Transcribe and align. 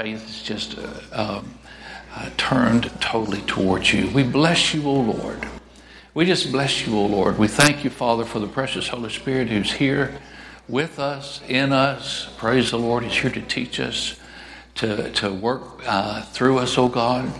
faith 0.00 0.30
is 0.30 0.42
just 0.42 0.78
uh, 0.78 0.90
um, 1.12 1.54
uh, 2.14 2.30
turned 2.38 2.90
totally 3.02 3.42
towards 3.42 3.92
you. 3.92 4.08
We 4.14 4.22
bless 4.22 4.72
you, 4.72 4.82
O 4.88 4.94
Lord. 4.94 5.46
We 6.14 6.24
just 6.24 6.50
bless 6.50 6.86
you, 6.86 6.96
O 6.96 7.04
Lord. 7.04 7.36
We 7.38 7.48
thank 7.48 7.84
you, 7.84 7.90
Father, 7.90 8.24
for 8.24 8.38
the 8.38 8.46
precious 8.46 8.88
Holy 8.88 9.10
Spirit 9.10 9.48
who's 9.48 9.72
here 9.72 10.18
with 10.68 10.98
us, 10.98 11.42
in 11.48 11.74
us. 11.74 12.30
Praise 12.38 12.70
the 12.70 12.78
Lord. 12.78 13.04
He's 13.04 13.20
here 13.20 13.30
to 13.30 13.42
teach 13.42 13.78
us, 13.78 14.18
to, 14.76 15.12
to 15.12 15.34
work 15.34 15.82
uh, 15.86 16.22
through 16.22 16.60
us, 16.60 16.78
O 16.78 16.88
God. 16.88 17.30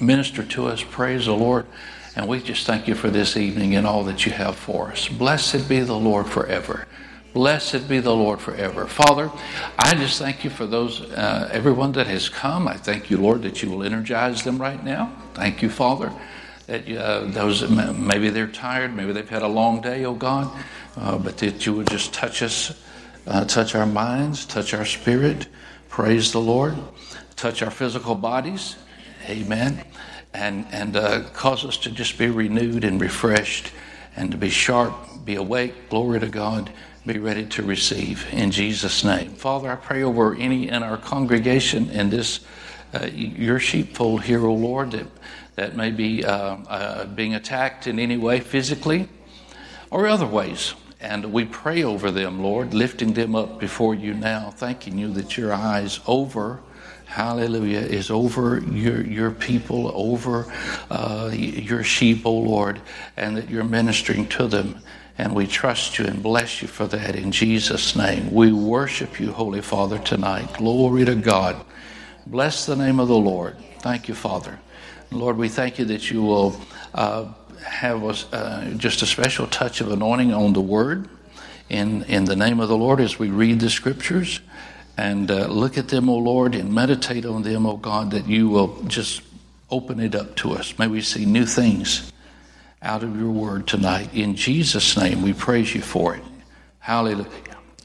Minister 0.00 0.44
to 0.44 0.68
us. 0.68 0.84
Praise 0.88 1.26
the 1.26 1.34
Lord. 1.34 1.66
And 2.14 2.28
we 2.28 2.40
just 2.40 2.64
thank 2.64 2.86
you 2.86 2.94
for 2.94 3.10
this 3.10 3.36
evening 3.36 3.74
and 3.74 3.88
all 3.88 4.04
that 4.04 4.24
you 4.24 4.30
have 4.30 4.54
for 4.54 4.92
us. 4.92 5.08
Blessed 5.08 5.68
be 5.68 5.80
the 5.80 5.98
Lord 5.98 6.28
forever. 6.28 6.86
Blessed 7.32 7.88
be 7.88 7.98
the 7.98 8.14
Lord 8.14 8.40
forever. 8.40 8.86
Father, 8.86 9.30
I 9.78 9.94
just 9.94 10.18
thank 10.18 10.44
you 10.44 10.50
for 10.50 10.66
those, 10.66 11.00
uh, 11.00 11.48
everyone 11.50 11.92
that 11.92 12.06
has 12.06 12.28
come. 12.28 12.68
I 12.68 12.76
thank 12.76 13.08
you, 13.08 13.16
Lord, 13.16 13.42
that 13.42 13.62
you 13.62 13.70
will 13.70 13.82
energize 13.82 14.42
them 14.42 14.60
right 14.60 14.82
now. 14.84 15.10
Thank 15.32 15.62
you, 15.62 15.70
Father, 15.70 16.12
that 16.66 16.86
uh, 16.90 17.24
those, 17.28 17.66
maybe 17.70 18.28
they're 18.28 18.46
tired, 18.46 18.94
maybe 18.94 19.12
they've 19.12 19.28
had 19.28 19.40
a 19.40 19.48
long 19.48 19.80
day, 19.80 20.04
oh 20.04 20.12
God, 20.12 20.50
uh, 20.98 21.16
but 21.16 21.38
that 21.38 21.64
you 21.64 21.72
would 21.72 21.88
just 21.88 22.12
touch 22.12 22.42
us, 22.42 22.78
uh, 23.26 23.46
touch 23.46 23.74
our 23.74 23.86
minds, 23.86 24.44
touch 24.44 24.74
our 24.74 24.84
spirit. 24.84 25.46
Praise 25.88 26.32
the 26.32 26.40
Lord. 26.40 26.76
Touch 27.36 27.62
our 27.62 27.70
physical 27.70 28.14
bodies. 28.14 28.76
Amen. 29.26 29.82
And, 30.34 30.66
and 30.70 30.96
uh, 30.96 31.22
cause 31.32 31.64
us 31.64 31.78
to 31.78 31.90
just 31.90 32.18
be 32.18 32.28
renewed 32.28 32.84
and 32.84 33.00
refreshed 33.00 33.72
and 34.16 34.30
to 34.32 34.36
be 34.36 34.50
sharp, 34.50 34.94
be 35.24 35.36
awake. 35.36 35.88
Glory 35.88 36.20
to 36.20 36.28
God 36.28 36.70
be 37.06 37.18
ready 37.18 37.44
to 37.46 37.62
receive 37.62 38.26
in 38.32 38.50
Jesus' 38.52 39.02
name. 39.02 39.30
Father, 39.30 39.70
I 39.70 39.74
pray 39.74 40.02
over 40.02 40.36
any 40.36 40.68
in 40.68 40.82
our 40.82 40.96
congregation 40.96 41.90
in 41.90 42.10
this, 42.10 42.40
uh, 42.94 43.06
your 43.06 43.58
sheepfold 43.58 44.22
here, 44.22 44.46
O 44.46 44.54
Lord, 44.54 44.92
that, 44.92 45.06
that 45.56 45.76
may 45.76 45.90
be 45.90 46.24
uh, 46.24 46.32
uh, 46.68 47.06
being 47.06 47.34
attacked 47.34 47.88
in 47.88 47.98
any 47.98 48.16
way 48.16 48.38
physically 48.38 49.08
or 49.90 50.06
other 50.06 50.26
ways. 50.26 50.74
And 51.00 51.32
we 51.32 51.44
pray 51.44 51.82
over 51.82 52.12
them, 52.12 52.40
Lord, 52.40 52.72
lifting 52.72 53.14
them 53.14 53.34
up 53.34 53.58
before 53.58 53.96
you 53.96 54.14
now, 54.14 54.50
thanking 54.50 54.96
you 54.96 55.12
that 55.14 55.36
your 55.36 55.52
eyes 55.52 55.98
over 56.06 56.60
hallelujah, 57.12 57.80
is 57.80 58.10
over 58.10 58.60
your, 58.60 59.02
your 59.02 59.30
people, 59.30 59.92
over 59.94 60.50
uh, 60.90 61.30
your 61.34 61.84
sheep, 61.84 62.24
O 62.24 62.30
oh 62.30 62.38
Lord, 62.38 62.80
and 63.18 63.36
that 63.36 63.50
you're 63.50 63.64
ministering 63.64 64.26
to 64.28 64.46
them. 64.46 64.80
And 65.18 65.34
we 65.34 65.46
trust 65.46 65.98
you 65.98 66.06
and 66.06 66.22
bless 66.22 66.62
you 66.62 66.68
for 66.68 66.86
that 66.86 67.14
in 67.14 67.32
Jesus' 67.32 67.94
name. 67.94 68.32
We 68.32 68.52
worship 68.52 69.20
you, 69.20 69.32
Holy 69.32 69.60
Father, 69.60 69.98
tonight. 69.98 70.54
Glory 70.54 71.04
to 71.04 71.14
God. 71.14 71.64
Bless 72.26 72.66
the 72.66 72.76
name 72.76 72.98
of 72.98 73.08
the 73.08 73.16
Lord. 73.16 73.56
Thank 73.80 74.08
you, 74.08 74.14
Father. 74.14 74.58
Lord, 75.10 75.36
we 75.36 75.48
thank 75.48 75.78
you 75.78 75.84
that 75.86 76.10
you 76.10 76.22
will 76.22 76.58
uh, 76.94 77.26
have 77.64 78.04
us, 78.04 78.32
uh, 78.32 78.72
just 78.76 79.02
a 79.02 79.06
special 79.06 79.46
touch 79.46 79.80
of 79.80 79.92
anointing 79.92 80.32
on 80.32 80.54
the 80.54 80.60
word 80.60 81.08
in, 81.68 82.04
in 82.04 82.24
the 82.24 82.36
name 82.36 82.60
of 82.60 82.68
the 82.68 82.76
Lord 82.76 83.00
as 83.00 83.18
we 83.18 83.28
read 83.28 83.60
the 83.60 83.70
scriptures 83.70 84.40
and 84.96 85.30
uh, 85.30 85.46
look 85.46 85.78
at 85.78 85.88
them, 85.88 86.08
O 86.08 86.16
Lord, 86.16 86.54
and 86.54 86.72
meditate 86.72 87.24
on 87.24 87.42
them, 87.42 87.66
O 87.66 87.76
God, 87.76 88.10
that 88.10 88.26
you 88.26 88.48
will 88.48 88.82
just 88.84 89.22
open 89.70 90.00
it 90.00 90.14
up 90.14 90.36
to 90.36 90.52
us. 90.52 90.78
May 90.78 90.86
we 90.86 91.00
see 91.00 91.24
new 91.24 91.46
things 91.46 92.11
out 92.82 93.04
of 93.04 93.18
your 93.18 93.30
word 93.30 93.66
tonight. 93.66 94.12
In 94.12 94.34
Jesus' 94.34 94.96
name, 94.96 95.22
we 95.22 95.32
praise 95.32 95.74
you 95.74 95.80
for 95.80 96.16
it. 96.16 96.22
Hallelujah. 96.80 97.28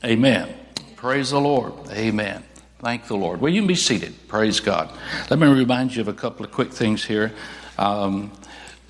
Amen. 0.03 0.53
Praise 0.95 1.29
the 1.29 1.39
Lord. 1.39 1.73
Amen. 1.91 2.43
Thank 2.79 3.07
the 3.07 3.15
Lord. 3.15 3.39
Well, 3.39 3.51
you 3.51 3.61
can 3.61 3.67
be 3.67 3.75
seated. 3.75 4.27
Praise 4.27 4.59
God. 4.59 4.91
Let 5.29 5.39
me 5.39 5.47
remind 5.47 5.95
you 5.95 6.01
of 6.01 6.07
a 6.07 6.13
couple 6.13 6.45
of 6.45 6.51
quick 6.51 6.71
things 6.71 7.05
here. 7.05 7.33
Um, 7.77 8.31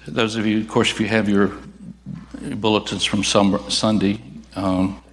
those 0.08 0.38
of 0.38 0.46
you, 0.46 0.62
of 0.62 0.68
course, 0.70 0.92
if 0.92 1.00
you 1.00 1.08
have 1.08 1.28
your 1.28 1.52
bulletins 2.56 3.04
from 3.04 3.24
Sunday, 3.24 4.22
um, 4.56 5.04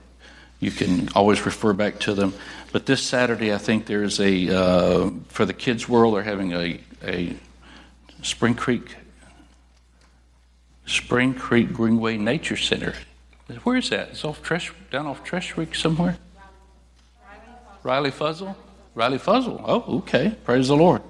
you 0.60 0.70
can 0.70 1.08
always 1.14 1.44
refer 1.44 1.72
back 1.72 1.98
to 2.00 2.14
them. 2.14 2.34
But 2.72 2.86
this 2.86 3.02
Saturday, 3.02 3.52
I 3.52 3.58
think 3.58 3.86
there's 3.86 4.20
a, 4.20 4.48
uh, 4.48 5.10
for 5.28 5.44
the 5.44 5.52
kids' 5.52 5.88
world, 5.88 6.14
they're 6.14 6.22
having 6.22 6.52
a, 6.52 6.80
a 7.04 7.34
Spring 8.22 8.54
Creek 8.54 8.96
Spring 10.86 11.34
Creek 11.34 11.72
Greenway 11.72 12.16
Nature 12.16 12.56
Center. 12.56 12.94
Where 13.62 13.76
is 13.76 13.90
that? 13.90 14.10
It's 14.10 14.24
off 14.24 14.42
Tresh, 14.42 14.72
down 14.90 15.06
off 15.06 15.24
Treaschwig 15.24 15.76
somewhere? 15.76 16.16
Riley 17.82 18.10
Fuzzel? 18.10 18.56
Riley 18.94 19.18
Fuzzel. 19.18 19.62
Oh, 19.64 19.98
okay. 19.98 20.36
Praise 20.44 20.68
the 20.68 20.76
Lord. 20.76 21.02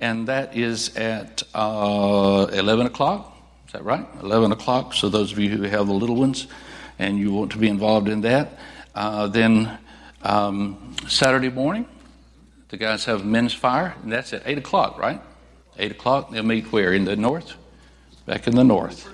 And 0.00 0.28
that 0.28 0.56
is 0.56 0.96
at 0.96 1.42
uh, 1.54 2.48
11 2.52 2.86
o'clock. 2.86 3.36
Is 3.66 3.72
that 3.72 3.84
right? 3.84 4.06
11 4.22 4.50
o'clock. 4.52 4.94
So, 4.94 5.08
those 5.08 5.32
of 5.32 5.38
you 5.38 5.50
who 5.50 5.62
have 5.62 5.86
the 5.86 5.92
little 5.92 6.16
ones 6.16 6.46
and 6.98 7.18
you 7.18 7.32
want 7.32 7.52
to 7.52 7.58
be 7.58 7.68
involved 7.68 8.08
in 8.08 8.22
that, 8.22 8.58
uh, 8.94 9.28
then 9.28 9.78
um, 10.22 10.96
Saturday 11.06 11.50
morning, 11.50 11.86
the 12.70 12.76
guys 12.76 13.04
have 13.04 13.24
men's 13.24 13.54
fire, 13.54 13.94
and 14.02 14.12
that's 14.12 14.32
at 14.32 14.42
8 14.44 14.58
o'clock, 14.58 14.98
right? 14.98 15.20
8 15.78 15.92
o'clock. 15.92 16.30
They'll 16.30 16.42
meet 16.42 16.72
where? 16.72 16.92
In 16.92 17.04
the 17.04 17.16
north? 17.16 17.54
Back 18.28 18.46
in 18.46 18.54
the 18.54 18.62
north, 18.62 19.08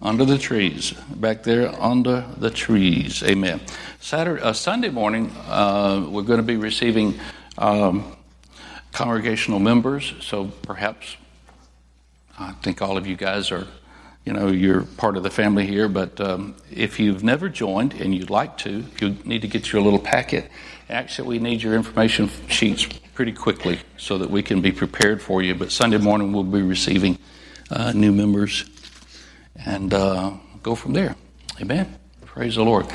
under 0.00 0.24
the 0.24 0.38
trees, 0.38 0.92
back 1.16 1.42
there 1.42 1.70
under 1.78 2.24
the 2.38 2.48
trees. 2.48 3.22
Amen. 3.22 3.60
Saturday, 4.00 4.40
uh, 4.40 4.54
Sunday 4.54 4.88
morning, 4.88 5.30
uh, 5.48 6.06
we're 6.08 6.22
going 6.22 6.38
to 6.38 6.46
be 6.46 6.56
receiving 6.56 7.20
um, 7.58 8.16
congregational 8.90 9.58
members. 9.58 10.14
So 10.20 10.46
perhaps 10.62 11.18
I 12.38 12.52
think 12.62 12.80
all 12.80 12.96
of 12.96 13.06
you 13.06 13.16
guys 13.16 13.52
are, 13.52 13.66
you 14.24 14.32
know, 14.32 14.48
you're 14.48 14.84
part 14.96 15.18
of 15.18 15.24
the 15.24 15.30
family 15.30 15.66
here. 15.66 15.86
But 15.86 16.18
um, 16.18 16.56
if 16.72 16.98
you've 16.98 17.22
never 17.22 17.50
joined 17.50 17.92
and 18.00 18.14
you'd 18.14 18.30
like 18.30 18.56
to, 18.58 18.82
you 18.98 19.16
need 19.26 19.42
to 19.42 19.48
get 19.48 19.72
your 19.72 19.82
little 19.82 19.98
packet. 19.98 20.50
Actually, 20.88 21.28
we 21.28 21.38
need 21.38 21.62
your 21.62 21.74
information 21.74 22.30
sheets 22.48 22.86
pretty 23.12 23.32
quickly 23.32 23.80
so 23.98 24.16
that 24.16 24.30
we 24.30 24.42
can 24.42 24.62
be 24.62 24.72
prepared 24.72 25.20
for 25.20 25.42
you. 25.42 25.54
But 25.54 25.70
Sunday 25.70 25.98
morning, 25.98 26.32
we'll 26.32 26.44
be 26.44 26.62
receiving 26.62 27.18
uh, 27.70 27.92
new 27.92 28.12
members, 28.12 28.64
and 29.56 29.92
uh, 29.92 30.32
go 30.62 30.74
from 30.74 30.92
there. 30.92 31.16
Amen. 31.60 31.98
Praise 32.24 32.56
the 32.56 32.64
Lord. 32.64 32.86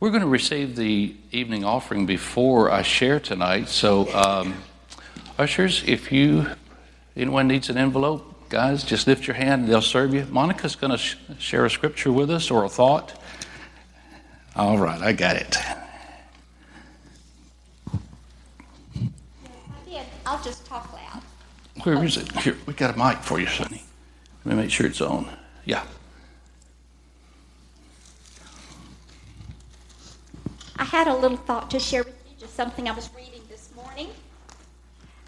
We're 0.00 0.10
going 0.10 0.22
to 0.22 0.28
receive 0.28 0.76
the 0.76 1.14
evening 1.30 1.64
offering 1.64 2.06
before 2.06 2.70
I 2.70 2.82
share 2.82 3.20
tonight. 3.20 3.68
So, 3.68 4.12
um, 4.14 4.54
ushers, 5.38 5.82
if 5.86 6.10
you 6.10 6.46
anyone 7.16 7.48
needs 7.48 7.68
an 7.68 7.76
envelope, 7.76 8.48
guys, 8.48 8.82
just 8.82 9.06
lift 9.06 9.26
your 9.26 9.36
hand 9.36 9.62
and 9.62 9.70
they'll 9.70 9.82
serve 9.82 10.14
you. 10.14 10.24
Monica's 10.30 10.74
going 10.74 10.92
to 10.92 10.98
sh- 10.98 11.16
share 11.38 11.66
a 11.66 11.70
scripture 11.70 12.12
with 12.12 12.30
us 12.30 12.50
or 12.50 12.64
a 12.64 12.68
thought. 12.68 13.20
All 14.56 14.78
right, 14.78 15.00
I 15.00 15.12
got 15.12 15.36
it. 15.36 15.56
I'll 20.30 20.42
just 20.44 20.64
talk 20.64 20.92
loud. 20.92 21.22
Where 21.82 22.04
is 22.04 22.16
it? 22.16 22.30
Here, 22.42 22.56
we 22.64 22.72
got 22.72 22.94
a 22.94 22.98
mic 22.98 23.18
for 23.18 23.40
you, 23.40 23.46
Sonny. 23.46 23.82
Let 24.44 24.56
me 24.56 24.62
make 24.62 24.70
sure 24.70 24.86
it's 24.86 25.00
on. 25.00 25.28
Yeah. 25.64 25.84
I 30.76 30.84
had 30.84 31.08
a 31.08 31.14
little 31.14 31.36
thought 31.36 31.70
to 31.72 31.78
share 31.78 32.02
with 32.02 32.16
you, 32.26 32.36
just 32.38 32.54
something 32.54 32.88
I 32.88 32.92
was 32.92 33.10
reading 33.14 33.42
this 33.50 33.68
morning. 33.76 34.08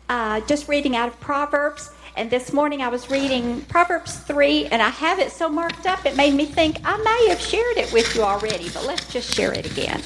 Uh, 0.08 0.40
just 0.40 0.66
reading 0.66 0.96
out 0.96 1.08
of 1.08 1.20
Proverbs, 1.20 1.90
and 2.16 2.30
this 2.30 2.52
morning 2.52 2.80
I 2.82 2.88
was 2.88 3.10
reading 3.10 3.62
Proverbs 3.62 4.16
3, 4.18 4.66
and 4.66 4.80
I 4.80 4.88
have 4.88 5.18
it 5.18 5.30
so 5.30 5.48
marked 5.48 5.86
up 5.86 6.04
it 6.06 6.16
made 6.16 6.34
me 6.34 6.46
think 6.46 6.78
I 6.84 6.96
may 6.96 7.28
have 7.28 7.40
shared 7.40 7.76
it 7.76 7.92
with 7.92 8.14
you 8.14 8.22
already, 8.22 8.70
but 8.70 8.86
let's 8.86 9.10
just 9.12 9.32
share 9.34 9.52
it 9.52 9.70
again. 9.70 10.02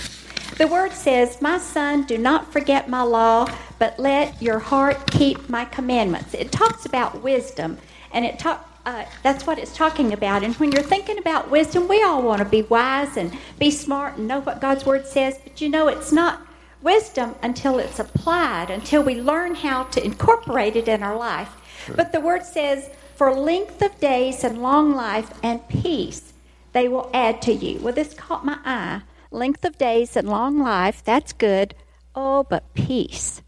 The 0.58 0.66
word 0.66 0.92
says, 0.92 1.40
My 1.40 1.58
son, 1.58 2.04
do 2.04 2.18
not 2.18 2.52
forget 2.52 2.88
my 2.88 3.02
law, 3.02 3.48
but 3.78 3.98
let 3.98 4.40
your 4.42 4.58
heart 4.58 5.10
keep 5.10 5.48
my 5.48 5.64
commandments. 5.64 6.34
It 6.34 6.50
talks 6.50 6.86
about 6.86 7.22
wisdom, 7.22 7.78
and 8.12 8.24
it 8.24 8.38
talks 8.38 8.64
uh, 8.86 9.04
that's 9.24 9.46
what 9.46 9.58
it's 9.58 9.76
talking 9.76 10.12
about. 10.12 10.44
And 10.44 10.54
when 10.56 10.70
you're 10.70 10.82
thinking 10.82 11.18
about 11.18 11.50
wisdom, 11.50 11.88
we 11.88 12.02
all 12.04 12.22
want 12.22 12.38
to 12.38 12.44
be 12.44 12.62
wise 12.62 13.16
and 13.16 13.36
be 13.58 13.70
smart 13.70 14.16
and 14.16 14.28
know 14.28 14.40
what 14.40 14.60
God's 14.60 14.86
Word 14.86 15.06
says. 15.06 15.38
But 15.42 15.60
you 15.60 15.68
know, 15.68 15.88
it's 15.88 16.12
not 16.12 16.46
wisdom 16.82 17.34
until 17.42 17.80
it's 17.80 17.98
applied, 17.98 18.70
until 18.70 19.02
we 19.02 19.20
learn 19.20 19.56
how 19.56 19.84
to 19.84 20.04
incorporate 20.04 20.76
it 20.76 20.86
in 20.86 21.02
our 21.02 21.16
life. 21.16 21.50
Sure. 21.84 21.96
But 21.96 22.12
the 22.12 22.20
Word 22.20 22.44
says, 22.44 22.88
for 23.16 23.34
length 23.34 23.82
of 23.82 23.98
days 23.98 24.44
and 24.44 24.62
long 24.62 24.94
life 24.94 25.32
and 25.42 25.66
peace, 25.68 26.32
they 26.72 26.86
will 26.86 27.10
add 27.12 27.42
to 27.42 27.52
you. 27.52 27.80
Well, 27.80 27.94
this 27.94 28.14
caught 28.14 28.44
my 28.44 28.58
eye. 28.64 29.02
Length 29.32 29.64
of 29.64 29.78
days 29.78 30.16
and 30.16 30.28
long 30.28 30.60
life, 30.60 31.02
that's 31.02 31.32
good. 31.32 31.74
Oh, 32.14 32.44
but 32.44 32.72
peace, 32.74 33.42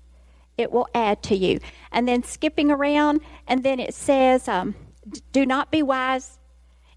it 0.56 0.72
will 0.72 0.88
add 0.94 1.22
to 1.24 1.36
you. 1.36 1.60
And 1.92 2.08
then 2.08 2.24
skipping 2.24 2.72
around, 2.72 3.20
and 3.46 3.62
then 3.62 3.78
it 3.78 3.94
says, 3.94 4.48
um, 4.48 4.74
do 5.32 5.46
not 5.46 5.70
be 5.70 5.82
wise 5.82 6.38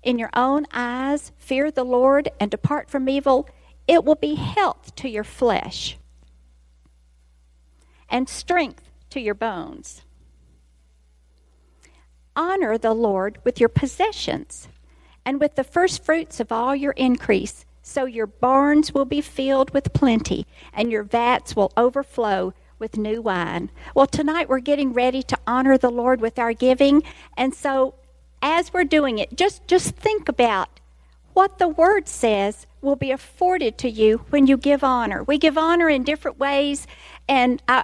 in 0.03 0.17
your 0.17 0.29
own 0.33 0.65
eyes. 0.73 1.31
Fear 1.37 1.71
the 1.71 1.83
Lord 1.83 2.29
and 2.39 2.49
depart 2.49 2.89
from 2.89 3.09
evil. 3.09 3.47
It 3.87 4.03
will 4.03 4.15
be 4.15 4.35
health 4.35 4.95
to 4.95 5.09
your 5.09 5.23
flesh 5.23 5.97
and 8.09 8.27
strength 8.27 8.89
to 9.09 9.19
your 9.19 9.33
bones. 9.33 10.01
Honor 12.35 12.77
the 12.77 12.93
Lord 12.93 13.39
with 13.43 13.59
your 13.59 13.69
possessions 13.69 14.67
and 15.25 15.39
with 15.39 15.55
the 15.55 15.63
first 15.63 16.03
fruits 16.03 16.39
of 16.39 16.51
all 16.51 16.75
your 16.75 16.93
increase, 16.93 17.65
so 17.81 18.05
your 18.05 18.27
barns 18.27 18.93
will 18.93 19.05
be 19.05 19.21
filled 19.21 19.71
with 19.71 19.93
plenty, 19.93 20.47
and 20.73 20.91
your 20.91 21.03
vats 21.03 21.55
will 21.55 21.71
overflow 21.75 22.53
with 22.79 22.97
new 22.97 23.21
wine. 23.21 23.69
Well, 23.93 24.07
tonight 24.07 24.49
we're 24.49 24.59
getting 24.59 24.93
ready 24.93 25.21
to 25.23 25.37
honor 25.45 25.77
the 25.77 25.91
Lord 25.91 26.21
with 26.21 26.39
our 26.39 26.53
giving, 26.53 27.03
and 27.37 27.53
so 27.53 27.95
as 28.41 28.73
we're 28.73 28.83
doing 28.83 29.19
it, 29.19 29.35
just 29.35 29.67
just 29.67 29.95
think 29.95 30.29
about 30.29 30.79
what 31.33 31.59
the 31.59 31.67
word 31.67 32.07
says 32.07 32.65
will 32.81 32.95
be 32.95 33.11
afforded 33.11 33.77
to 33.79 33.89
you 33.89 34.25
when 34.29 34.47
you 34.47 34.57
give 34.57 34.83
honor. 34.83 35.23
We 35.23 35.38
give 35.38 35.57
honor 35.57 35.89
in 35.89 36.03
different 36.03 36.39
ways, 36.39 36.88
and 37.27 37.61
I 37.67 37.83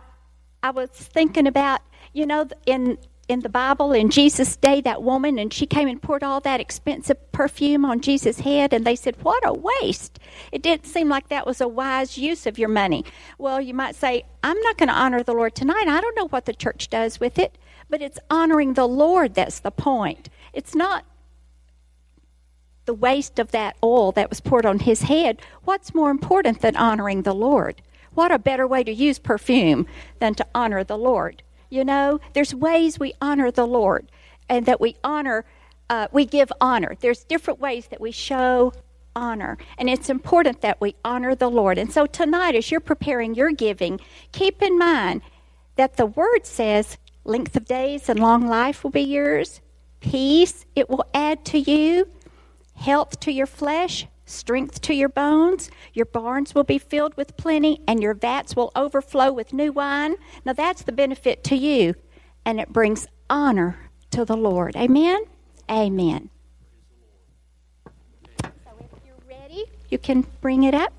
I 0.63 0.71
was 0.71 0.89
thinking 0.89 1.47
about, 1.47 1.81
you 2.13 2.25
know, 2.25 2.47
in 2.65 2.97
in 3.27 3.41
the 3.41 3.49
Bible 3.49 3.91
in 3.91 4.09
Jesus' 4.09 4.55
day, 4.55 4.79
that 4.81 5.03
woman, 5.03 5.37
and 5.37 5.53
she 5.53 5.65
came 5.65 5.87
and 5.87 6.01
poured 6.01 6.23
all 6.23 6.39
that 6.41 6.61
expensive 6.61 7.31
perfume 7.31 7.83
on 7.83 7.99
Jesus' 7.99 8.39
head, 8.39 8.71
and 8.71 8.85
they 8.85 8.95
said, 8.95 9.15
What 9.21 9.45
a 9.45 9.53
waste. 9.53 10.19
It 10.51 10.61
didn't 10.61 10.85
seem 10.85 11.09
like 11.09 11.27
that 11.27 11.45
was 11.45 11.59
a 11.59 11.67
wise 11.67 12.17
use 12.17 12.45
of 12.45 12.57
your 12.57 12.69
money. 12.69 13.03
Well, 13.37 13.59
you 13.59 13.73
might 13.73 13.95
say, 13.95 14.23
I'm 14.43 14.59
not 14.61 14.77
going 14.77 14.89
to 14.89 14.95
honor 14.95 15.23
the 15.23 15.33
Lord 15.33 15.55
tonight. 15.55 15.87
I 15.87 15.99
don't 15.99 16.15
know 16.15 16.29
what 16.29 16.45
the 16.45 16.53
church 16.53 16.89
does 16.89 17.19
with 17.19 17.37
it, 17.37 17.57
but 17.89 18.01
it's 18.01 18.19
honoring 18.29 18.73
the 18.73 18.87
Lord 18.87 19.33
that's 19.33 19.59
the 19.59 19.71
point. 19.71 20.29
It's 20.57 20.73
not 20.73 21.05
the 22.85 22.93
waste 22.95 23.37
of 23.37 23.51
that 23.51 23.77
oil 23.83 24.11
that 24.13 24.31
was 24.31 24.39
poured 24.39 24.65
on 24.65 24.79
his 24.79 25.03
head. 25.03 25.39
What's 25.65 25.93
more 25.93 26.09
important 26.09 26.61
than 26.61 26.75
honoring 26.75 27.21
the 27.21 27.35
Lord? 27.35 27.83
What 28.15 28.31
a 28.31 28.39
better 28.39 28.65
way 28.65 28.83
to 28.83 28.91
use 28.91 29.19
perfume 29.19 29.85
than 30.17 30.33
to 30.33 30.47
honor 30.55 30.83
the 30.83 30.97
Lord? 30.97 31.43
You 31.69 31.85
know, 31.85 32.19
there's 32.33 32.55
ways 32.55 32.97
we 32.97 33.13
honor 33.21 33.51
the 33.51 33.67
Lord 33.67 34.11
and 34.49 34.65
that 34.65 34.81
we 34.81 34.95
honor, 35.03 35.45
uh, 35.91 36.07
we 36.11 36.25
give 36.25 36.51
honor. 36.59 36.97
There's 37.01 37.23
different 37.23 37.59
ways 37.59 37.89
that 37.89 38.01
we 38.01 38.09
show 38.09 38.73
honor. 39.15 39.59
And 39.77 39.87
it's 39.91 40.09
important 40.09 40.61
that 40.61 40.81
we 40.81 40.95
honor 41.05 41.35
the 41.35 41.51
Lord. 41.51 41.77
And 41.77 41.93
so 41.93 42.07
tonight, 42.07 42.55
as 42.55 42.71
you're 42.71 42.79
preparing 42.79 43.35
your 43.35 43.51
giving, 43.51 43.99
keep 44.31 44.63
in 44.63 44.75
mind 44.79 45.21
that 45.75 45.97
the 45.97 46.07
word 46.07 46.47
says 46.47 46.97
length 47.25 47.55
of 47.55 47.65
days 47.65 48.09
and 48.09 48.19
long 48.19 48.47
life 48.47 48.83
will 48.83 48.89
be 48.89 49.01
yours, 49.01 49.61
peace 50.09 50.65
it 50.75 50.89
will 50.89 51.05
add 51.13 51.43
to 51.43 51.59
you, 51.59 52.07
health 52.75 53.19
to 53.19 53.31
your 53.31 53.45
flesh, 53.45 54.07
strength 54.25 54.81
to 54.81 54.93
your 54.93 55.09
bones. 55.09 55.69
Your 55.93 56.05
barns 56.05 56.55
will 56.55 56.63
be 56.63 56.77
filled 56.77 57.15
with 57.17 57.35
plenty, 57.37 57.81
and 57.87 58.01
your 58.01 58.13
vats 58.13 58.55
will 58.55 58.71
overflow 58.75 59.31
with 59.31 59.53
new 59.53 59.71
wine. 59.71 60.15
Now, 60.45 60.53
that's 60.53 60.83
the 60.83 60.91
benefit 60.91 61.43
to 61.45 61.55
you, 61.55 61.95
and 62.45 62.59
it 62.59 62.71
brings 62.71 63.07
honor 63.29 63.89
to 64.11 64.23
the 64.23 64.37
Lord. 64.37 64.75
Amen? 64.75 65.23
Amen. 65.69 66.29
So, 68.41 68.51
if 68.79 69.05
you're 69.05 69.15
ready, 69.27 69.65
you 69.89 69.97
can 69.97 70.25
bring 70.41 70.63
it 70.63 70.73
up. 70.73 70.93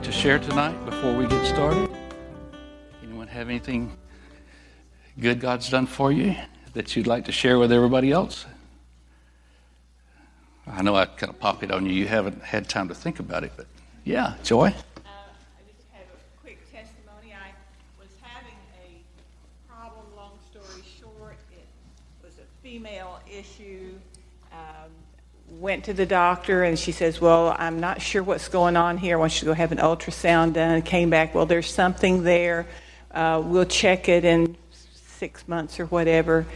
Like 0.00 0.06
to 0.06 0.18
share 0.18 0.38
tonight 0.38 0.82
before 0.86 1.12
we 1.14 1.26
get 1.26 1.46
started? 1.46 1.86
Anyone 3.02 3.28
have 3.28 3.50
anything 3.50 3.92
good 5.18 5.40
God's 5.40 5.68
done 5.68 5.84
for 5.84 6.10
you 6.10 6.34
that 6.72 6.96
you'd 6.96 7.06
like 7.06 7.26
to 7.26 7.32
share 7.32 7.58
with 7.58 7.70
everybody 7.70 8.10
else? 8.10 8.46
I 10.66 10.80
know 10.80 10.96
I 10.96 11.04
kind 11.04 11.28
of 11.28 11.38
popped 11.38 11.62
it 11.64 11.70
on 11.70 11.84
you. 11.84 11.92
You 11.92 12.06
haven't 12.06 12.42
had 12.42 12.66
time 12.66 12.88
to 12.88 12.94
think 12.94 13.18
about 13.18 13.44
it, 13.44 13.52
but 13.58 13.66
yeah, 14.04 14.36
Joy. 14.42 14.68
Uh, 14.68 14.70
I 15.04 15.60
just 15.70 15.86
have 15.92 16.06
a 16.14 16.40
quick 16.40 16.60
testimony. 16.72 17.34
I 17.34 17.52
was 17.98 18.08
having 18.22 18.56
a 18.82 19.02
problem. 19.68 20.06
Long 20.16 20.38
story 20.50 20.82
short, 20.98 21.36
it 21.52 21.66
was 22.24 22.38
a 22.38 22.62
female 22.62 23.20
issue. 23.30 23.96
Um, 24.50 24.88
went 25.60 25.84
to 25.84 25.92
the 25.92 26.06
doctor 26.06 26.64
and 26.64 26.78
she 26.78 26.90
says, 26.90 27.20
Well, 27.20 27.54
I'm 27.58 27.80
not 27.80 28.00
sure 28.00 28.22
what's 28.22 28.48
going 28.48 28.78
on 28.78 28.96
here. 28.96 29.18
I 29.18 29.20
want 29.20 29.34
you 29.34 29.40
to 29.40 29.44
go 29.46 29.52
have 29.52 29.72
an 29.72 29.78
ultrasound 29.78 30.54
done. 30.54 30.80
Came 30.80 31.10
back, 31.10 31.34
Well, 31.34 31.44
there's 31.44 31.70
something 31.70 32.22
there. 32.22 32.66
Uh, 33.10 33.42
we'll 33.44 33.66
check 33.66 34.08
it 34.08 34.24
in 34.24 34.56
six 34.94 35.46
months 35.46 35.78
or 35.78 35.84
whatever. 35.86 36.46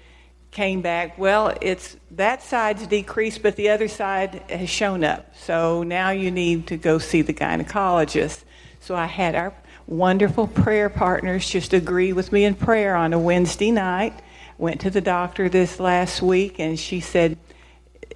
Came 0.50 0.80
back, 0.80 1.18
well, 1.18 1.54
it's 1.60 1.96
that 2.12 2.40
side's 2.40 2.86
decreased, 2.86 3.42
but 3.42 3.56
the 3.56 3.68
other 3.70 3.88
side 3.88 4.42
has 4.48 4.70
shown 4.70 5.04
up. 5.04 5.36
So 5.36 5.82
now 5.82 6.10
you 6.10 6.30
need 6.30 6.68
to 6.68 6.76
go 6.76 6.98
see 6.98 7.22
the 7.22 7.34
gynecologist. 7.34 8.44
So 8.80 8.94
I 8.94 9.06
had 9.06 9.34
our 9.34 9.52
wonderful 9.86 10.46
prayer 10.46 10.88
partners 10.88 11.50
just 11.50 11.74
agree 11.74 12.12
with 12.14 12.32
me 12.32 12.44
in 12.44 12.54
prayer 12.54 12.94
on 12.94 13.12
a 13.12 13.18
Wednesday 13.18 13.70
night. 13.70 14.14
Went 14.56 14.80
to 14.82 14.90
the 14.90 15.00
doctor 15.00 15.48
this 15.48 15.80
last 15.80 16.22
week, 16.22 16.60
and 16.60 16.78
she 16.78 17.00
said, 17.00 17.36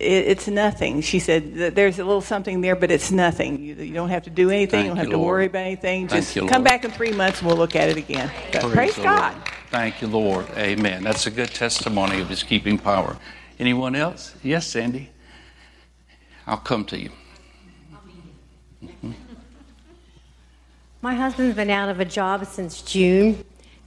it's 0.00 0.46
nothing. 0.46 1.00
She 1.00 1.18
said, 1.18 1.74
there's 1.74 1.98
a 1.98 2.04
little 2.04 2.20
something 2.20 2.60
there, 2.60 2.76
but 2.76 2.90
it's 2.90 3.10
nothing. 3.10 3.60
You, 3.60 3.74
you 3.74 3.94
don't 3.94 4.10
have 4.10 4.24
to 4.24 4.30
do 4.30 4.50
anything. 4.50 4.70
Thank 4.70 4.84
you 4.84 4.88
don't 4.90 4.96
have 4.96 5.06
you, 5.06 5.12
to 5.12 5.18
Lord. 5.18 5.28
worry 5.28 5.46
about 5.46 5.66
anything. 5.66 6.08
Thank 6.08 6.22
Just 6.22 6.36
you, 6.36 6.46
come 6.46 6.62
back 6.62 6.84
in 6.84 6.90
three 6.90 7.12
months 7.12 7.40
and 7.40 7.48
we'll 7.48 7.56
look 7.56 7.74
at 7.74 7.88
it 7.88 7.96
again. 7.96 8.30
But 8.52 8.62
Praise 8.62 8.74
praise 8.74 8.96
God. 8.96 9.34
Lord. 9.34 9.48
Thank 9.70 10.00
you, 10.00 10.08
Lord. 10.08 10.46
Amen. 10.56 11.02
That's 11.02 11.26
a 11.26 11.30
good 11.30 11.50
testimony 11.50 12.20
of 12.20 12.28
His 12.28 12.42
keeping 12.42 12.78
power. 12.78 13.16
Anyone 13.58 13.96
else? 13.96 14.34
Yes, 14.42 14.66
Sandy. 14.66 15.10
I'll 16.46 16.56
come 16.56 16.84
to 16.86 16.98
you. 16.98 17.10
Mm-hmm. 18.82 19.12
My 21.02 21.14
husband's 21.14 21.56
been 21.56 21.70
out 21.70 21.88
of 21.88 22.00
a 22.00 22.04
job 22.04 22.46
since 22.46 22.82
June, 22.82 23.44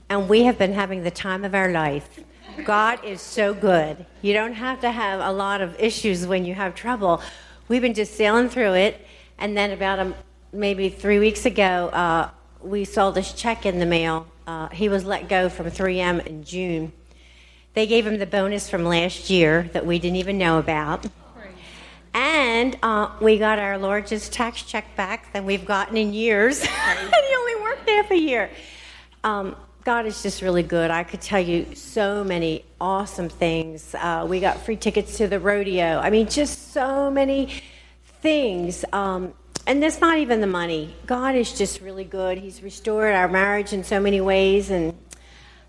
and 0.08 0.28
we 0.28 0.44
have 0.44 0.58
been 0.58 0.72
having 0.72 1.02
the 1.02 1.10
time 1.10 1.44
of 1.44 1.54
our 1.54 1.72
life. 1.72 2.20
God 2.64 3.04
is 3.04 3.20
so 3.20 3.54
good. 3.54 4.04
You 4.20 4.34
don't 4.34 4.54
have 4.54 4.80
to 4.80 4.90
have 4.90 5.20
a 5.20 5.32
lot 5.32 5.60
of 5.60 5.78
issues 5.78 6.26
when 6.26 6.44
you 6.44 6.54
have 6.54 6.74
trouble. 6.74 7.22
We've 7.68 7.82
been 7.82 7.94
just 7.94 8.14
sailing 8.14 8.48
through 8.48 8.74
it, 8.74 9.06
and 9.38 9.56
then 9.56 9.70
about 9.70 9.98
a, 9.98 10.14
maybe 10.52 10.88
three 10.88 11.18
weeks 11.18 11.46
ago, 11.46 11.88
uh, 11.88 12.30
we 12.60 12.84
saw 12.84 13.10
this 13.10 13.32
check 13.32 13.66
in 13.66 13.78
the 13.78 13.86
mail. 13.86 14.26
Uh, 14.46 14.68
he 14.68 14.88
was 14.88 15.04
let 15.04 15.28
go 15.28 15.48
from 15.48 15.66
3M 15.66 16.26
in 16.26 16.44
June. 16.44 16.92
They 17.74 17.86
gave 17.86 18.06
him 18.06 18.18
the 18.18 18.26
bonus 18.26 18.68
from 18.68 18.84
last 18.84 19.30
year 19.30 19.70
that 19.72 19.86
we 19.86 19.98
didn't 19.98 20.16
even 20.16 20.38
know 20.38 20.58
about. 20.58 21.06
And 22.14 22.76
uh, 22.82 23.10
we 23.20 23.38
got 23.38 23.58
our 23.58 23.78
largest 23.78 24.32
tax 24.32 24.62
check 24.62 24.94
back 24.96 25.32
than 25.32 25.46
we've 25.46 25.64
gotten 25.64 25.96
in 25.96 26.12
years. 26.12 26.60
and 26.86 26.98
he 26.98 27.34
only 27.34 27.62
worked 27.62 27.88
half 27.88 28.10
a 28.10 28.18
year. 28.18 28.50
Um, 29.24 29.56
God 29.84 30.06
is 30.06 30.22
just 30.22 30.42
really 30.42 30.62
good. 30.62 30.92
I 30.92 31.02
could 31.02 31.20
tell 31.20 31.40
you 31.40 31.74
so 31.74 32.22
many 32.22 32.64
awesome 32.80 33.28
things. 33.28 33.94
Uh, 33.96 34.24
we 34.28 34.38
got 34.38 34.60
free 34.64 34.76
tickets 34.76 35.16
to 35.16 35.26
the 35.26 35.40
rodeo. 35.40 35.98
I 35.98 36.10
mean, 36.10 36.28
just 36.28 36.72
so 36.72 37.10
many 37.10 37.48
things. 38.20 38.84
Um, 38.92 39.34
and 39.66 39.82
that's 39.82 40.00
not 40.00 40.18
even 40.18 40.40
the 40.40 40.46
money. 40.46 40.94
God 41.06 41.34
is 41.34 41.52
just 41.52 41.80
really 41.80 42.04
good. 42.04 42.38
He's 42.38 42.62
restored 42.62 43.12
our 43.14 43.26
marriage 43.26 43.72
in 43.72 43.82
so 43.82 43.98
many 43.98 44.20
ways. 44.20 44.70
And 44.70 44.96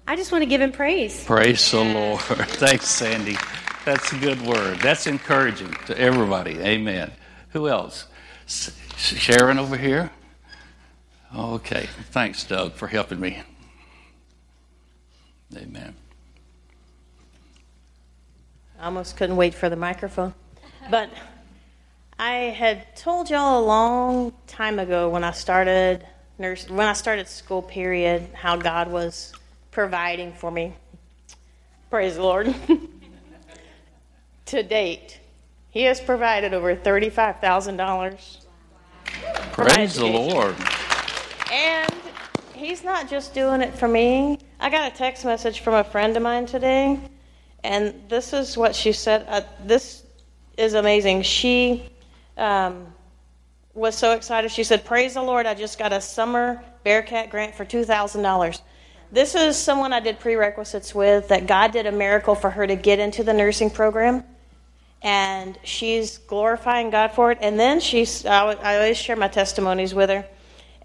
I 0.08 0.15
just 0.15 0.32
want 0.32 0.43
to 0.43 0.48
give 0.48 0.62
him 0.62 0.72
praise. 0.72 1.24
Praise 1.25 1.72
the 1.72 1.84
Lord. 1.84 2.22
Thanks, 2.22 2.88
Sandy. 2.88 3.38
That's 3.84 4.13
a 4.13 4.17
good 4.17 4.41
word. 4.41 4.79
That's 4.79 5.08
encouraging 5.08 5.74
to 5.88 6.00
everybody. 6.00 6.60
Amen. 6.60 7.12
Who 7.50 7.67
else? 7.67 8.05
Sharon 8.46 9.58
over 9.58 9.75
here. 9.75 10.12
Okay. 11.36 11.89
Thanks, 12.12 12.43
Doug, 12.43 12.74
for 12.74 12.88
helping 12.88 13.20
me. 13.20 13.41
Amen. 15.57 15.95
I 18.79 18.86
almost 18.86 19.15
couldn't 19.15 19.36
wait 19.36 19.53
for 19.53 19.69
the 19.69 19.75
microphone. 19.75 20.33
But 20.89 21.10
I 22.19 22.33
had 22.33 22.95
told 22.95 23.29
y'all 23.29 23.63
a 23.63 23.65
long 23.65 24.33
time 24.48 24.79
ago 24.79 25.10
when 25.10 25.24
I 25.24 25.31
started 25.31 26.05
nurse 26.38 26.69
when 26.69 26.88
I 26.88 26.93
started 26.93 27.27
school 27.27 27.62
period 27.62 28.27
how 28.33 28.55
God 28.55 28.91
was 28.91 29.33
providing 29.72 30.33
for 30.33 30.51
me. 30.51 30.74
Praise 31.89 32.15
the 32.15 32.24
Lord. 32.24 32.53
to 34.48 34.63
date, 34.63 35.19
He 35.69 35.83
has 35.83 36.01
provided 36.01 36.53
over 36.53 36.75
thirty-five 36.75 37.39
thousand 37.39 37.77
dollars. 37.77 38.39
Praise 39.51 39.95
the 39.95 40.05
Lord. 40.05 40.55
And 41.51 41.93
He's 42.63 42.82
not 42.82 43.10
just 43.10 43.34
doing 43.34 43.60
it 43.60 43.74
for 43.74 43.89
me. 43.89 44.39
I 44.58 44.70
got 44.70 44.89
a 44.89 44.96
text 44.96 45.25
message 45.25 45.60
from 45.60 45.74
a 45.74 45.84
friend 45.84 46.15
of 46.15 46.24
mine 46.24 46.46
today, 46.46 46.98
and 47.62 47.93
this 48.08 48.32
is 48.32 48.58
what 48.58 48.74
she 48.74 48.93
said. 48.93 49.25
Uh, 49.27 49.41
this 49.65 50.05
is 50.55 50.74
amazing. 50.74 51.24
She 51.24 51.84
um, 52.38 52.88
was 53.74 53.98
so 53.98 54.13
excited. 54.13 54.50
She 54.50 54.63
said, 54.63 54.86
Praise 54.86 55.15
the 55.15 55.22
Lord, 55.22 55.46
I 55.46 55.55
just 55.55 55.77
got 55.77 55.91
a 55.91 56.00
summer 56.00 56.63
Bearkat 56.86 57.29
grant 57.29 57.53
for 57.53 57.65
$2,000. 57.65 58.62
This 59.12 59.36
is 59.36 59.58
someone 59.58 59.91
I 59.91 60.00
did 60.00 60.22
prerequisites 60.22 60.96
with 60.96 61.27
that 61.27 61.48
God 61.48 61.74
did 61.74 61.86
a 61.86 61.91
miracle 61.91 62.34
for 62.34 62.50
her 62.50 62.65
to 62.65 62.77
get 62.77 62.98
into 62.98 63.25
the 63.25 63.34
nursing 63.34 63.72
program. 63.72 64.24
And 65.01 65.60
she's 65.65 66.17
glorifying 66.17 66.91
God 66.91 67.12
for 67.12 67.29
it. 67.29 67.39
And 67.41 67.60
then 67.60 67.82
she's, 67.82 68.25
I, 68.25 68.53
I 68.53 68.77
always 68.77 68.98
share 68.98 69.17
my 69.17 69.27
testimonies 69.27 69.93
with 69.93 70.10
her. 70.10 70.25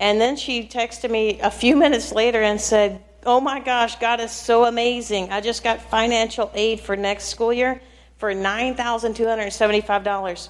And 0.01 0.21
then 0.21 0.37
she 0.37 0.67
texted 0.67 1.11
me 1.11 1.41
a 1.41 1.51
few 1.51 1.75
minutes 1.77 2.13
later 2.13 2.43
and 2.43 2.61
said, 2.61 3.03
Oh 3.27 3.41
my 3.41 3.59
gosh, 3.61 3.99
God 3.99 4.21
is 4.21 4.31
so 4.31 4.65
amazing. 4.65 5.33
I 5.33 5.41
just 5.41 5.65
got 5.65 5.83
financial 5.83 6.53
aid 6.55 6.79
for 6.81 6.95
next 6.97 7.25
school 7.25 7.53
year 7.53 7.83
for 8.17 8.33
$9,275. 8.33 10.49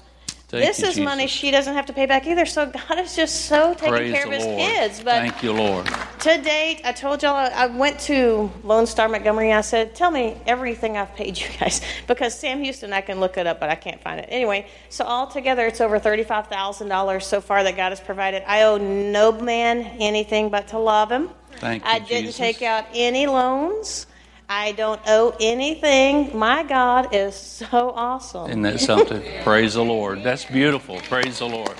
Thank 0.49 0.65
this 0.65 0.79
you, 0.81 0.87
is 0.87 0.99
money 0.99 1.27
she 1.27 1.51
doesn't 1.51 1.75
have 1.75 1.85
to 1.85 1.93
pay 1.93 2.07
back 2.07 2.25
either. 2.25 2.45
So 2.47 2.65
God 2.65 2.97
is 2.97 3.15
just 3.15 3.45
so 3.45 3.75
taking 3.75 3.89
Praise 3.89 4.13
care 4.13 4.25
of 4.25 4.31
his 4.31 4.45
Lord. 4.45 4.57
kids. 4.57 5.03
But 5.03 5.13
Thank 5.21 5.43
you, 5.43 5.53
Lord. 5.53 5.85
to 5.85 6.41
date, 6.41 6.81
I 6.83 6.91
told 6.91 7.21
y'all 7.21 7.35
I 7.35 7.67
went 7.67 7.99
to 8.01 8.49
Lone 8.63 8.87
Star 8.87 9.07
Montgomery. 9.07 9.53
I 9.53 9.61
said, 9.61 9.93
"Tell 9.93 10.09
me 10.09 10.37
everything 10.47 10.97
I've 10.97 11.13
paid 11.15 11.39
you 11.39 11.47
guys," 11.59 11.81
because 12.07 12.33
Sam 12.37 12.63
Houston, 12.63 12.93
I 12.93 13.01
can 13.01 13.19
look 13.19 13.37
it 13.37 13.45
up, 13.45 13.59
but 13.59 13.69
I 13.69 13.75
can't 13.75 14.01
find 14.01 14.19
it. 14.19 14.25
Anyway, 14.29 14.65
so 14.89 15.05
altogether, 15.05 15.67
it's 15.67 15.81
over 15.81 15.99
thirty-five 15.99 16.47
thousand 16.47 16.87
dollars 16.89 17.27
so 17.27 17.41
far 17.41 17.63
that 17.63 17.75
God 17.75 17.89
has 17.89 17.99
provided. 17.99 18.41
I 18.47 18.63
owe 18.63 18.77
no 18.77 19.31
man 19.31 19.81
anything 19.99 20.49
but 20.49 20.69
to 20.69 20.79
love 20.79 21.11
Him. 21.11 21.29
Thank 21.57 21.83
you, 21.83 21.89
I 21.91 21.99
didn't 21.99 22.25
Jesus. 22.27 22.37
take 22.37 22.61
out 22.63 22.85
any 22.95 23.27
loans. 23.27 24.07
I 24.51 24.71
don't 24.71 24.99
owe 25.05 25.35
anything. 25.39 26.35
My 26.35 26.63
God 26.63 27.13
is 27.13 27.35
so 27.35 27.91
awesome. 27.91 28.49
Isn't 28.49 28.63
that 28.63 28.79
something? 28.79 29.21
Praise 29.43 29.75
the 29.75 29.83
Lord. 29.83 30.23
That's 30.23 30.43
beautiful. 30.43 30.97
Praise 31.01 31.37
the 31.37 31.47
Lord. 31.47 31.75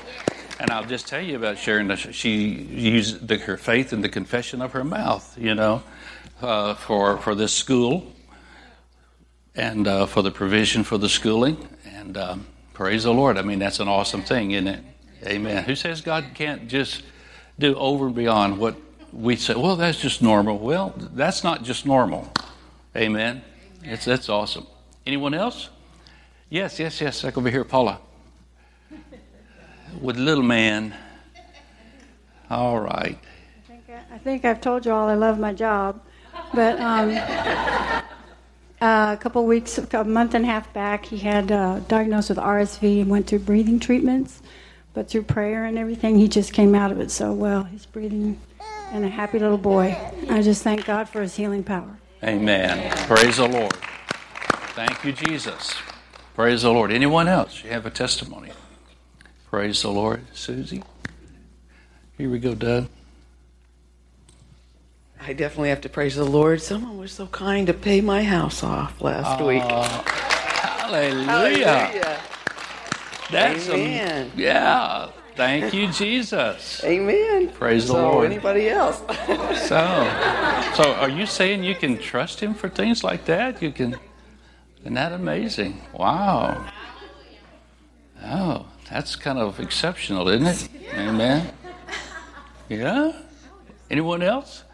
And 0.60 0.70
I'll 0.70 0.86
just 0.86 1.08
tell 1.08 1.22
you 1.22 1.36
about 1.36 1.58
Sharon. 1.58 1.96
She 1.96 2.46
used 2.46 3.28
the, 3.28 3.38
her 3.40 3.58
faith 3.58 3.92
in 3.92 4.02
the 4.02 4.10
confession 4.10 4.62
of 4.62 4.74
her 4.74 4.84
mouth, 4.84 5.36
you 5.36 5.56
know, 5.56 5.82
uh, 6.44 6.76
for 6.76 7.18
for 7.18 7.34
this 7.34 7.54
school 7.54 8.14
and 9.56 9.88
uh, 9.88 10.06
for 10.06 10.22
the 10.22 10.30
provision 10.30 10.84
for 10.84 11.00
the 11.00 11.10
schooling. 11.10 11.58
And 11.86 12.18
um, 12.18 12.46
praise 12.74 13.04
the 13.06 13.14
Lord. 13.14 13.40
I 13.40 13.42
mean, 13.42 13.58
that's 13.58 13.80
an 13.80 13.88
awesome 13.88 14.22
thing, 14.22 14.52
isn't 14.52 14.68
it? 14.68 14.84
Amen. 15.26 15.64
Who 15.64 15.74
says 15.74 16.02
God 16.02 16.26
can't 16.36 16.68
just 16.68 17.02
do 17.58 17.74
over 17.76 18.06
and 18.06 18.16
beyond 18.16 18.60
what 18.60 18.76
we 19.12 19.38
say? 19.38 19.56
Well, 19.56 19.76
that's 19.76 20.00
just 20.00 20.22
normal. 20.22 20.60
Well, 20.60 20.94
that's 20.96 21.44
not 21.44 21.64
just 21.64 21.88
normal. 21.88 22.32
Amen. 22.96 23.44
It's 23.84 24.06
that's 24.06 24.30
awesome. 24.30 24.66
Anyone 25.06 25.34
else? 25.34 25.70
Yes, 26.50 26.80
yes, 26.80 27.00
yes. 27.00 27.22
Back 27.22 27.38
over 27.38 27.50
here, 27.50 27.64
Paula. 27.64 28.00
With 30.02 30.18
little 30.18 30.44
man. 30.44 30.96
All 32.50 32.80
right. 32.80 33.18
I 33.18 33.68
think, 33.68 33.84
I, 33.90 34.16
I 34.16 34.18
think 34.18 34.46
I've 34.46 34.62
told 34.62 34.86
you 34.86 34.92
all 34.92 35.08
I 35.08 35.14
love 35.14 35.38
my 35.38 35.54
job, 35.54 36.02
but 36.54 36.80
um, 36.80 37.12
uh, 38.82 39.14
a 39.14 39.18
couple 39.18 39.46
weeks, 39.46 39.78
a 39.78 40.04
month 40.04 40.34
and 40.34 40.46
a 40.46 40.48
half 40.48 40.72
back, 40.74 41.06
he 41.06 41.18
had 41.18 41.52
uh, 41.52 41.80
diagnosed 41.82 42.30
with 42.30 42.40
RSV 42.40 43.02
and 43.02 43.10
went 43.10 43.28
through 43.28 43.40
breathing 43.40 43.80
treatments. 43.80 44.42
But 44.94 45.10
through 45.10 45.24
prayer 45.24 45.66
and 45.66 45.78
everything, 45.78 46.18
he 46.18 46.28
just 46.28 46.52
came 46.54 46.74
out 46.74 46.92
of 46.92 47.00
it 47.00 47.12
so 47.12 47.32
well. 47.32 47.64
He's 47.64 47.86
breathing 47.86 48.40
and 48.92 49.06
a 49.06 49.10
happy 49.10 49.38
little 49.38 49.58
boy. 49.58 49.96
I 50.30 50.42
just 50.42 50.64
thank 50.64 50.86
God 50.86 51.08
for 51.08 51.22
his 51.22 51.36
healing 51.36 51.64
power. 51.64 52.00
Amen. 52.24 52.92
Praise 53.08 53.38
the 53.38 53.48
Lord. 53.48 53.74
Thank 54.76 55.04
you, 55.06 55.12
Jesus. 55.14 55.76
Praise 56.36 56.64
the 56.64 56.72
Lord. 56.72 56.92
Anyone 56.92 57.28
else? 57.28 57.64
You 57.64 57.70
have 57.72 57.86
a 57.86 57.90
testimony. 57.90 58.52
Praise 59.50 59.82
the 59.82 59.90
Lord. 59.90 60.26
Susie? 60.34 60.84
Here 62.18 62.30
we 62.30 62.40
go, 62.40 62.56
Doug. 62.56 62.88
I 65.22 65.34
definitely 65.34 65.70
have 65.70 65.82
to 65.82 65.90
praise 65.90 66.16
the 66.16 66.24
Lord. 66.24 66.62
Someone 66.62 66.98
was 66.98 67.12
so 67.12 67.28
kind 67.28 67.68
to 67.68 67.74
pay 67.74 68.02
my 68.02 68.24
house 68.24 68.64
off 68.64 69.02
last 69.02 69.42
ah, 69.42 69.46
week. 69.46 69.62
Hallelujah. 69.62 71.24
Hallelujah. 71.26 72.20
That's 73.32 73.68
a- 73.68 73.74
Amen. 73.74 74.32
yeah. 74.36 75.10
Thank 75.40 75.74
you, 75.74 75.88
Jesus. 75.88 76.84
Amen. 76.84 77.48
Praise 77.52 77.88
the 77.88 77.94
so 77.94 78.12
Lord. 78.12 78.26
anybody 78.26 78.68
else? 78.68 79.02
So, 79.70 79.80
so 80.76 80.94
are 80.96 81.08
you 81.08 81.26
saying 81.26 81.64
you 81.64 81.76
can 81.76 81.98
trust 81.98 82.42
him 82.42 82.54
for 82.54 82.68
things 82.68 83.06
like 83.06 83.24
that? 83.24 83.62
You 83.62 83.72
can. 83.72 83.96
Isn't 84.82 84.96
that 84.96 85.14
amazing? 85.14 85.80
Wow. 85.94 86.70
Oh, 88.22 88.66
that's 88.90 89.16
kind 89.16 89.40
of 89.40 89.62
exceptional, 89.62 90.28
isn't 90.28 90.46
it? 90.46 90.68
Amen. 90.94 91.54
Yeah. 92.68 93.14
Anyone 93.90 94.22
else? 94.22 94.66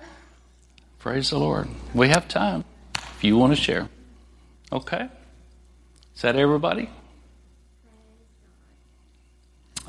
Praise 0.98 1.30
the 1.30 1.38
Lord. 1.38 1.68
We 1.94 2.10
have 2.10 2.28
time 2.28 2.64
if 2.96 3.24
you 3.24 3.38
want 3.38 3.56
to 3.56 3.62
share. 3.62 3.88
Okay. 4.72 5.10
Is 6.16 6.24
that 6.24 6.36
everybody? 6.36 6.90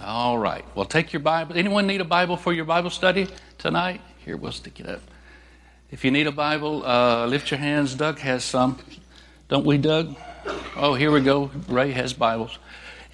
All 0.03 0.37
right. 0.37 0.65
Well, 0.75 0.85
take 0.85 1.13
your 1.13 1.21
Bible. 1.21 1.57
Anyone 1.57 1.87
need 1.87 2.01
a 2.01 2.05
Bible 2.05 2.37
for 2.37 2.53
your 2.53 2.67
Bible 2.67 2.91
study 2.91 3.29
tonight? 3.57 4.01
Here, 4.25 4.37
we'll 4.37 4.53
stick 4.53 4.79
it 4.79 4.87
up. 4.87 5.01
If 5.91 6.05
you 6.05 6.11
need 6.11 6.27
a 6.27 6.33
Bible, 6.33 6.85
uh, 6.85 7.27
lift 7.27 7.51
your 7.51 7.59
hands. 7.59 7.95
Doug 7.95 8.19
has 8.19 8.45
some. 8.45 8.79
Don't 9.49 9.65
we, 9.65 9.79
Doug? 9.79 10.15
Oh, 10.77 10.95
here 10.95 11.11
we 11.11 11.21
go. 11.21 11.51
Ray 11.69 11.93
has 11.93 12.13
Bibles. 12.13 12.59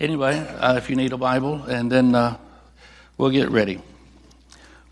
Anyway, 0.00 0.36
uh, 0.38 0.76
if 0.76 0.90
you 0.90 0.96
need 0.96 1.12
a 1.12 1.16
Bible, 1.16 1.62
and 1.64 1.92
then 1.92 2.14
uh, 2.14 2.36
we'll 3.16 3.30
get 3.30 3.50
ready. 3.50 3.80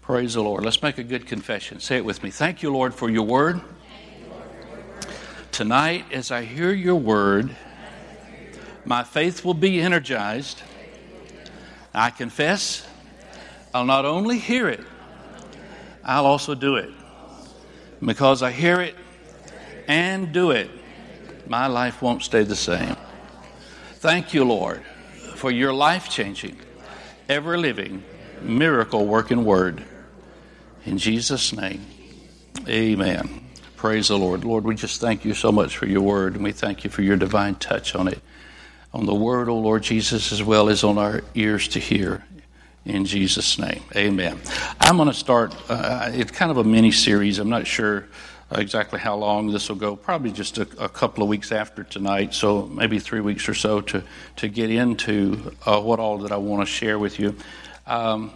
Praise 0.01 0.35
the 0.35 0.43
Lord. 0.43 0.65
Let's 0.65 0.83
make 0.83 0.99
a 0.99 1.03
good 1.03 1.27
confession. 1.27 1.81
Say 1.81 1.97
it 1.97 2.05
with 2.05 2.23
me. 2.23 2.31
Thank 2.31 2.63
you, 2.63 2.73
Lord, 2.73 2.95
for 2.95 3.11
your 3.11 3.27
word. 3.27 3.61
Tonight, 5.51 6.05
as 6.13 6.31
I 6.31 6.45
hear 6.45 6.73
your 6.73 6.95
word, 6.95 7.57
my 8.85 9.03
faith 9.03 9.45
will 9.45 9.55
be 9.55 9.81
energized. 9.81 10.63
I 11.95 12.11
confess 12.11 12.87
I'll 13.73 13.85
not 13.85 14.05
only 14.05 14.39
hear 14.39 14.69
it, 14.69 14.81
I'll 16.05 16.27
also 16.27 16.55
do 16.55 16.77
it. 16.77 16.91
Because 18.05 18.43
I 18.43 18.51
hear 18.51 18.81
it 18.81 18.97
and 19.87 20.33
do 20.33 20.51
it, 20.51 20.71
my 21.47 21.67
life 21.67 22.03
won't 22.03 22.23
stay 22.23 22.43
the 22.43 22.57
same. 22.57 22.97
Thank 23.95 24.33
you, 24.35 24.45
Lord, 24.45 24.83
for 25.35 25.51
your 25.51 25.73
life 25.73 26.09
changing, 26.09 26.57
ever 27.29 27.59
living, 27.59 28.03
miracle 28.41 29.07
working 29.07 29.45
word. 29.45 29.85
In 30.87 30.97
Jesus' 30.97 31.53
name, 31.53 31.85
amen. 32.67 33.47
Praise 33.77 34.09
the 34.09 34.19
Lord. 34.19 34.45
Lord, 34.45 34.65
we 34.65 34.75
just 34.75 35.01
thank 35.01 35.25
you 35.25 35.35
so 35.35 35.53
much 35.53 35.77
for 35.77 35.87
your 35.87 36.03
word, 36.03 36.35
and 36.35 36.45
we 36.45 36.53
thank 36.53 36.85
you 36.85 36.91
for 36.91 37.03
your 37.03 37.17
divine 37.17 37.55
touch 37.57 37.95
on 37.95 38.09
it, 38.09 38.21
on 38.93 39.07
the 39.07 39.15
word, 39.15 39.49
O 39.49 39.59
Lord 39.59 39.83
Jesus, 39.83 40.33
as 40.33 40.43
well 40.43 40.69
as 40.69 40.83
on 40.85 40.99
our 40.99 41.23
ears 41.35 41.69
to 41.69 41.79
hear. 41.79 42.25
In 42.85 43.05
Jesus' 43.05 43.59
name, 43.59 43.83
amen. 43.95 44.41
I'm 44.81 44.97
going 44.97 45.09
to 45.09 45.15
start, 45.15 45.55
uh, 45.69 46.11
it's 46.13 46.31
kind 46.31 46.51
of 46.51 46.57
a 46.57 46.65
mini 46.65 46.91
series. 46.91 47.39
I'm 47.39 47.51
not 47.51 47.67
sure 47.67 48.07
exactly 48.53 48.99
how 48.99 49.17
long 49.17 49.53
this 49.53 49.69
will 49.69 49.77
go, 49.77 49.95
probably 49.95 50.33
just 50.33 50.59
a, 50.59 50.63
a 50.83 50.89
couple 50.89 51.23
of 51.23 51.29
weeks 51.29 51.53
after 51.53 51.85
tonight, 51.85 52.35
so 52.35 52.67
maybe 52.67 52.99
three 52.99 53.21
weeks 53.21 53.49
or 53.49 53.55
so 53.55 53.81
to, 53.81 54.03
to 54.37 54.49
get 54.49 54.71
into 54.71 55.55
uh, 55.67 55.81
what 55.81 56.01
all 56.01 56.19
that 56.19 56.33
I 56.33 56.37
want 56.37 56.67
to 56.67 56.67
share 56.67 56.99
with 56.99 57.21
you. 57.21 57.37
Um, 57.87 58.33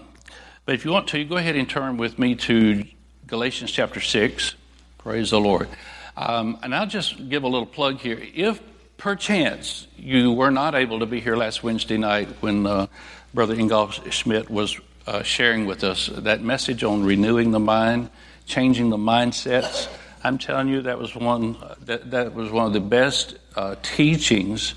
but 0.67 0.75
if 0.75 0.85
you 0.85 0.93
want 0.93 1.09
to, 1.09 1.25
go 1.25 1.37
ahead 1.37 1.57
and 1.57 1.69
turn 1.69 1.97
with 1.97 2.19
me 2.19 2.37
to 2.37 2.85
Galatians 3.27 3.73
chapter 3.73 4.01
6. 4.01 4.55
Praise 4.99 5.31
the 5.31 5.41
Lord. 5.41 5.69
Um, 6.17 6.59
and 6.63 6.75
I'll 6.75 6.87
just 6.87 7.29
give 7.29 7.43
a 7.43 7.49
little 7.49 7.67
plug 7.67 7.99
here. 7.99 8.23
If 8.35 8.61
perchance 8.97 9.87
you 9.97 10.33
were 10.33 10.51
not 10.51 10.75
able 10.75 11.01
to 11.01 11.07
be 11.07 11.21
here 11.21 11.37
last 11.37 11.63
Wednesday 11.63 11.97
night 11.97 12.29
when 12.41 12.67
uh, 12.67 12.87
Brother 13.33 13.55
Ingolf 13.55 14.11
Schmidt 14.13 14.51
was 14.51 14.79
uh, 15.07 15.23
sharing 15.23 15.67
with 15.67 15.85
us 15.85 16.07
that 16.13 16.43
message 16.43 16.85
on 16.85 17.05
renewing 17.05 17.51
the 17.51 17.61
mind, 17.61 18.11
changing 18.47 18.91
the 18.91 18.97
mindsets, 18.97 19.89
I'm 20.25 20.39
telling 20.39 20.69
you 20.69 20.81
that 20.83 20.99
was 20.99 21.15
one 21.15 21.57
that, 21.83 22.11
that 22.13 22.33
was 22.33 22.51
one 22.51 22.67
of 22.67 22.73
the 22.73 22.81
best 22.81 23.37
uh, 23.57 23.77
teachings 23.83 24.75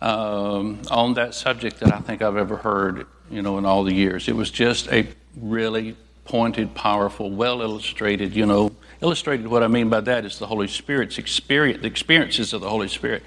um, 0.00 0.80
on 0.90 1.14
that 1.14 1.34
subject 1.34 1.80
that 1.80 1.92
I 1.92 1.98
think 1.98 2.22
I've 2.22 2.38
ever 2.38 2.56
heard. 2.56 3.06
You 3.30 3.42
know, 3.42 3.58
in 3.58 3.66
all 3.66 3.84
the 3.84 3.92
years, 3.92 4.26
it 4.26 4.34
was 4.34 4.50
just 4.50 4.88
a 4.88 5.06
really 5.36 5.96
pointed, 6.24 6.74
powerful, 6.74 7.30
well 7.30 7.60
illustrated. 7.60 8.34
You 8.34 8.46
know, 8.46 8.72
illustrated. 9.02 9.48
What 9.48 9.62
I 9.62 9.68
mean 9.68 9.90
by 9.90 10.00
that 10.00 10.24
is 10.24 10.38
the 10.38 10.46
Holy 10.46 10.68
Spirit's 10.68 11.18
experience, 11.18 11.82
the 11.82 11.88
experiences 11.88 12.54
of 12.54 12.62
the 12.62 12.70
Holy 12.70 12.88
Spirit. 12.88 13.22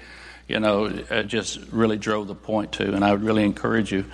You 0.50 0.58
know, 0.58 0.86
uh, 0.86 1.22
just 1.22 1.60
really 1.70 1.96
drove 1.96 2.26
the 2.26 2.34
point 2.34 2.72
to, 2.72 2.92
and 2.92 3.04
I 3.04 3.12
would 3.12 3.22
really 3.22 3.44
encourage 3.44 3.92
you. 3.92 4.04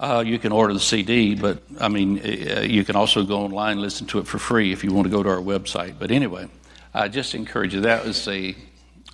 Uh, 0.00 0.24
you 0.26 0.36
can 0.40 0.50
order 0.50 0.74
the 0.74 0.80
CD, 0.80 1.36
but 1.36 1.62
I 1.80 1.86
mean, 1.86 2.18
uh, 2.18 2.62
you 2.62 2.84
can 2.84 2.96
also 2.96 3.22
go 3.22 3.38
online 3.42 3.72
and 3.72 3.80
listen 3.80 4.08
to 4.08 4.18
it 4.18 4.26
for 4.26 4.40
free 4.40 4.72
if 4.72 4.82
you 4.82 4.92
want 4.92 5.06
to 5.06 5.10
go 5.10 5.22
to 5.22 5.28
our 5.28 5.36
website. 5.36 5.94
But 5.96 6.10
anyway, 6.10 6.48
I 6.92 7.06
just 7.06 7.36
encourage 7.36 7.72
you. 7.72 7.82
That 7.82 8.04
was 8.04 8.26
a, 8.26 8.56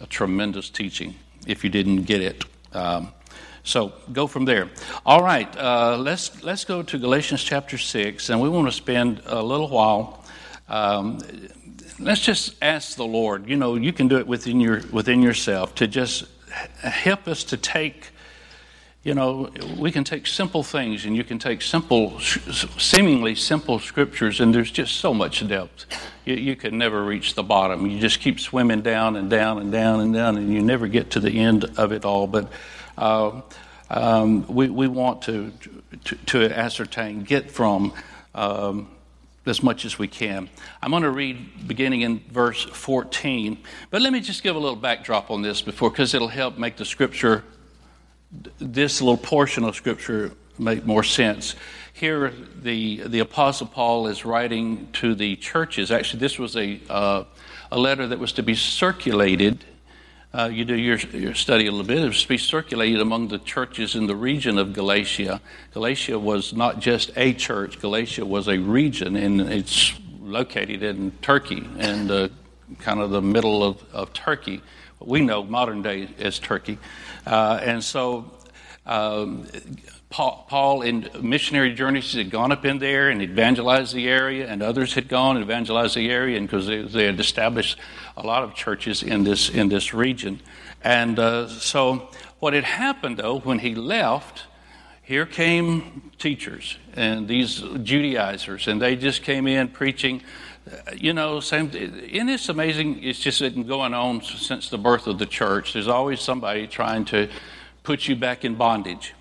a 0.00 0.06
tremendous 0.06 0.70
teaching 0.70 1.14
if 1.46 1.62
you 1.62 1.68
didn't 1.68 2.04
get 2.04 2.22
it. 2.22 2.42
Um, 2.72 3.12
so 3.62 3.92
go 4.10 4.26
from 4.26 4.46
there. 4.46 4.70
All 5.04 5.22
right, 5.22 5.54
uh, 5.58 5.98
let's 5.98 6.42
let's 6.42 6.64
go 6.64 6.82
to 6.82 6.98
Galatians 6.98 7.44
chapter 7.44 7.76
six, 7.76 8.30
and 8.30 8.40
we 8.40 8.48
want 8.48 8.66
to 8.66 8.72
spend 8.72 9.20
a 9.26 9.42
little 9.42 9.68
while. 9.68 10.24
Um, 10.70 11.18
let's 12.04 12.20
just 12.20 12.54
ask 12.62 12.96
the 12.96 13.06
Lord. 13.06 13.48
You 13.48 13.56
know, 13.56 13.74
you 13.76 13.92
can 13.92 14.08
do 14.08 14.18
it 14.18 14.26
within 14.26 14.60
your 14.60 14.82
within 14.92 15.22
yourself 15.22 15.74
to 15.76 15.86
just 15.86 16.24
help 16.82 17.26
us 17.26 17.44
to 17.44 17.56
take. 17.56 18.10
You 19.02 19.14
know, 19.14 19.50
we 19.76 19.92
can 19.92 20.02
take 20.02 20.26
simple 20.26 20.62
things, 20.62 21.04
and 21.04 21.14
you 21.14 21.24
can 21.24 21.38
take 21.38 21.60
simple, 21.60 22.20
seemingly 22.20 23.34
simple 23.34 23.78
scriptures, 23.78 24.40
and 24.40 24.54
there's 24.54 24.70
just 24.70 24.96
so 24.96 25.12
much 25.12 25.46
depth. 25.46 25.84
You, 26.24 26.36
you 26.36 26.56
can 26.56 26.78
never 26.78 27.04
reach 27.04 27.34
the 27.34 27.42
bottom. 27.42 27.86
You 27.86 28.00
just 28.00 28.20
keep 28.20 28.40
swimming 28.40 28.80
down 28.80 29.16
and 29.16 29.28
down 29.28 29.58
and 29.58 29.70
down 29.70 30.00
and 30.00 30.14
down, 30.14 30.38
and 30.38 30.50
you 30.50 30.62
never 30.62 30.88
get 30.88 31.10
to 31.10 31.20
the 31.20 31.38
end 31.38 31.66
of 31.76 31.92
it 31.92 32.06
all. 32.06 32.26
But 32.26 32.50
uh, 32.96 33.42
um, 33.90 34.46
we, 34.46 34.70
we 34.70 34.88
want 34.88 35.20
to, 35.22 35.52
to, 36.04 36.16
to, 36.16 36.58
ascertain, 36.58 37.24
get 37.24 37.50
from 37.50 37.92
um, 38.34 38.88
as 39.46 39.62
much 39.62 39.84
as 39.84 39.98
we 39.98 40.08
can. 40.08 40.48
I'm 40.82 40.90
going 40.90 41.02
to 41.02 41.10
read 41.10 41.66
beginning 41.66 42.02
in 42.02 42.20
verse 42.30 42.64
14, 42.64 43.58
but 43.90 44.02
let 44.02 44.12
me 44.12 44.20
just 44.20 44.42
give 44.42 44.56
a 44.56 44.58
little 44.58 44.76
backdrop 44.76 45.30
on 45.30 45.42
this 45.42 45.62
before, 45.62 45.90
because 45.90 46.14
it'll 46.14 46.28
help 46.28 46.58
make 46.58 46.76
the 46.76 46.84
scripture, 46.84 47.44
this 48.58 49.00
little 49.00 49.16
portion 49.16 49.64
of 49.64 49.76
scripture, 49.76 50.32
make 50.58 50.86
more 50.86 51.02
sense. 51.02 51.54
Here, 51.92 52.32
the, 52.62 53.02
the 53.06 53.20
Apostle 53.20 53.66
Paul 53.66 54.08
is 54.08 54.24
writing 54.24 54.88
to 54.94 55.14
the 55.14 55.36
churches. 55.36 55.90
Actually, 55.90 56.20
this 56.20 56.38
was 56.38 56.56
a, 56.56 56.80
uh, 56.88 57.24
a 57.70 57.78
letter 57.78 58.06
that 58.06 58.18
was 58.18 58.32
to 58.32 58.42
be 58.42 58.54
circulated 58.54 59.64
uh, 60.34 60.48
you 60.52 60.64
do 60.64 60.74
your, 60.74 60.98
your 60.98 61.34
study 61.34 61.66
a 61.66 61.70
little 61.70 61.86
bit, 61.86 61.98
it 61.98 62.06
was 62.06 62.24
be 62.24 62.36
circulated 62.36 63.00
among 63.00 63.28
the 63.28 63.38
churches 63.38 63.94
in 63.94 64.08
the 64.08 64.16
region 64.16 64.58
of 64.58 64.72
Galatia. 64.72 65.40
Galatia 65.72 66.18
was 66.18 66.52
not 66.52 66.80
just 66.80 67.12
a 67.16 67.32
church, 67.32 67.80
Galatia 67.80 68.26
was 68.26 68.48
a 68.48 68.58
region, 68.58 69.14
and 69.14 69.40
it's 69.40 69.94
located 70.20 70.82
in 70.82 71.12
Turkey 71.22 71.64
and 71.78 72.10
uh, 72.10 72.28
kind 72.80 73.00
of 73.00 73.10
the 73.10 73.22
middle 73.22 73.62
of, 73.62 73.80
of 73.92 74.12
Turkey. 74.12 74.60
we 74.98 75.20
know 75.20 75.44
modern 75.44 75.82
day 75.82 76.08
as 76.18 76.40
Turkey. 76.40 76.78
Uh, 77.24 77.60
and 77.62 77.84
so 77.84 78.28
um, 78.86 79.46
Paul, 80.14 80.82
in 80.82 81.10
missionary 81.20 81.74
journeys, 81.74 82.12
had 82.12 82.30
gone 82.30 82.52
up 82.52 82.64
in 82.64 82.78
there 82.78 83.10
and 83.10 83.20
evangelized 83.20 83.92
the 83.92 84.08
area, 84.08 84.46
and 84.46 84.62
others 84.62 84.94
had 84.94 85.08
gone 85.08 85.34
and 85.36 85.44
evangelized 85.44 85.96
the 85.96 86.08
area, 86.08 86.36
and 86.36 86.46
because 86.46 86.68
they, 86.68 86.82
they, 86.82 87.06
had 87.06 87.18
established 87.18 87.80
a 88.16 88.24
lot 88.24 88.44
of 88.44 88.54
churches 88.54 89.02
in 89.02 89.24
this 89.24 89.48
in 89.48 89.68
this 89.70 89.92
region. 89.92 90.38
And 90.84 91.18
uh, 91.18 91.48
so, 91.48 92.10
what 92.38 92.52
had 92.52 92.62
happened 92.62 93.16
though, 93.16 93.40
when 93.40 93.58
he 93.58 93.74
left, 93.74 94.44
here 95.02 95.26
came 95.26 96.12
teachers 96.16 96.78
and 96.94 97.26
these 97.26 97.64
Judaizers, 97.82 98.68
and 98.68 98.80
they 98.80 98.94
just 98.94 99.24
came 99.24 99.48
in 99.48 99.66
preaching. 99.66 100.22
You 100.94 101.12
know, 101.12 101.40
same. 101.40 101.70
And 101.74 102.30
it's 102.30 102.48
amazing. 102.48 103.02
It's 103.02 103.18
just 103.18 103.40
been 103.40 103.66
going 103.66 103.94
on 103.94 104.22
since 104.22 104.70
the 104.70 104.78
birth 104.78 105.08
of 105.08 105.18
the 105.18 105.26
church. 105.26 105.72
There's 105.72 105.88
always 105.88 106.20
somebody 106.20 106.68
trying 106.68 107.04
to 107.06 107.28
put 107.82 108.06
you 108.06 108.14
back 108.14 108.44
in 108.44 108.54
bondage 108.54 109.12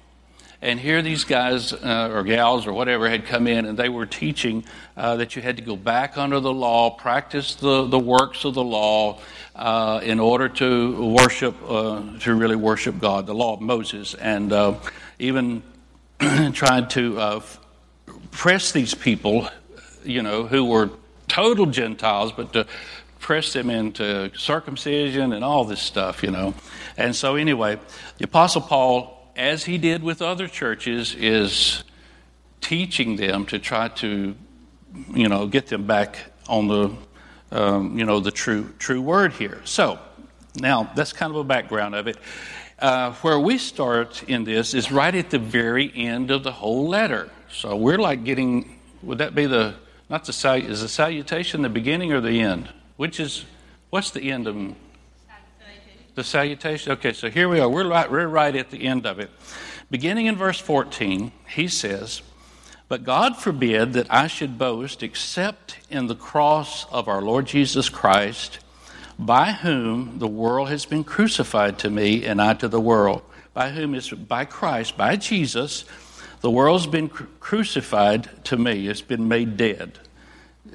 and 0.63 0.80
here 0.80 1.02
these 1.02 1.26
guys 1.26 1.73
uh, 1.73 2.10
or 2.10 2.23
gals 2.23 2.65
or 2.65 2.71
whatever 2.71 3.10
had 3.10 3.26
come 3.26 3.47
in 3.47 3.65
and 3.65 3.78
they 3.78 3.89
were 3.89 4.06
teaching 4.06 4.63
uh, 4.95 5.17
that 5.17 5.36
you 5.36 5.41
had 5.41 5.58
to 5.58 5.62
go 5.62 5.76
back 5.76 6.17
under 6.17 6.39
the 6.39 6.54
law, 6.54 6.89
practice 6.89 7.56
the, 7.56 7.86
the 7.86 7.99
works 7.99 8.45
of 8.45 8.54
the 8.54 8.63
law 8.63 9.19
uh, 9.58 9.99
in 10.02 10.21
order 10.21 10.47
to 10.47 11.15
worship, 11.19 11.54
uh, 11.69 12.02
to 12.19 12.34
really 12.34 12.56
worship 12.56 12.97
God, 12.97 13.28
the 13.28 13.36
law 13.36 13.56
of 13.56 13.60
Moses. 13.60 14.13
And 14.13 14.54
uh, 14.54 14.76
even 15.19 15.63
tried 16.54 16.89
to 16.91 17.19
uh, 17.19 17.41
press 18.32 18.71
these 18.71 18.93
people, 18.93 19.49
you 20.06 20.23
know, 20.23 20.45
who 20.47 20.63
were 20.63 20.91
total 21.28 21.65
Gentiles, 21.65 22.32
but 22.32 22.54
to 22.54 22.65
press 23.19 23.52
them 23.52 23.69
into 23.69 24.32
circumcision 24.38 25.34
and 25.34 25.43
all 25.43 25.65
this 25.65 25.82
stuff, 25.82 26.23
you 26.23 26.32
know. 26.32 26.54
And 26.95 27.13
so, 27.13 27.36
anyway, 27.36 27.80
the 28.17 28.23
Apostle 28.23 28.62
Paul 28.62 29.22
as 29.35 29.65
he 29.65 29.77
did 29.77 30.03
with 30.03 30.21
other 30.21 30.47
churches, 30.47 31.15
is 31.15 31.83
teaching 32.61 33.15
them 33.15 33.45
to 33.47 33.59
try 33.59 33.87
to, 33.89 34.35
you 35.13 35.27
know, 35.27 35.47
get 35.47 35.67
them 35.67 35.85
back 35.85 36.17
on 36.47 36.67
the, 36.67 36.91
um, 37.51 37.97
you 37.97 38.05
know, 38.05 38.19
the 38.19 38.31
true 38.31 38.73
true 38.79 39.01
word 39.01 39.33
here. 39.33 39.61
So 39.65 39.99
now 40.55 40.91
that's 40.95 41.13
kind 41.13 41.31
of 41.31 41.37
a 41.37 41.43
background 41.43 41.95
of 41.95 42.07
it. 42.07 42.17
Uh, 42.79 43.13
where 43.21 43.39
we 43.39 43.57
start 43.57 44.23
in 44.27 44.43
this 44.43 44.73
is 44.73 44.91
right 44.91 45.15
at 45.15 45.29
the 45.29 45.39
very 45.39 45.91
end 45.95 46.31
of 46.31 46.43
the 46.43 46.51
whole 46.51 46.87
letter. 46.87 47.29
So 47.51 47.75
we're 47.75 47.99
like 47.99 48.23
getting. 48.23 48.79
Would 49.03 49.17
that 49.17 49.35
be 49.35 49.45
the 49.45 49.75
not 50.09 50.25
the 50.25 50.53
is 50.55 50.81
the 50.81 50.87
salutation 50.87 51.61
the 51.61 51.69
beginning 51.69 52.11
or 52.11 52.21
the 52.21 52.39
end? 52.41 52.69
Which 52.97 53.19
is 53.19 53.45
what's 53.89 54.11
the 54.11 54.31
end 54.31 54.47
of 54.47 54.55
the 56.15 56.23
salutation? 56.23 56.91
Okay, 56.93 57.13
so 57.13 57.30
here 57.30 57.49
we 57.49 57.60
are. 57.60 57.69
We're 57.69 57.88
right, 57.88 58.10
we're 58.10 58.28
right 58.28 58.56
at 58.56 58.69
the 58.69 58.86
end 58.86 59.06
of 59.06 59.19
it. 59.19 59.30
Beginning 59.89 60.26
in 60.28 60.36
verse 60.36 60.60
14, 60.60 61.32
he 61.49 61.67
says, 61.67 62.21
But 62.88 63.04
God 63.04 63.38
forbid 63.38 63.93
that 63.93 64.08
I 64.10 64.28
should 64.28 64.58
boast 64.58 65.04
except 65.04 65.78
in 65.89 66.08
the 66.08 66.15
cross 66.15 66.86
of 66.91 67.08
our 67.08 67.21
Lord 67.21 67.45
Jesus 67.45 67.89
Christ, 67.89 68.60
by 69.19 69.52
whom 69.52 70.19
the 70.19 70.28
world 70.28 70.69
has 70.69 70.86
been 70.86 71.04
crucified 71.04 71.80
to 71.80 71.89
me 71.89 72.26
and 72.26 72.41
I 72.41 72.54
to 72.56 72.67
the 72.67 72.82
world. 72.82 73.21
By 73.54 73.69
whom 73.69 73.93
is 73.93 74.10
by 74.10 74.45
Christ, 74.45 74.97
by 74.97 75.15
Jesus, 75.15 75.86
the 76.41 76.49
world's 76.49 76.88
been 76.88 77.10
crucified 77.10 78.28
to 78.45 78.58
me. 78.58 78.88
It's 78.88 79.02
been 79.02 79.28
made 79.28 79.58
dead. 79.58 79.99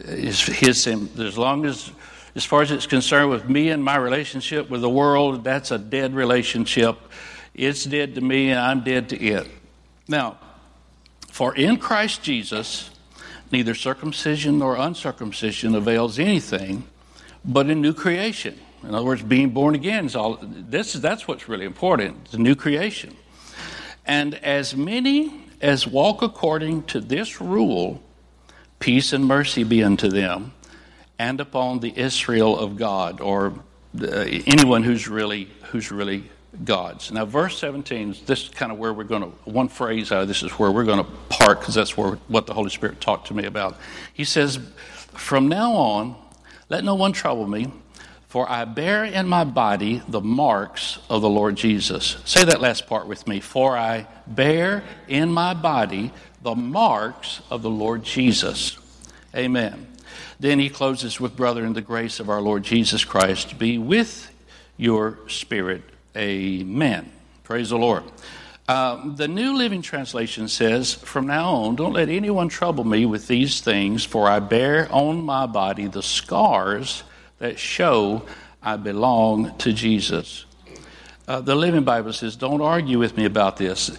His, 0.06 0.86
as 0.86 1.36
long 1.36 1.66
as 1.66 1.90
as 2.38 2.44
far 2.44 2.62
as 2.62 2.70
it's 2.70 2.86
concerned 2.86 3.30
with 3.30 3.48
me 3.48 3.68
and 3.70 3.82
my 3.82 3.96
relationship 3.96 4.70
with 4.70 4.80
the 4.80 4.88
world, 4.88 5.42
that's 5.42 5.72
a 5.72 5.76
dead 5.76 6.14
relationship. 6.14 6.96
It's 7.52 7.82
dead 7.82 8.14
to 8.14 8.20
me, 8.20 8.50
and 8.50 8.60
I'm 8.60 8.84
dead 8.84 9.08
to 9.08 9.18
it. 9.20 9.48
Now, 10.06 10.38
for 11.32 11.52
in 11.56 11.78
Christ 11.78 12.22
Jesus, 12.22 12.90
neither 13.50 13.74
circumcision 13.74 14.60
nor 14.60 14.76
uncircumcision 14.76 15.74
avails 15.74 16.20
anything 16.20 16.84
but 17.44 17.66
a 17.66 17.74
new 17.74 17.92
creation. 17.92 18.56
In 18.84 18.94
other 18.94 19.04
words, 19.04 19.24
being 19.24 19.50
born 19.50 19.74
again 19.74 20.06
is 20.06 20.14
all 20.14 20.38
this 20.40 20.92
that's 20.92 21.26
what's 21.26 21.48
really 21.48 21.64
important, 21.64 22.30
the 22.30 22.38
new 22.38 22.54
creation. 22.54 23.16
And 24.06 24.36
as 24.36 24.76
many 24.76 25.42
as 25.60 25.88
walk 25.88 26.22
according 26.22 26.84
to 26.84 27.00
this 27.00 27.40
rule, 27.40 28.00
peace 28.78 29.12
and 29.12 29.26
mercy 29.26 29.64
be 29.64 29.82
unto 29.82 30.08
them 30.08 30.52
and 31.18 31.40
upon 31.40 31.80
the 31.80 31.92
Israel 31.98 32.58
of 32.58 32.76
God, 32.76 33.20
or 33.20 33.52
uh, 34.00 34.06
anyone 34.46 34.82
who's 34.82 35.08
really 35.08 35.48
who's 35.70 35.90
really 35.90 36.24
God's. 36.64 37.12
Now, 37.12 37.24
verse 37.24 37.58
17, 37.58 38.16
this 38.26 38.44
is 38.44 38.48
kind 38.48 38.72
of 38.72 38.78
where 38.78 38.92
we're 38.92 39.04
going 39.04 39.22
to, 39.22 39.28
one 39.44 39.68
phrase 39.68 40.10
out 40.10 40.22
of 40.22 40.28
this 40.28 40.42
is 40.42 40.50
where 40.52 40.70
we're 40.70 40.84
going 40.84 41.04
to 41.04 41.10
park 41.28 41.60
because 41.60 41.74
that's 41.74 41.96
where, 41.96 42.12
what 42.28 42.46
the 42.46 42.54
Holy 42.54 42.70
Spirit 42.70 43.00
talked 43.00 43.28
to 43.28 43.34
me 43.34 43.44
about. 43.44 43.76
He 44.12 44.24
says, 44.24 44.58
From 45.12 45.48
now 45.48 45.72
on, 45.72 46.16
let 46.68 46.84
no 46.84 46.94
one 46.94 47.12
trouble 47.12 47.46
me, 47.46 47.72
for 48.28 48.50
I 48.50 48.64
bear 48.64 49.04
in 49.04 49.28
my 49.28 49.44
body 49.44 50.02
the 50.08 50.20
marks 50.20 50.98
of 51.08 51.22
the 51.22 51.28
Lord 51.30 51.56
Jesus. 51.56 52.16
Say 52.24 52.44
that 52.44 52.60
last 52.60 52.86
part 52.86 53.06
with 53.06 53.26
me. 53.26 53.40
For 53.40 53.76
I 53.76 54.06
bear 54.26 54.84
in 55.06 55.30
my 55.30 55.54
body 55.54 56.12
the 56.42 56.54
marks 56.54 57.40
of 57.50 57.62
the 57.62 57.70
Lord 57.70 58.02
Jesus. 58.04 58.78
Amen. 59.34 59.86
Then 60.40 60.58
he 60.58 60.68
closes 60.68 61.20
with, 61.20 61.36
Brethren, 61.36 61.72
the 61.72 61.80
grace 61.82 62.20
of 62.20 62.28
our 62.28 62.40
Lord 62.40 62.62
Jesus 62.62 63.04
Christ 63.04 63.58
be 63.58 63.78
with 63.78 64.30
your 64.76 65.18
spirit. 65.28 65.82
Amen. 66.16 67.10
Praise 67.44 67.70
the 67.70 67.78
Lord. 67.78 68.04
Uh, 68.68 69.14
the 69.14 69.28
New 69.28 69.56
Living 69.56 69.80
Translation 69.80 70.46
says, 70.46 70.92
From 70.92 71.26
now 71.26 71.54
on, 71.54 71.76
don't 71.76 71.94
let 71.94 72.10
anyone 72.10 72.50
trouble 72.50 72.84
me 72.84 73.06
with 73.06 73.26
these 73.26 73.62
things, 73.62 74.04
for 74.04 74.28
I 74.28 74.40
bear 74.40 74.88
on 74.92 75.22
my 75.22 75.46
body 75.46 75.86
the 75.86 76.02
scars 76.02 77.02
that 77.38 77.58
show 77.58 78.26
I 78.62 78.76
belong 78.76 79.56
to 79.58 79.72
Jesus. 79.72 80.44
Uh, 81.26 81.40
the 81.40 81.54
Living 81.54 81.84
Bible 81.84 82.12
says, 82.12 82.36
Don't 82.36 82.60
argue 82.60 82.98
with 82.98 83.16
me 83.16 83.24
about 83.24 83.56
this. 83.56 83.96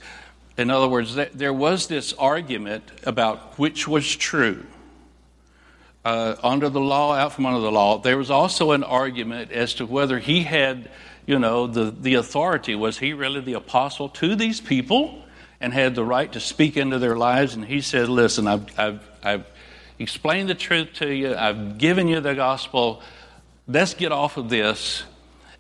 In 0.58 0.70
other 0.70 0.88
words, 0.88 1.16
there 1.34 1.54
was 1.54 1.88
this 1.88 2.14
argument 2.14 2.84
about 3.06 3.58
which 3.58 3.88
was 3.88 4.16
true. 4.16 4.66
Uh, 6.10 6.36
under 6.42 6.70
the 6.70 6.80
law, 6.80 7.14
out 7.14 7.34
from 7.34 7.46
under 7.46 7.60
the 7.60 7.72
law, 7.72 8.00
there 8.00 8.18
was 8.18 8.32
also 8.32 8.72
an 8.72 8.84
argument 8.84 9.52
as 9.52 9.76
to 9.76 9.86
whether 9.86 10.18
he 10.18 10.42
had 10.42 10.90
you 11.28 11.38
know, 11.38 11.68
the, 11.68 11.92
the 11.92 12.16
authority. 12.16 12.74
Was 12.74 12.98
he 12.98 13.14
really 13.14 13.42
the 13.42 13.54
apostle 13.54 14.10
to 14.10 14.36
these 14.36 14.60
people 14.60 15.24
and 15.62 15.72
had 15.72 15.94
the 15.94 16.04
right 16.04 16.34
to 16.34 16.40
speak 16.40 16.78
into 16.78 16.98
their 16.98 17.16
lives? 17.16 17.54
And 17.54 17.64
he 17.64 17.82
said, 17.82 18.10
Listen, 18.10 18.48
I've, 18.48 18.80
I've, 18.80 19.08
I've 19.22 19.46
explained 20.00 20.50
the 20.50 20.56
truth 20.56 20.94
to 20.96 21.14
you, 21.14 21.36
I've 21.36 21.78
given 21.78 22.08
you 22.08 22.22
the 22.22 22.34
gospel. 22.34 23.04
Let's 23.68 23.94
get 23.94 24.12
off 24.12 24.38
of 24.38 24.50
this. 24.50 25.04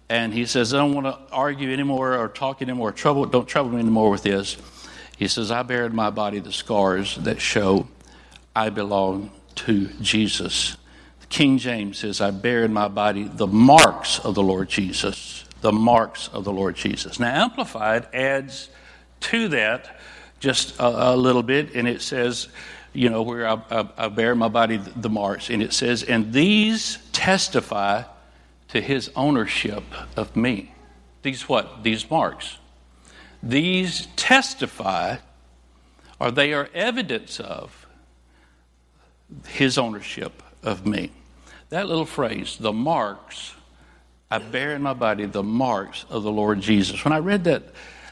And 0.09 0.33
he 0.33 0.47
says, 0.47 0.73
I 0.73 0.77
don't 0.77 0.95
want 0.95 1.05
to 1.05 1.19
argue 1.31 1.71
anymore 1.71 2.17
or 2.17 2.27
talk 2.27 2.63
anymore. 2.63 2.91
Trouble, 2.91 3.27
don't 3.27 3.47
trouble 3.47 3.69
me 3.69 3.81
anymore 3.81 4.09
with 4.09 4.23
this. 4.23 4.57
He 5.15 5.27
says, 5.27 5.51
I 5.51 5.62
bear 5.62 5.85
in 5.85 5.95
my 5.95 6.09
body 6.09 6.39
the 6.39 6.51
scars 6.51 7.17
that 7.17 7.39
show 7.39 7.88
I 8.55 8.71
belong 8.71 9.29
to 9.65 9.88
Jesus. 10.02 10.78
King 11.30 11.58
James 11.60 12.00
says, 12.00 12.22
I 12.22 12.32
bear 12.32 12.65
in 12.65 12.74
my 12.74 12.88
body 12.88 13.24
the 13.24 13.48
marks 13.48 14.19
of 14.19 14.34
the 14.36 14.41
Lord 14.41 14.67
Jesus 14.67 15.45
the 15.62 15.72
marks 15.72 16.30
of 16.30 16.43
the 16.43 16.52
Lord 16.52 16.76
Jesus. 16.76 17.19
Now, 17.19 17.43
Amplified 17.43 18.08
adds 18.13 18.69
to 19.22 19.50
that 19.50 20.00
just 20.39 20.80
a, 20.80 21.13
a 21.13 21.15
little 21.15 21.43
bit, 21.43 21.76
and 21.76 21.88
it 21.88 22.02
says, 22.02 22.48
you 22.93 23.10
know, 23.10 23.22
where 23.22 23.48
I, 23.48 23.62
I, 23.69 23.89
I 23.98 24.08
bear 24.08 24.36
my 24.36 24.48
body 24.48 24.78
the 24.78 25.10
marks, 25.10 25.50
and 25.50 25.62
it 25.62 25.74
says, 25.74 26.04
and 26.04 26.32
these 26.32 26.98
testify 27.12 28.04
to 28.69 28.82
his 28.82 29.12
ownership 29.15 29.84
of 30.15 30.36
me. 30.36 30.74
These 31.22 31.50
what? 31.50 31.84
These 31.84 32.10
marks. 32.10 32.58
These 33.43 34.08
testify, 34.15 35.17
or 36.19 36.32
they 36.32 36.54
are 36.54 36.69
evidence 36.74 37.39
of 37.39 37.88
his 39.48 39.78
ownership 39.78 40.44
of 40.63 40.86
me. 40.86 41.12
That 41.70 41.88
little 41.88 42.06
phrase, 42.06 42.58
the 42.60 42.74
marks, 42.74 43.54
I 44.32 44.39
bear 44.39 44.76
in 44.76 44.82
my 44.82 44.94
body 44.94 45.26
the 45.26 45.44
marks 45.44 46.06
of 46.10 46.24
the 46.24 46.32
Lord 46.32 46.62
Jesus. 46.62 47.04
When 47.04 47.13
I 47.13 47.20
read 47.20 47.44
that, 47.46 47.63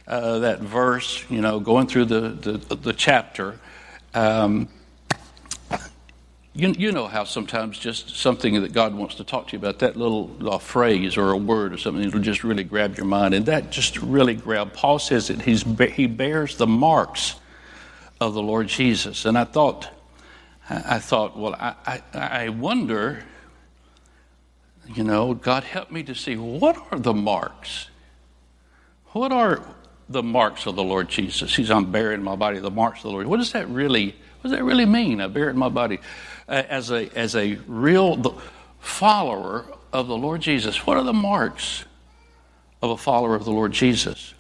uh, 0.08 0.40
that 0.40 0.60
verse, 0.60 1.26
you 1.30 1.42
know, 1.42 1.60
going 1.60 1.88
through 1.88 2.06
the, 2.06 2.30
the, 2.30 2.76
the 2.76 2.94
chapter, 2.94 3.60
um, 4.14 4.70
you, 6.54 6.74
you 6.76 6.92
know 6.92 7.08
how 7.08 7.24
sometimes 7.24 7.78
just 7.78 8.16
something 8.18 8.62
that 8.62 8.74
God 8.74 8.96
wants 8.96 9.16
to 9.16 9.24
talk 9.24 9.48
to 9.50 9.54
you 9.54 9.60
about, 9.60 9.78
that 9.80 9.96
little 9.96 10.58
phrase 10.58 11.16
or 11.16 11.32
a 11.32 11.38
word 11.38 11.72
or 11.72 11.78
something, 11.78 12.04
it'll 12.04 12.20
just 12.20 12.44
really 12.44 12.64
grab 12.64 12.98
your 12.98 13.06
mind. 13.06 13.36
And 13.36 13.46
that 13.46 13.72
just 13.72 13.98
really 13.98 14.34
grabbed. 14.34 14.74
Paul 14.74 14.98
says 14.98 15.28
that 15.28 15.44
he's, 15.44 15.62
he 15.92 16.08
bears 16.08 16.58
the 16.58 16.66
marks 16.66 17.36
of 18.20 18.34
the 18.34 18.42
Lord 18.42 18.68
Jesus. 18.68 19.26
And 19.26 19.38
I 19.38 19.44
thought, 19.44 19.88
I 20.70 21.00
thought, 21.00 21.38
well, 21.38 21.56
I, 21.56 21.76
I, 21.86 22.02
I 22.14 22.50
wonder 22.50 23.24
you 24.96 25.04
know, 25.04 25.34
God 25.34 25.64
help 25.64 25.92
me 25.92 26.04
to 26.04 26.16
see 26.16 26.36
what 26.36 26.78
are 26.92 27.00
the 27.00 27.14
marks? 27.14 27.90
What 29.08 29.32
are 29.32 29.62
the 30.10 30.24
marks 30.24 30.66
of 30.66 30.76
the 30.76 30.84
Lord 30.84 31.10
Jesus? 31.10 31.56
He's 31.56 31.70
I'm 31.70 31.92
my 32.24 32.36
body, 32.36 32.60
the 32.60 32.72
marks 32.72 33.00
of 33.00 33.04
the 33.04 33.10
Lord. 33.12 33.28
What 33.28 33.38
does 33.38 33.52
that 33.52 33.68
really 33.70 34.16
what 34.42 34.44
does 34.44 34.52
that 34.52 34.64
really 34.64 34.86
mean? 34.86 35.20
I 35.20 35.28
it 35.48 35.52
in 35.52 35.58
my 35.58 35.70
body. 35.70 36.00
Uh, 36.48 36.64
as 36.70 36.92
a 36.92 37.10
as 37.18 37.36
a 37.36 37.56
real 37.68 38.40
follower 38.80 39.66
of 39.92 40.08
the 40.08 40.18
Lord 40.18 40.42
Jesus, 40.42 40.86
what 40.86 40.98
are 40.98 41.04
the 41.04 41.14
marks 41.14 41.86
of 42.82 42.92
a 42.92 42.98
follower 42.98 43.36
of 43.36 43.44
the 43.44 43.52
Lord 43.52 43.74
Jesus? 43.74 44.34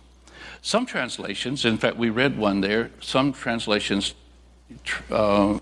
Some 0.62 0.86
translations, 0.86 1.66
in 1.66 1.78
fact, 1.78 1.98
we 1.98 2.10
read 2.10 2.38
one 2.38 2.62
there. 2.62 2.92
Some 3.02 3.34
translations 3.34 4.14
uh, 5.10 5.60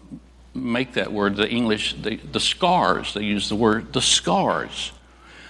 make 0.56 0.94
that 0.94 1.12
word, 1.12 1.36
the 1.36 1.50
English, 1.50 1.96
the, 2.02 2.16
the 2.16 2.40
scars. 2.40 3.14
They 3.14 3.24
use 3.24 3.50
the 3.50 3.56
word 3.56 3.94
the 3.94 4.02
scars. 4.02 4.92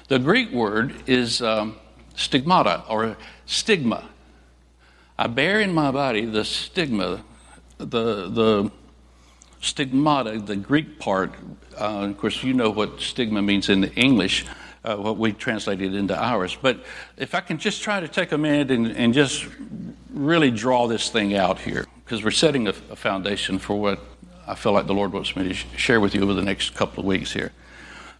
The 0.07 0.19
Greek 0.19 0.51
word 0.51 0.93
is 1.07 1.41
um, 1.41 1.77
stigmata 2.15 2.83
or 2.89 3.17
stigma. 3.45 4.09
I 5.17 5.27
bear 5.27 5.61
in 5.61 5.73
my 5.73 5.91
body 5.91 6.25
the 6.25 6.43
stigma, 6.43 7.23
the, 7.77 8.29
the 8.29 8.71
stigmata, 9.61 10.39
the 10.39 10.55
Greek 10.55 10.99
part. 10.99 11.33
Uh, 11.79 12.07
of 12.09 12.17
course, 12.17 12.43
you 12.43 12.53
know 12.53 12.69
what 12.69 12.99
stigma 12.99 13.41
means 13.41 13.69
in 13.69 13.81
the 13.81 13.93
English, 13.95 14.45
uh, 14.83 14.95
what 14.95 15.17
we 15.17 15.31
translated 15.31 15.95
into 15.95 16.15
ours. 16.21 16.57
But 16.61 16.83
if 17.17 17.33
I 17.33 17.41
can 17.41 17.57
just 17.57 17.81
try 17.81 17.99
to 17.99 18.07
take 18.07 18.31
a 18.31 18.37
minute 18.37 18.71
and, 18.71 18.87
and 18.87 19.13
just 19.13 19.47
really 20.11 20.51
draw 20.51 20.87
this 20.87 21.09
thing 21.09 21.35
out 21.35 21.59
here, 21.59 21.85
because 22.03 22.23
we're 22.23 22.31
setting 22.31 22.67
a, 22.67 22.73
a 22.91 22.95
foundation 22.95 23.57
for 23.57 23.79
what 23.79 23.99
I 24.47 24.55
feel 24.55 24.71
like 24.71 24.88
the 24.88 24.93
Lord 24.93 25.12
wants 25.12 25.36
me 25.36 25.47
to 25.47 25.53
share 25.53 25.99
with 25.99 26.13
you 26.13 26.21
over 26.21 26.34
the 26.34 26.41
next 26.41 26.75
couple 26.75 26.99
of 26.99 27.05
weeks 27.05 27.34
here. 27.34 27.51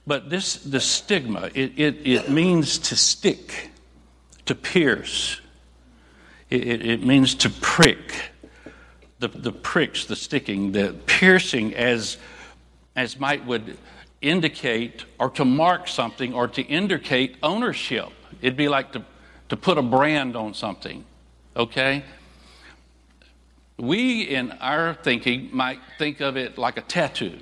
But 0.08 0.30
this, 0.30 0.58
the 0.58 0.80
stigma, 0.80 1.50
it, 1.54 1.78
it, 1.78 2.08
it 2.08 2.30
means 2.30 2.78
to 2.80 2.96
stick, 2.96 3.70
to 4.46 4.56
pierce. 4.56 5.42
It, 6.50 6.68
it, 6.68 6.86
it 6.86 7.04
means 7.04 7.36
to 7.36 7.50
prick. 7.50 8.14
The, 9.20 9.30
the 9.30 9.52
pricks, 9.52 10.06
the 10.06 10.16
sticking, 10.16 10.72
the 10.74 10.96
piercing 11.06 11.74
as, 11.74 12.18
as 12.96 13.20
might 13.20 13.46
would 13.46 13.78
indicate 14.22 15.06
or 15.20 15.30
to 15.32 15.46
mark 15.46 15.88
something 15.88 16.34
or 16.34 16.48
to 16.50 16.62
indicate 16.62 17.38
ownership. 17.42 18.10
It'd 18.42 18.58
be 18.58 18.68
like 18.68 18.92
to, 18.92 19.04
to 19.50 19.58
put 19.58 19.78
a 19.78 19.82
brand 19.82 20.36
on 20.36 20.54
something, 20.54 21.06
okay? 21.56 22.04
We, 23.78 24.22
in 24.22 24.52
our 24.54 24.94
thinking, 24.94 25.50
might 25.52 25.80
think 25.98 26.22
of 26.22 26.38
it 26.38 26.58
like 26.58 26.78
a 26.78 26.82
tattoo. 26.82 27.38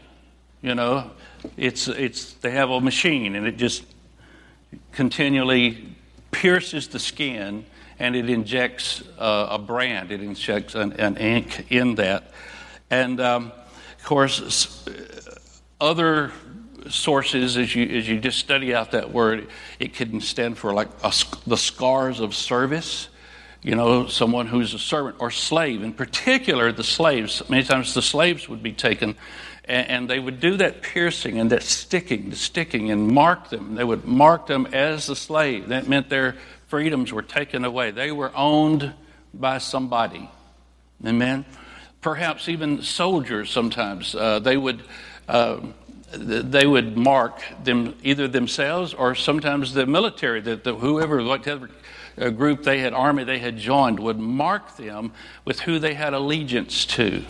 You 0.61 0.75
know, 0.75 1.11
it's, 1.57 1.87
it's, 1.87 2.33
they 2.35 2.51
have 2.51 2.69
a 2.69 2.79
machine 2.79 3.35
and 3.35 3.45
it 3.45 3.57
just 3.57 3.83
continually 4.91 5.95
pierces 6.31 6.87
the 6.87 6.99
skin 6.99 7.65
and 7.99 8.15
it 8.15 8.29
injects 8.29 9.03
uh, 9.19 9.47
a 9.51 9.59
brand, 9.59 10.11
it 10.11 10.21
injects 10.21 10.73
an, 10.75 10.93
an 10.93 11.17
ink 11.17 11.67
in 11.69 11.95
that. 11.95 12.31
And 12.89 13.21
um, 13.21 13.51
of 13.97 14.03
course, 14.03 14.87
other 15.79 16.31
sources, 16.89 17.57
as 17.57 17.75
you, 17.75 17.85
as 17.97 18.07
you 18.09 18.19
just 18.19 18.39
study 18.39 18.73
out 18.73 18.91
that 18.91 19.11
word, 19.11 19.47
it 19.79 19.93
can 19.93 20.19
stand 20.21 20.57
for 20.57 20.73
like 20.73 20.89
a, 21.03 21.13
the 21.45 21.57
scars 21.57 22.19
of 22.19 22.33
service 22.35 23.09
you 23.63 23.75
know, 23.75 24.07
someone 24.07 24.47
who's 24.47 24.73
a 24.73 24.79
servant 24.79 25.15
or 25.19 25.31
slave. 25.31 25.83
In 25.83 25.93
particular, 25.93 26.71
the 26.71 26.83
slaves. 26.83 27.41
Many 27.49 27.63
times 27.63 27.93
the 27.93 28.01
slaves 28.01 28.47
would 28.49 28.61
be 28.61 28.73
taken 28.73 29.15
and, 29.65 29.89
and, 29.89 30.09
they 30.09 30.19
would 30.19 30.41
do 30.41 30.57
that 30.57 30.81
piercing 30.81 31.39
and 31.39 31.49
that 31.51 31.63
sticking, 31.63 32.29
the 32.29 32.35
sticking, 32.35 32.91
and 32.91 33.07
mark 33.07 33.49
them. 33.49 33.75
They 33.75 33.83
would 33.83 34.03
mark 34.03 34.47
them 34.47 34.67
as 34.73 35.07
a 35.07 35.15
slave. 35.15 35.69
That 35.69 35.87
meant 35.87 36.09
their 36.09 36.35
freedoms 36.67 37.13
were 37.13 37.21
taken 37.21 37.63
away. 37.63 37.91
They 37.91 38.11
were 38.11 38.35
owned 38.35 38.93
by 39.33 39.59
somebody. 39.59 40.29
Amen. 41.05 41.45
Perhaps 42.01 42.49
even 42.49 42.81
soldiers 42.81 43.49
sometimes. 43.49 44.13
Uh, 44.13 44.39
they 44.39 44.57
would. 44.57 44.83
Uh, 45.27 45.61
they 46.15 46.67
would 46.67 46.95
mark 46.95 47.41
them 47.63 47.95
either 48.03 48.27
themselves 48.27 48.93
or 48.93 49.15
sometimes 49.15 49.73
the 49.73 49.87
military, 49.87 50.41
that 50.41 50.63
whoever, 50.63 51.23
whatever 51.23 51.71
a 52.17 52.31
group 52.31 52.63
they 52.63 52.79
had, 52.79 52.93
army 52.93 53.23
they 53.23 53.39
had 53.39 53.57
joined, 53.57 53.99
would 53.99 54.19
mark 54.19 54.77
them 54.77 55.11
with 55.45 55.61
who 55.61 55.79
they 55.79 55.93
had 55.93 56.13
allegiance 56.13 56.85
to, 56.85 57.23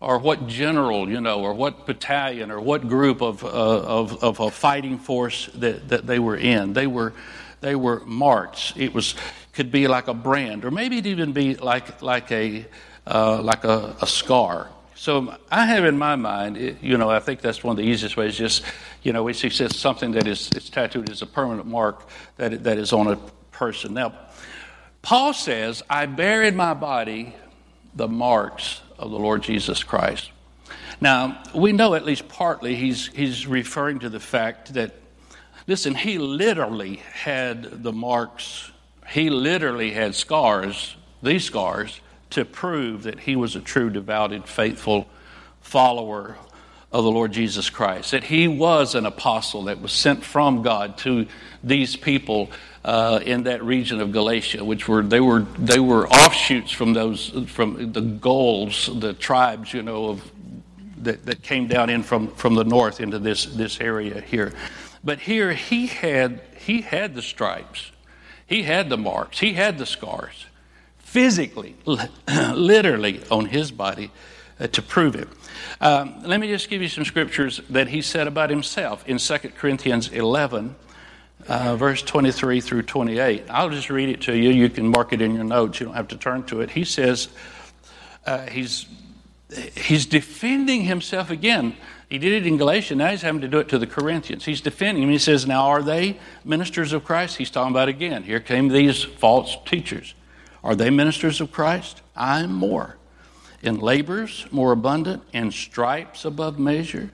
or 0.00 0.18
what 0.18 0.46
general, 0.46 1.08
you 1.08 1.20
know, 1.20 1.40
or 1.40 1.54
what 1.54 1.86
battalion, 1.86 2.50
or 2.50 2.60
what 2.60 2.88
group 2.88 3.22
of, 3.22 3.44
uh, 3.44 3.48
of, 3.48 4.22
of 4.22 4.40
a 4.40 4.50
fighting 4.50 4.98
force 4.98 5.46
that, 5.54 5.88
that 5.88 6.06
they 6.06 6.18
were 6.18 6.36
in. 6.36 6.72
They 6.72 6.86
were, 6.86 7.12
they 7.60 7.74
were 7.74 8.00
marked. 8.04 8.74
It 8.76 8.94
was, 8.94 9.14
could 9.52 9.72
be 9.72 9.88
like 9.88 10.08
a 10.08 10.14
brand, 10.14 10.64
or 10.64 10.70
maybe 10.70 10.98
it 10.98 11.06
even 11.06 11.32
be 11.32 11.54
like, 11.54 12.02
like, 12.02 12.30
a, 12.30 12.66
uh, 13.06 13.40
like 13.42 13.64
a, 13.64 13.96
a 14.00 14.06
scar. 14.06 14.68
So 14.98 15.36
I 15.50 15.66
have 15.66 15.84
in 15.84 15.98
my 15.98 16.16
mind, 16.16 16.78
you 16.80 16.96
know, 16.96 17.10
I 17.10 17.20
think 17.20 17.42
that's 17.42 17.62
one 17.62 17.72
of 17.72 17.76
the 17.76 17.82
easiest 17.82 18.16
ways. 18.16 18.34
Just, 18.34 18.64
you 19.02 19.12
know, 19.12 19.22
we 19.22 19.34
see 19.34 19.50
something 19.50 20.12
that 20.12 20.26
is 20.26 20.50
it's 20.56 20.70
tattooed 20.70 21.10
as 21.10 21.20
a 21.20 21.26
permanent 21.26 21.68
mark 21.68 22.08
that 22.38 22.64
that 22.64 22.78
is 22.78 22.94
on 22.94 23.08
a 23.08 23.18
person. 23.56 23.94
Now, 23.94 24.12
Paul 25.00 25.32
says, 25.32 25.82
I 25.88 26.04
in 26.04 26.56
my 26.56 26.74
body 26.74 27.34
the 27.94 28.06
marks 28.06 28.82
of 28.98 29.10
the 29.10 29.18
Lord 29.18 29.42
Jesus 29.42 29.82
Christ. 29.82 30.30
Now, 31.00 31.42
we 31.54 31.72
know 31.72 31.94
at 31.94 32.04
least 32.04 32.28
partly 32.28 32.76
he's, 32.76 33.08
he's 33.08 33.46
referring 33.46 34.00
to 34.00 34.08
the 34.10 34.20
fact 34.20 34.74
that, 34.74 34.94
listen, 35.66 35.94
he 35.94 36.18
literally 36.18 36.96
had 36.96 37.82
the 37.82 37.92
marks, 37.92 38.70
he 39.08 39.30
literally 39.30 39.92
had 39.92 40.14
scars, 40.14 40.96
these 41.22 41.44
scars, 41.44 42.00
to 42.30 42.44
prove 42.44 43.04
that 43.04 43.20
he 43.20 43.36
was 43.36 43.56
a 43.56 43.60
true, 43.60 43.88
devoted, 43.88 44.46
faithful 44.46 45.06
follower 45.60 46.36
of 46.96 47.04
the 47.04 47.10
Lord 47.10 47.30
Jesus 47.30 47.68
Christ. 47.68 48.12
That 48.12 48.24
he 48.24 48.48
was 48.48 48.94
an 48.94 49.04
apostle 49.04 49.64
that 49.64 49.82
was 49.82 49.92
sent 49.92 50.24
from 50.24 50.62
God 50.62 50.96
to 50.98 51.26
these 51.62 51.94
people 51.94 52.50
uh, 52.84 53.20
in 53.22 53.42
that 53.42 53.62
region 53.62 54.00
of 54.00 54.12
Galatia, 54.12 54.64
which 54.64 54.88
were 54.88 55.02
they 55.02 55.20
were 55.20 55.40
they 55.58 55.78
were 55.78 56.08
offshoots 56.08 56.70
from 56.70 56.94
those 56.94 57.28
from 57.48 57.92
the 57.92 58.00
Gauls, 58.00 58.88
the 59.00 59.12
tribes, 59.12 59.74
you 59.74 59.82
know, 59.82 60.06
of 60.06 60.32
that, 61.02 61.26
that 61.26 61.42
came 61.42 61.66
down 61.66 61.90
in 61.90 62.02
from, 62.02 62.28
from 62.28 62.54
the 62.54 62.64
north 62.64 63.00
into 63.00 63.18
this, 63.18 63.44
this 63.44 63.78
area 63.80 64.22
here. 64.22 64.54
But 65.04 65.20
here 65.20 65.52
he 65.52 65.88
had 65.88 66.40
he 66.56 66.80
had 66.80 67.14
the 67.14 67.22
stripes, 67.22 67.92
he 68.46 68.62
had 68.62 68.88
the 68.88 68.96
marks, 68.96 69.40
he 69.40 69.52
had 69.52 69.76
the 69.76 69.86
scars, 69.86 70.46
physically, 70.98 71.76
literally 72.54 73.20
on 73.30 73.44
his 73.44 73.70
body 73.70 74.10
uh, 74.58 74.66
to 74.68 74.82
prove 74.82 75.14
it. 75.14 75.28
Um, 75.80 76.22
let 76.22 76.40
me 76.40 76.48
just 76.48 76.68
give 76.68 76.82
you 76.82 76.88
some 76.88 77.04
scriptures 77.04 77.60
that 77.70 77.88
he 77.88 78.02
said 78.02 78.26
about 78.26 78.50
himself 78.50 79.06
in 79.08 79.18
2 79.18 79.38
Corinthians 79.56 80.08
11. 80.08 80.74
Uh, 81.48 81.76
verse 81.76 82.02
23 82.02 82.60
through 82.60 82.82
28. 82.82 83.44
I'll 83.50 83.70
just 83.70 83.88
read 83.88 84.08
it 84.08 84.22
to 84.22 84.36
you. 84.36 84.50
You 84.50 84.68
can 84.68 84.88
mark 84.88 85.12
it 85.12 85.20
in 85.20 85.34
your 85.34 85.44
notes. 85.44 85.78
You 85.78 85.86
don't 85.86 85.94
have 85.94 86.08
to 86.08 86.16
turn 86.16 86.42
to 86.44 86.60
it. 86.60 86.70
He 86.70 86.84
says, 86.84 87.28
uh, 88.26 88.46
he's 88.46 88.86
he's 89.76 90.06
defending 90.06 90.82
himself 90.82 91.30
again. 91.30 91.76
He 92.08 92.18
did 92.18 92.32
it 92.32 92.46
in 92.46 92.56
Galatia. 92.56 92.94
Now 92.94 93.10
he's 93.10 93.22
having 93.22 93.40
to 93.40 93.48
do 93.48 93.58
it 93.58 93.68
to 93.68 93.78
the 93.78 93.86
Corinthians. 93.86 94.44
He's 94.44 94.60
defending 94.60 95.02
him. 95.02 95.10
He 95.10 95.18
says, 95.18 95.46
Now, 95.46 95.66
are 95.66 95.82
they 95.82 96.18
ministers 96.44 96.92
of 96.92 97.04
Christ? 97.04 97.36
He's 97.36 97.50
talking 97.50 97.72
about 97.72 97.88
again. 97.88 98.22
Here 98.22 98.40
came 98.40 98.68
these 98.68 99.02
false 99.02 99.56
teachers. 99.64 100.14
Are 100.62 100.74
they 100.74 100.90
ministers 100.90 101.40
of 101.40 101.52
Christ? 101.52 102.02
I'm 102.16 102.52
more. 102.52 102.96
In 103.66 103.80
labors 103.80 104.46
more 104.52 104.72
abundant, 104.72 105.22
in 105.32 105.50
stripes 105.50 106.24
above 106.24 106.58
measure, 106.58 107.10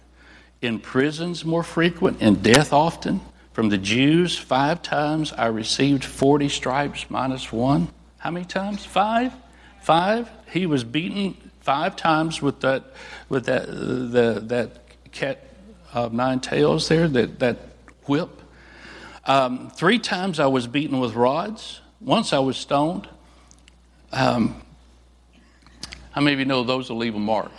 in 0.60 0.78
prisons 0.78 1.44
more 1.44 1.62
frequent, 1.62 2.20
in 2.20 2.36
death 2.36 2.72
often. 2.72 3.20
From 3.52 3.68
the 3.68 3.78
Jews, 3.78 4.38
five 4.38 4.82
times 4.82 5.32
I 5.32 5.46
received 5.46 6.04
40 6.04 6.48
stripes 6.48 7.06
minus 7.10 7.52
one. 7.52 7.88
How 8.18 8.30
many 8.30 8.44
times? 8.44 8.84
Five? 8.84 9.32
Five. 9.82 10.30
He 10.50 10.66
was 10.66 10.84
beaten 10.84 11.36
five 11.60 11.96
times 11.96 12.42
with 12.42 12.60
that 12.60 12.84
with 13.28 13.46
that 13.46 13.66
the, 13.66 14.42
that 14.46 15.10
cat 15.12 15.44
of 15.92 16.12
nine 16.12 16.40
tails 16.40 16.88
there 16.88 17.08
that 17.08 17.38
that 17.40 17.58
whip. 18.06 18.42
Um, 19.24 19.70
three 19.70 19.98
times 19.98 20.40
I 20.40 20.46
was 20.46 20.66
beaten 20.66 21.00
with 21.00 21.14
rods. 21.14 21.80
Once 22.00 22.32
I 22.32 22.40
was 22.40 22.56
stoned. 22.56 23.08
Um, 24.12 24.60
how 26.12 26.20
many 26.20 26.34
of 26.34 26.38
you 26.38 26.44
know 26.44 26.62
those 26.62 26.90
will 26.90 26.98
leave 26.98 27.14
a 27.14 27.18
mark? 27.18 27.52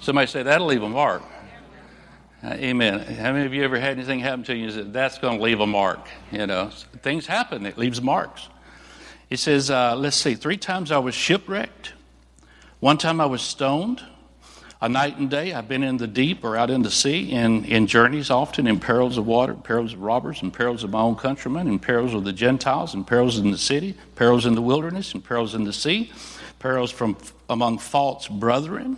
Somebody 0.00 0.26
say 0.26 0.42
that'll 0.42 0.66
leave 0.66 0.82
a 0.82 0.88
mark. 0.88 1.22
Uh, 2.42 2.54
amen. 2.54 2.98
How 2.98 3.32
many 3.32 3.46
of 3.46 3.54
you 3.54 3.62
ever 3.62 3.78
had 3.78 3.92
anything 3.92 4.18
happen 4.18 4.42
to 4.44 4.56
you 4.56 4.64
and 4.64 4.72
said, 4.72 4.92
that's 4.92 5.18
going 5.18 5.38
to 5.38 5.44
leave 5.44 5.60
a 5.60 5.66
mark? 5.66 6.08
You 6.32 6.46
know, 6.48 6.70
things 7.02 7.26
happen, 7.26 7.64
it 7.66 7.78
leaves 7.78 8.02
marks. 8.02 8.48
He 9.28 9.36
says, 9.36 9.70
uh, 9.70 9.94
let's 9.96 10.16
see, 10.16 10.34
three 10.34 10.56
times 10.56 10.90
I 10.90 10.98
was 10.98 11.14
shipwrecked. 11.14 11.92
One 12.80 12.98
time 12.98 13.20
I 13.20 13.26
was 13.26 13.42
stoned. 13.42 14.02
A 14.80 14.88
night 14.88 15.16
and 15.16 15.30
day 15.30 15.54
I've 15.54 15.68
been 15.68 15.84
in 15.84 15.98
the 15.98 16.08
deep 16.08 16.42
or 16.42 16.56
out 16.56 16.68
in 16.68 16.82
the 16.82 16.90
sea, 16.90 17.30
in, 17.30 17.64
in 17.66 17.86
journeys 17.86 18.28
often, 18.28 18.66
in 18.66 18.80
perils 18.80 19.16
of 19.16 19.24
water, 19.24 19.54
perils 19.54 19.92
of 19.92 20.00
robbers, 20.00 20.42
and 20.42 20.52
perils 20.52 20.82
of 20.82 20.90
my 20.90 21.00
own 21.00 21.14
countrymen, 21.14 21.68
and 21.68 21.80
perils 21.80 22.12
of 22.12 22.24
the 22.24 22.32
Gentiles, 22.32 22.92
and 22.92 23.06
perils 23.06 23.38
in 23.38 23.52
the 23.52 23.58
city, 23.58 23.94
perils 24.16 24.44
in 24.44 24.56
the 24.56 24.60
wilderness, 24.60 25.14
and 25.14 25.24
perils 25.24 25.54
in 25.54 25.62
the 25.62 25.72
sea, 25.72 26.10
perils 26.62 26.92
from 26.92 27.16
among 27.50 27.78
false 27.78 28.28
brethren, 28.28 28.96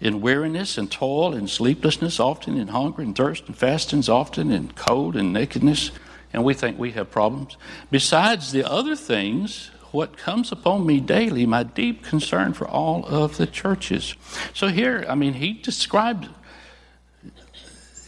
in 0.00 0.20
weariness 0.20 0.78
and 0.78 0.90
toil 0.90 1.32
and 1.32 1.48
sleeplessness, 1.48 2.20
often 2.20 2.58
in 2.58 2.68
hunger 2.68 3.02
and 3.02 3.16
thirst 3.16 3.46
and 3.46 3.56
fastings, 3.56 4.08
often 4.08 4.50
in 4.50 4.70
cold 4.72 5.16
and 5.16 5.32
nakedness. 5.32 5.90
And 6.32 6.44
we 6.44 6.54
think 6.54 6.78
we 6.78 6.92
have 6.92 7.10
problems. 7.10 7.56
Besides 7.90 8.52
the 8.52 8.68
other 8.68 8.94
things 8.94 9.70
what 9.90 10.18
comes 10.18 10.52
upon 10.52 10.86
me 10.86 11.00
daily, 11.00 11.46
my 11.46 11.62
deep 11.62 12.04
concern 12.04 12.52
for 12.52 12.68
all 12.68 13.06
of 13.06 13.38
the 13.38 13.46
churches. 13.46 14.14
So 14.52 14.68
here, 14.68 15.06
I 15.08 15.14
mean, 15.14 15.32
he 15.32 15.54
described, 15.54 16.28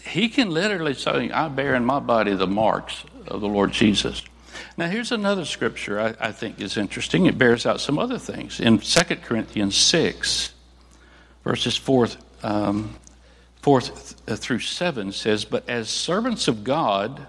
he 0.05 0.29
can 0.29 0.51
literally 0.51 0.95
say, 0.95 1.31
I 1.31 1.49
bear 1.49 1.75
in 1.75 1.85
my 1.85 1.99
body 1.99 2.35
the 2.35 2.47
marks 2.47 3.05
of 3.27 3.41
the 3.41 3.49
Lord 3.49 3.73
Jesus. 3.73 4.23
Now, 4.77 4.89
here's 4.89 5.13
another 5.13 5.45
scripture 5.45 6.01
I, 6.01 6.29
I 6.29 6.33
think 6.33 6.61
is 6.61 6.77
interesting. 6.77 7.27
It 7.27 7.37
bears 7.37 7.67
out 7.67 7.81
some 7.81 7.99
other 7.99 8.19
things. 8.19 8.61
In 8.61 8.79
2 8.79 9.17
Corinthians 9.17 9.77
6, 9.77 10.53
verses 11.45 11.77
4, 11.77 12.09
um, 12.43 12.97
4 13.63 13.81
through 13.81 14.61
7 14.61 15.13
says, 15.13 15.45
But 15.45 15.69
as 15.69 15.89
servants 15.89 16.49
of 16.49 16.65
God, 16.65 17.27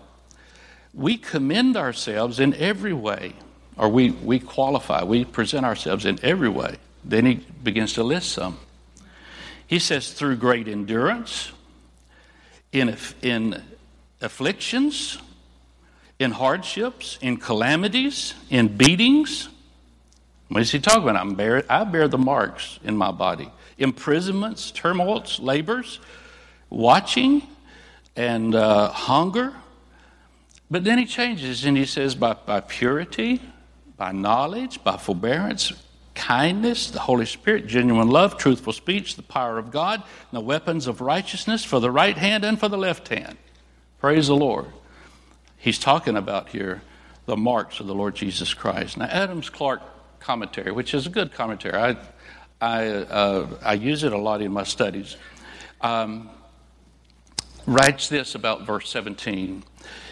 we 0.94 1.18
commend 1.18 1.78
ourselves 1.78 2.40
in 2.40 2.54
every 2.54 2.94
way 2.94 3.34
or 3.78 3.90
we, 3.90 4.12
we 4.12 4.40
qualify, 4.40 5.04
we 5.04 5.26
present 5.26 5.66
ourselves 5.66 6.06
in 6.06 6.20
every 6.24 6.50
way. 6.50 6.78
Then 7.04 7.26
he 7.26 7.36
begins 7.36 7.94
to 7.94 8.04
list 8.04 8.32
some. 8.32 8.60
He 9.66 9.80
says, 9.80 10.12
through 10.14 10.36
great 10.36 10.68
endurance, 10.68 11.52
in, 12.72 12.96
in 13.22 13.64
afflictions, 14.22 15.18
in 16.22 16.32
hardships, 16.32 17.18
in 17.22 17.38
calamities, 17.38 18.36
in 18.50 18.78
beatings. 18.78 19.50
What 20.50 20.62
is 20.62 20.72
he 20.72 20.80
talking 20.80 21.04
about? 21.04 21.16
I'm 21.16 21.34
bear, 21.34 21.64
I 21.70 21.84
bear 21.84 22.08
the 22.08 22.18
marks 22.18 22.80
in 22.84 22.96
my 22.96 23.12
body. 23.12 23.50
Imprisonments, 23.78 24.70
turmoils, 24.72 25.40
labors, 25.40 26.00
watching, 26.70 27.42
and 28.16 28.54
uh, 28.54 28.92
hunger. 28.92 29.54
But 30.70 30.84
then 30.84 31.00
he 31.00 31.06
changes 31.06 31.66
and 31.66 31.76
he 31.76 31.86
says, 31.86 32.14
by, 32.14 32.34
by 32.34 32.62
purity, 32.62 33.42
by 33.98 34.12
knowledge, 34.12 34.84
by 34.84 34.98
forbearance, 34.98 35.74
kindness, 36.14 36.92
the 36.92 37.00
Holy 37.00 37.26
Spirit, 37.26 37.66
genuine 37.66 38.10
love, 38.10 38.38
truthful 38.38 38.74
speech, 38.74 39.16
the 39.16 39.24
power 39.24 39.58
of 39.58 39.72
God, 39.72 40.04
and 40.04 40.38
the 40.38 40.42
weapons 40.42 40.86
of 40.86 41.02
righteousness 41.02 41.64
for 41.64 41.80
the 41.80 41.90
right 41.90 42.18
hand 42.18 42.44
and 42.44 42.60
for 42.60 42.68
the 42.70 42.78
left 42.78 43.08
hand. 43.08 43.38
Praise 44.00 44.28
the 44.28 44.36
Lord. 44.36 44.68
He's 45.62 45.80
talking 45.80 46.18
about 46.18 46.50
here 46.50 46.82
the 47.28 47.38
marks 47.38 47.80
of 47.80 47.88
the 47.88 47.96
Lord 47.96 48.16
Jesus 48.16 48.54
Christ. 48.54 48.98
Now, 48.98 49.06
Adams 49.06 49.50
Clarke 49.50 49.84
commentary, 50.20 50.72
which 50.72 50.94
is 50.94 51.08
a 51.08 51.10
good 51.10 51.32
commentary, 51.32 51.76
I, 51.76 51.98
I, 52.60 52.88
uh, 52.88 53.48
I 53.62 53.74
use 53.74 54.04
it 54.04 54.12
a 54.12 54.18
lot 54.18 54.42
in 54.42 54.52
my 54.52 54.64
studies, 54.64 55.18
um, 55.82 56.30
writes 57.66 58.10
this 58.10 58.36
about 58.36 58.66
verse 58.66 58.90
17 58.90 59.64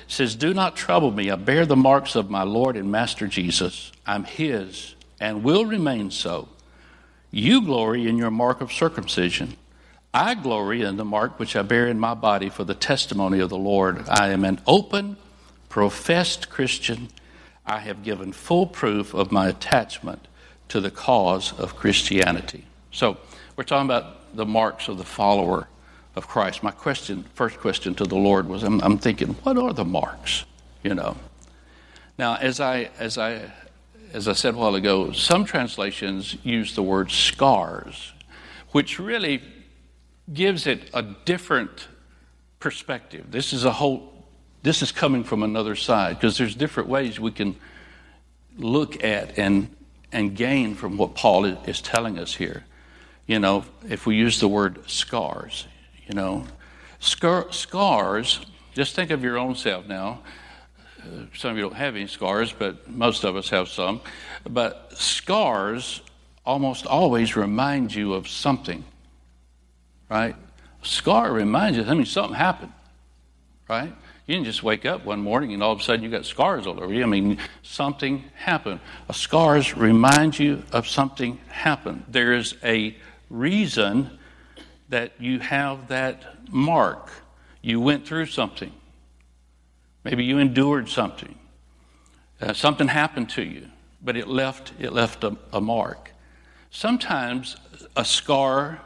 says, 0.08 0.36
Do 0.36 0.54
not 0.54 0.76
trouble 0.76 1.12
me. 1.12 1.30
I 1.30 1.36
bear 1.36 1.66
the 1.66 1.76
marks 1.76 2.16
of 2.16 2.30
my 2.30 2.44
Lord 2.44 2.76
and 2.76 2.92
Master 2.92 3.28
Jesus. 3.28 3.92
I'm 4.06 4.24
his 4.26 4.96
and 5.20 5.44
will 5.44 5.66
remain 5.66 6.12
so. 6.12 6.50
You 7.32 7.62
glory 7.62 8.08
in 8.08 8.18
your 8.18 8.32
mark 8.32 8.62
of 8.62 8.72
circumcision. 8.72 9.56
I 10.14 10.34
glory 10.34 10.82
in 10.82 10.98
the 10.98 11.06
mark 11.06 11.40
which 11.40 11.56
I 11.56 11.62
bear 11.62 11.88
in 11.88 12.00
my 12.00 12.16
body 12.16 12.50
for 12.50 12.64
the 12.64 12.74
testimony 12.74 13.40
of 13.40 13.50
the 13.50 13.58
Lord. 13.58 14.10
I 14.10 14.30
am 14.30 14.44
an 14.44 14.60
open, 14.66 15.18
professed 15.70 16.50
Christian. 16.50 17.10
I 17.66 17.80
have 17.80 18.04
given 18.04 18.34
full 18.34 18.66
proof 18.66 19.14
of 19.14 19.32
my 19.32 19.48
attachment 19.48 20.28
to 20.70 20.82
the 20.82 20.92
cause 20.92 21.54
of 21.58 21.76
Christianity. 21.76 22.66
So, 22.92 23.18
we're 23.56 23.64
talking 23.64 23.86
about 23.86 24.36
the 24.36 24.46
marks 24.46 24.88
of 24.88 24.98
the 24.98 25.04
follower 25.04 25.68
of 26.16 26.28
Christ. 26.28 26.64
My 26.64 26.72
question, 26.72 27.26
first 27.34 27.60
question 27.60 27.94
to 27.96 28.06
the 28.06 28.16
Lord 28.16 28.48
was, 28.48 28.64
I'm, 28.64 28.82
I'm 28.82 28.98
thinking, 28.98 29.30
what 29.44 29.58
are 29.58 29.74
the 29.74 29.86
marks? 29.86 30.46
You 30.84 30.96
know. 30.96 31.18
Now, 32.18 32.36
as 32.36 32.60
I 32.60 32.90
as 33.00 33.18
I 33.18 33.52
as 34.14 34.28
I 34.28 34.34
said 34.34 34.56
a 34.56 34.58
while 34.58 34.76
ago, 34.76 35.12
some 35.12 35.46
translations 35.46 36.36
use 36.44 36.76
the 36.76 36.84
word 36.84 37.12
scars, 37.12 38.14
which 38.72 39.00
really 39.00 39.42
gives 40.34 40.68
it 40.68 40.90
a 40.94 41.02
different 41.02 41.88
perspective. 42.60 43.32
This 43.32 43.54
is 43.54 43.64
a 43.64 43.72
whole 43.72 44.19
this 44.64 44.82
is 44.82 44.92
coming 44.92 45.24
from 45.24 45.44
another 45.44 45.76
side 45.76 46.18
because 46.18 46.38
there's 46.38 46.56
different 46.56 46.90
ways 46.90 47.20
we 47.20 47.32
can 47.32 47.56
look 48.58 49.04
at 49.04 49.38
and 49.38 49.76
and 50.12 50.36
gain 50.36 50.76
from 50.76 50.98
what 50.98 51.14
Paul 51.16 51.46
is 51.46 51.82
telling 51.82 52.18
us 52.18 52.34
here. 52.34 52.66
You 53.28 53.40
know, 53.40 53.64
if 53.88 54.06
we 54.08 54.16
use 54.16 54.40
the 54.40 54.48
word 54.48 54.90
scars, 54.90 55.68
you 56.08 56.16
know, 56.16 56.46
Scar- 57.00 57.52
scars, 57.52 58.42
just 58.74 58.96
think 58.96 59.12
of 59.12 59.24
your 59.24 59.38
own 59.38 59.56
self 59.56 59.88
now. 59.88 60.20
Uh, 61.00 61.26
some 61.34 61.52
of 61.52 61.58
you 61.58 61.64
don't 61.64 61.76
have 61.76 61.96
any 61.96 62.08
scars, 62.08 62.52
but 62.52 62.90
most 62.90 63.24
of 63.24 63.38
us 63.38 63.50
have 63.50 63.70
some. 63.70 64.02
But 64.50 64.92
scars 64.98 66.02
almost 66.46 66.86
always 66.86 67.38
remind 67.38 67.94
you 67.96 68.14
of 68.14 68.28
something. 68.28 68.84
right? 70.10 70.36
Scar 70.82 71.32
reminds 71.32 71.78
you, 71.78 71.86
I 71.86 71.94
mean, 71.94 72.06
something 72.06 72.36
happened, 72.36 72.74
right? 73.70 73.94
You 74.30 74.36
didn't 74.36 74.46
just 74.46 74.62
wake 74.62 74.86
up 74.86 75.06
one 75.06 75.22
morning 75.22 75.56
and 75.56 75.64
all 75.64 75.72
of 75.72 75.80
a 75.80 75.82
sudden 75.82 76.04
you 76.04 76.12
got 76.12 76.24
scars 76.24 76.68
all 76.68 76.80
over 76.80 76.94
you. 76.94 77.02
I 77.02 77.08
mean, 77.08 77.40
something 77.64 78.26
happened. 78.36 78.80
A 79.10 79.14
scars 79.16 79.76
remind 79.76 80.38
you 80.38 80.62
of 80.72 80.88
something 80.88 81.40
happened. 81.48 82.04
There 82.08 82.34
is 82.34 82.54
a 82.64 82.96
reason 83.32 84.20
that 84.90 85.14
you 85.18 85.40
have 85.40 85.88
that 85.88 86.48
mark. 86.52 87.10
You 87.64 87.82
went 87.82 88.06
through 88.06 88.28
something. 88.28 88.72
Maybe 90.04 90.26
you 90.26 90.38
endured 90.38 90.90
something. 90.90 91.34
Uh, 92.40 92.54
something 92.54 92.88
happened 92.88 93.32
to 93.32 93.42
you, 93.42 93.66
but 94.00 94.16
it 94.16 94.28
left 94.28 94.74
it 94.80 94.94
left 94.94 95.24
a, 95.24 95.38
a 95.52 95.60
mark. 95.60 96.12
Sometimes 96.70 97.56
a 97.96 98.06
scar 98.06 98.80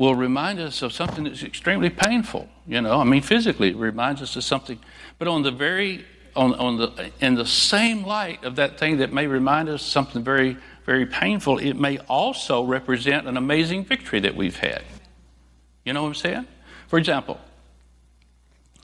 will 0.00 0.14
remind 0.14 0.58
us 0.58 0.80
of 0.80 0.94
something 0.94 1.24
that's 1.24 1.42
extremely 1.42 1.90
painful. 1.90 2.48
You 2.66 2.80
know, 2.80 2.98
I 2.98 3.04
mean, 3.04 3.20
physically, 3.20 3.68
it 3.68 3.76
reminds 3.76 4.22
us 4.22 4.34
of 4.34 4.42
something. 4.42 4.78
But 5.18 5.28
on 5.28 5.42
the 5.42 5.50
very, 5.50 6.06
on, 6.34 6.54
on 6.54 6.78
the, 6.78 7.10
in 7.20 7.34
the 7.34 7.44
same 7.44 8.06
light 8.06 8.42
of 8.42 8.56
that 8.56 8.78
thing 8.78 8.96
that 8.96 9.12
may 9.12 9.26
remind 9.26 9.68
us 9.68 9.82
something 9.82 10.24
very, 10.24 10.56
very 10.86 11.04
painful, 11.04 11.58
it 11.58 11.74
may 11.74 11.98
also 11.98 12.64
represent 12.64 13.28
an 13.28 13.36
amazing 13.36 13.84
victory 13.84 14.20
that 14.20 14.34
we've 14.34 14.56
had. 14.56 14.82
You 15.84 15.92
know 15.92 16.00
what 16.00 16.08
I'm 16.08 16.14
saying? 16.14 16.46
For 16.88 16.98
example, 16.98 17.38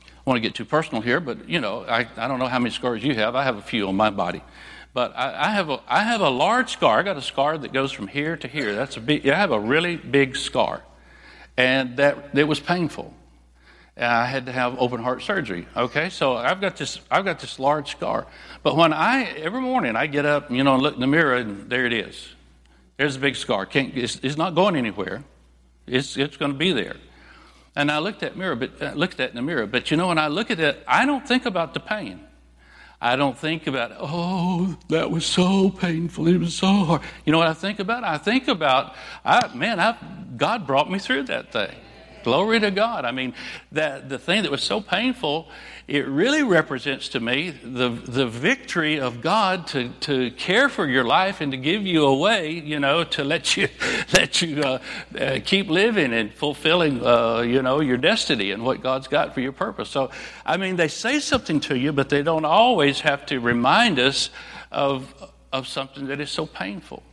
I 0.02 0.20
want 0.26 0.36
to 0.36 0.42
get 0.42 0.54
too 0.54 0.66
personal 0.66 1.00
here, 1.00 1.20
but 1.20 1.48
you 1.48 1.60
know, 1.60 1.86
I, 1.88 2.06
I 2.18 2.28
don't 2.28 2.38
know 2.38 2.46
how 2.46 2.58
many 2.58 2.74
scars 2.74 3.02
you 3.02 3.14
have. 3.14 3.34
I 3.34 3.42
have 3.42 3.56
a 3.56 3.62
few 3.62 3.88
on 3.88 3.96
my 3.96 4.10
body. 4.10 4.42
But 4.92 5.16
I, 5.16 5.46
I, 5.46 5.50
have 5.52 5.70
a, 5.70 5.80
I 5.88 6.02
have 6.02 6.20
a 6.20 6.28
large 6.28 6.72
scar. 6.72 6.98
I 6.98 7.02
got 7.02 7.16
a 7.16 7.22
scar 7.22 7.56
that 7.56 7.72
goes 7.72 7.90
from 7.90 8.06
here 8.06 8.36
to 8.36 8.46
here. 8.46 8.74
That's 8.74 8.98
a 8.98 9.00
big, 9.00 9.26
I 9.26 9.34
have 9.34 9.50
a 9.50 9.58
really 9.58 9.96
big 9.96 10.36
scar 10.36 10.82
and 11.56 11.96
that 11.96 12.30
it 12.34 12.44
was 12.44 12.60
painful. 12.60 13.12
I 13.98 14.26
had 14.26 14.46
to 14.46 14.52
have 14.52 14.78
open 14.78 15.02
heart 15.02 15.22
surgery. 15.22 15.66
Okay, 15.74 16.10
so 16.10 16.36
I've 16.36 16.60
got 16.60 16.76
this 16.76 17.00
I've 17.10 17.24
got 17.24 17.40
this 17.40 17.58
large 17.58 17.92
scar. 17.92 18.26
But 18.62 18.76
when 18.76 18.92
I 18.92 19.24
every 19.24 19.60
morning 19.60 19.96
I 19.96 20.06
get 20.06 20.26
up, 20.26 20.50
you 20.50 20.62
know, 20.62 20.74
and 20.74 20.82
look 20.82 20.94
in 20.94 21.00
the 21.00 21.06
mirror, 21.06 21.36
and 21.36 21.70
there 21.70 21.86
it 21.86 21.94
is. 21.94 22.28
There's 22.98 23.16
a 23.16 23.18
big 23.18 23.36
scar. 23.36 23.66
Can't, 23.66 23.96
it's, 23.96 24.16
it's 24.22 24.36
not 24.36 24.54
going 24.54 24.76
anywhere. 24.76 25.24
It's 25.86 26.16
it's 26.16 26.36
going 26.36 26.52
to 26.52 26.58
be 26.58 26.72
there. 26.72 26.96
And 27.74 27.90
I 27.90 27.98
looked 27.98 28.22
at 28.22 28.36
mirror, 28.36 28.56
but 28.56 28.82
uh, 28.82 28.92
looked 28.94 29.20
at 29.20 29.30
in 29.30 29.36
the 29.36 29.42
mirror. 29.42 29.66
But 29.66 29.90
you 29.90 29.96
know, 29.96 30.08
when 30.08 30.18
I 30.18 30.28
look 30.28 30.50
at 30.50 30.60
it, 30.60 30.82
I 30.86 31.06
don't 31.06 31.26
think 31.26 31.46
about 31.46 31.72
the 31.74 31.80
pain. 31.80 32.20
I 33.00 33.16
don't 33.16 33.36
think 33.36 33.66
about, 33.66 33.92
oh, 33.98 34.76
that 34.88 35.10
was 35.10 35.26
so 35.26 35.70
painful. 35.70 36.28
It 36.28 36.38
was 36.38 36.54
so 36.54 36.66
hard. 36.66 37.02
You 37.24 37.32
know 37.32 37.38
what 37.38 37.48
I 37.48 37.54
think 37.54 37.78
about? 37.78 38.04
I 38.04 38.16
think 38.16 38.48
about, 38.48 38.94
I, 39.24 39.54
man, 39.54 39.78
I, 39.78 39.96
God 40.36 40.66
brought 40.66 40.90
me 40.90 40.98
through 40.98 41.24
that 41.24 41.52
thing. 41.52 41.74
Glory 42.26 42.58
to 42.58 42.72
God. 42.72 43.04
I 43.04 43.12
mean, 43.12 43.34
that 43.70 44.08
the 44.08 44.18
thing 44.18 44.42
that 44.42 44.50
was 44.50 44.64
so 44.64 44.80
painful, 44.80 45.48
it 45.86 46.08
really 46.08 46.42
represents 46.42 47.08
to 47.10 47.20
me 47.20 47.50
the, 47.50 47.88
the 47.88 48.26
victory 48.26 48.98
of 48.98 49.20
God 49.20 49.68
to, 49.68 49.90
to 50.00 50.32
care 50.32 50.68
for 50.68 50.88
your 50.88 51.04
life 51.04 51.40
and 51.40 51.52
to 51.52 51.56
give 51.56 51.86
you 51.86 52.04
a 52.04 52.12
way, 52.12 52.50
you 52.50 52.80
know, 52.80 53.04
to 53.04 53.22
let 53.22 53.56
you, 53.56 53.68
let 54.12 54.42
you 54.42 54.60
uh, 54.60 54.78
uh, 55.16 55.38
keep 55.44 55.70
living 55.70 56.12
and 56.12 56.34
fulfilling, 56.34 57.00
uh, 57.06 57.42
you 57.42 57.62
know, 57.62 57.78
your 57.78 57.96
destiny 57.96 58.50
and 58.50 58.64
what 58.64 58.82
God's 58.82 59.06
got 59.06 59.32
for 59.32 59.40
your 59.40 59.52
purpose. 59.52 59.88
So, 59.88 60.10
I 60.44 60.56
mean, 60.56 60.74
they 60.74 60.88
say 60.88 61.20
something 61.20 61.60
to 61.60 61.78
you, 61.78 61.92
but 61.92 62.08
they 62.08 62.24
don't 62.24 62.44
always 62.44 63.02
have 63.02 63.24
to 63.26 63.38
remind 63.38 64.00
us 64.00 64.30
of, 64.72 65.14
of 65.52 65.68
something 65.68 66.08
that 66.08 66.20
is 66.20 66.30
so 66.30 66.44
painful. 66.44 67.04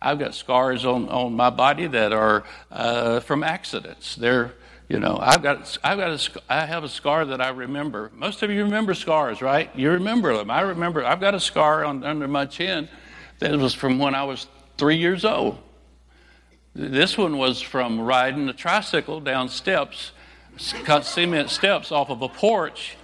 I've 0.00 0.18
got 0.18 0.34
scars 0.34 0.84
on, 0.84 1.08
on 1.08 1.34
my 1.34 1.50
body 1.50 1.86
that 1.86 2.12
are 2.12 2.44
uh, 2.70 3.20
from 3.20 3.42
accidents. 3.42 4.16
They're, 4.16 4.52
you 4.88 5.00
know, 5.00 5.18
I've 5.20 5.42
got, 5.42 5.78
I've 5.82 5.98
got 5.98 6.10
a, 6.10 6.42
I 6.48 6.66
have 6.66 6.84
a 6.84 6.88
scar 6.88 7.24
that 7.24 7.40
I 7.40 7.48
remember. 7.48 8.10
Most 8.14 8.42
of 8.42 8.50
you 8.50 8.64
remember 8.64 8.94
scars, 8.94 9.40
right? 9.40 9.70
You 9.74 9.90
remember 9.92 10.36
them. 10.36 10.50
I 10.50 10.60
remember, 10.60 11.04
I've 11.04 11.20
got 11.20 11.34
a 11.34 11.40
scar 11.40 11.84
on, 11.84 12.04
under 12.04 12.28
my 12.28 12.46
chin 12.46 12.88
that 13.38 13.56
was 13.58 13.74
from 13.74 13.98
when 13.98 14.14
I 14.14 14.24
was 14.24 14.46
three 14.76 14.96
years 14.96 15.24
old. 15.24 15.58
This 16.74 17.16
one 17.16 17.38
was 17.38 17.62
from 17.62 17.98
riding 18.00 18.48
a 18.50 18.52
tricycle 18.52 19.20
down 19.20 19.48
steps, 19.48 20.12
cement 20.58 21.48
steps 21.48 21.90
off 21.90 22.10
of 22.10 22.20
a 22.20 22.28
porch, 22.28 22.96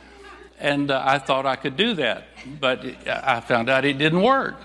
and 0.58 0.90
uh, 0.90 1.02
I 1.04 1.18
thought 1.18 1.46
I 1.46 1.56
could 1.56 1.76
do 1.76 1.94
that, 1.94 2.24
but 2.60 2.84
I 3.06 3.40
found 3.40 3.70
out 3.70 3.86
it 3.86 3.96
didn't 3.96 4.22
work 4.22 4.56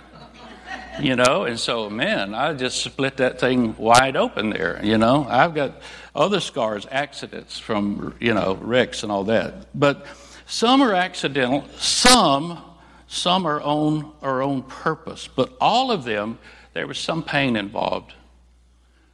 you 0.99 1.15
know? 1.15 1.43
And 1.43 1.59
so 1.59 1.89
man 1.89 2.33
i 2.33 2.53
just 2.53 2.83
split 2.83 3.17
that 3.17 3.39
thing 3.39 3.75
wide 3.77 4.15
open 4.15 4.49
there 4.49 4.79
you 4.83 4.97
know? 4.97 5.25
I've 5.29 5.53
got 5.53 5.81
other 6.17 6.39
scars 6.39 6.87
accidents 6.89 7.59
from 7.59 8.15
you 8.19 8.33
know 8.33 8.55
wrecks 8.55 9.03
and 9.03 9.11
all 9.11 9.25
that. 9.25 9.67
But 9.73 10.05
some 10.47 10.81
are 10.81 10.93
accidental 10.93 11.65
some 11.77 12.63
some 13.07 13.45
are 13.45 13.61
on 13.61 14.11
our 14.21 14.41
own 14.41 14.63
purpose. 14.63 15.27
But 15.27 15.53
all 15.61 15.91
of 15.91 16.03
them 16.03 16.39
there 16.73 16.87
was 16.87 16.97
some 16.97 17.23
pain 17.23 17.55
involved. 17.55 18.13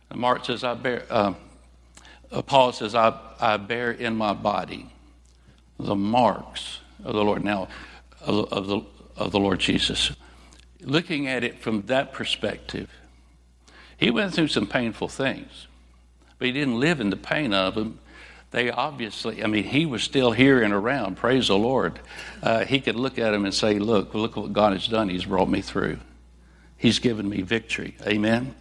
And 0.10 0.20
mark 0.20 0.46
says 0.46 0.64
i 0.64 0.74
bear 0.74 1.04
uh, 1.10 1.34
paul 2.46 2.72
says 2.72 2.96
I, 2.96 3.20
I 3.40 3.58
bear 3.58 3.92
in 3.92 4.16
my 4.16 4.34
body 4.34 4.90
the 5.80 5.96
marks 5.96 6.80
of 7.04 7.14
the 7.14 7.24
lord. 7.24 7.44
Now 7.44 7.68
of, 8.22 8.52
of 8.54 8.68
the 8.68 8.82
of 9.18 9.32
the 9.32 9.40
lord 9.40 9.60
jesus 9.60 10.12
looking 10.84 11.28
at 11.28 11.44
it 11.44 11.60
from 11.60 11.84
that 11.84 12.14
perspective, 12.14 12.90
he 13.98 14.12
went 14.12 14.34
through 14.34 14.50
some 14.50 14.68
painful 14.68 15.08
things, 15.08 15.68
but 16.38 16.48
he 16.48 16.52
didn't 16.52 16.80
live 16.80 17.00
in 17.00 17.10
the 17.10 17.18
pain 17.18 17.54
of 17.54 17.76
them. 17.76 18.00
They 18.52 18.70
obviously, 18.70 19.44
I 19.44 19.48
mean, 19.48 19.64
he 19.64 19.86
was 19.86 20.04
still 20.04 20.32
here 20.32 20.62
and 20.62 20.74
around. 20.74 21.18
Praise 21.18 21.48
the 21.48 21.58
Lord. 21.58 22.00
Uh, 22.42 22.66
he 22.66 22.80
could 22.80 22.96
look 22.96 23.18
at 23.18 23.32
them 23.32 23.46
and 23.46 23.54
say, 23.54 23.80
Look, 23.80 24.14
look 24.14 24.36
what 24.36 24.54
God 24.54 24.74
has 24.74 24.88
done. 24.88 25.10
He's 25.10 25.26
brought 25.26 25.50
me 25.50 25.62
through. 25.62 26.00
He's 26.78 27.00
given 27.00 27.28
me 27.30 27.42
victory. 27.42 27.96
Amen. 28.06 28.56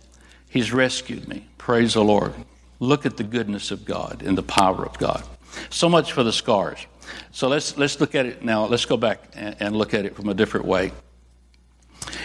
He's 0.48 0.72
rescued 0.72 1.28
me. 1.28 1.48
Praise 1.58 1.94
the 1.94 2.04
Lord. 2.04 2.32
Look 2.78 3.04
at 3.04 3.16
the 3.16 3.24
goodness 3.24 3.70
of 3.70 3.84
God 3.84 4.22
and 4.24 4.38
the 4.38 4.42
power 4.42 4.86
of 4.86 4.98
God. 4.98 5.24
So 5.70 5.88
much 5.88 6.12
for 6.12 6.22
the 6.22 6.32
scars. 6.32 6.86
So 7.30 7.48
let's 7.48 7.76
let's 7.76 8.00
look 8.00 8.14
at 8.14 8.26
it 8.26 8.44
now. 8.44 8.66
Let's 8.66 8.84
go 8.84 8.96
back 8.96 9.24
and, 9.34 9.56
and 9.60 9.76
look 9.76 9.92
at 9.92 10.06
it 10.06 10.16
from 10.16 10.28
a 10.28 10.34
different 10.34 10.66
way. 10.66 10.92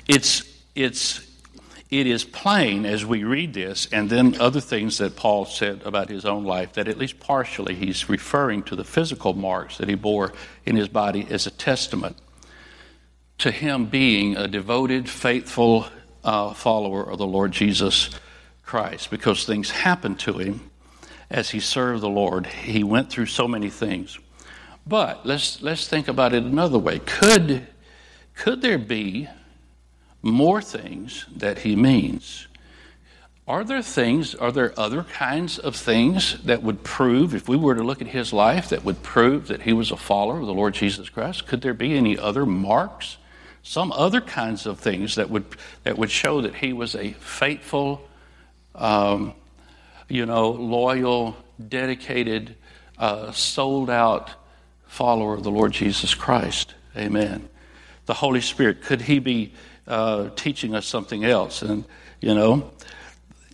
It's, 0.07 0.43
it's, 0.75 1.21
it 1.89 2.07
is 2.07 2.23
plain 2.23 2.85
as 2.85 3.05
we 3.05 3.23
read 3.23 3.53
this, 3.53 3.87
and 3.91 4.09
then 4.09 4.39
other 4.39 4.59
things 4.59 4.97
that 4.97 5.15
Paul 5.15 5.45
said 5.45 5.81
about 5.85 6.09
his 6.09 6.25
own 6.25 6.43
life, 6.43 6.73
that 6.73 6.87
at 6.87 6.97
least 6.97 7.19
partially 7.19 7.75
he's 7.75 8.09
referring 8.09 8.63
to 8.63 8.75
the 8.75 8.83
physical 8.83 9.33
marks 9.33 9.77
that 9.77 9.87
he 9.87 9.95
bore 9.95 10.33
in 10.65 10.75
his 10.75 10.87
body 10.87 11.25
as 11.29 11.47
a 11.47 11.51
testament 11.51 12.17
to 13.37 13.51
him 13.51 13.85
being 13.85 14.35
a 14.35 14.47
devoted, 14.47 15.09
faithful 15.09 15.87
uh, 16.23 16.53
follower 16.53 17.09
of 17.09 17.17
the 17.17 17.27
Lord 17.27 17.51
Jesus 17.51 18.09
Christ, 18.63 19.09
because 19.11 19.45
things 19.45 19.69
happened 19.69 20.19
to 20.21 20.33
him 20.33 20.69
as 21.29 21.51
he 21.51 21.59
served 21.59 22.01
the 22.01 22.09
Lord. 22.09 22.47
He 22.47 22.83
went 22.83 23.09
through 23.09 23.27
so 23.27 23.47
many 23.47 23.69
things. 23.69 24.17
But 24.85 25.25
let's, 25.25 25.61
let's 25.61 25.87
think 25.87 26.07
about 26.07 26.33
it 26.33 26.43
another 26.43 26.79
way. 26.79 26.99
Could, 26.99 27.67
could 28.35 28.61
there 28.61 28.77
be 28.77 29.27
more 30.27 30.61
things 30.61 31.25
that 31.35 31.59
he 31.59 31.75
means. 31.75 32.47
Are 33.47 33.63
there 33.63 33.81
things, 33.81 34.35
are 34.35 34.51
there 34.51 34.77
other 34.77 35.03
kinds 35.03 35.57
of 35.57 35.73
things 35.73 36.37
that 36.43 36.61
would 36.63 36.83
prove, 36.83 37.33
if 37.33 37.47
we 37.47 37.55
were 37.55 37.75
to 37.75 37.83
look 37.83 38.01
at 38.01 38.07
his 38.07 38.33
life, 38.33 38.69
that 38.69 38.83
would 38.83 39.01
prove 39.03 39.47
that 39.47 39.61
he 39.61 39.71
was 39.71 39.89
a 39.89 39.95
follower 39.95 40.41
of 40.41 40.47
the 40.47 40.53
Lord 40.53 40.73
Jesus 40.73 41.07
Christ? 41.07 41.47
Could 41.47 41.61
there 41.61 41.73
be 41.73 41.95
any 41.95 42.17
other 42.17 42.45
marks? 42.45 43.17
Some 43.63 43.93
other 43.93 44.19
kinds 44.19 44.65
of 44.65 44.79
things 44.79 45.15
that 45.15 45.29
would, 45.29 45.45
that 45.83 45.97
would 45.97 46.11
show 46.11 46.41
that 46.41 46.55
he 46.55 46.73
was 46.73 46.93
a 46.93 47.13
faithful, 47.13 48.05
um, 48.75 49.33
you 50.10 50.25
know, 50.25 50.52
loyal, 50.52 51.37
dedicated, 51.69 52.56
uh, 52.97 53.31
sold 53.31 53.89
out 53.89 54.29
follower 54.87 55.33
of 55.33 55.43
the 55.43 55.52
Lord 55.52 55.71
Jesus 55.71 56.13
Christ? 56.13 56.73
Amen. 56.97 57.47
The 58.08 58.13
Holy 58.13 58.41
Spirit, 58.41 58.81
could 58.81 59.02
he 59.02 59.19
be 59.19 59.54
uh, 59.88 60.29
teaching 60.35 60.75
us 60.75 60.85
something 60.85 61.23
else. 61.23 61.62
And, 61.62 61.85
you 62.21 62.35
know, 62.35 62.71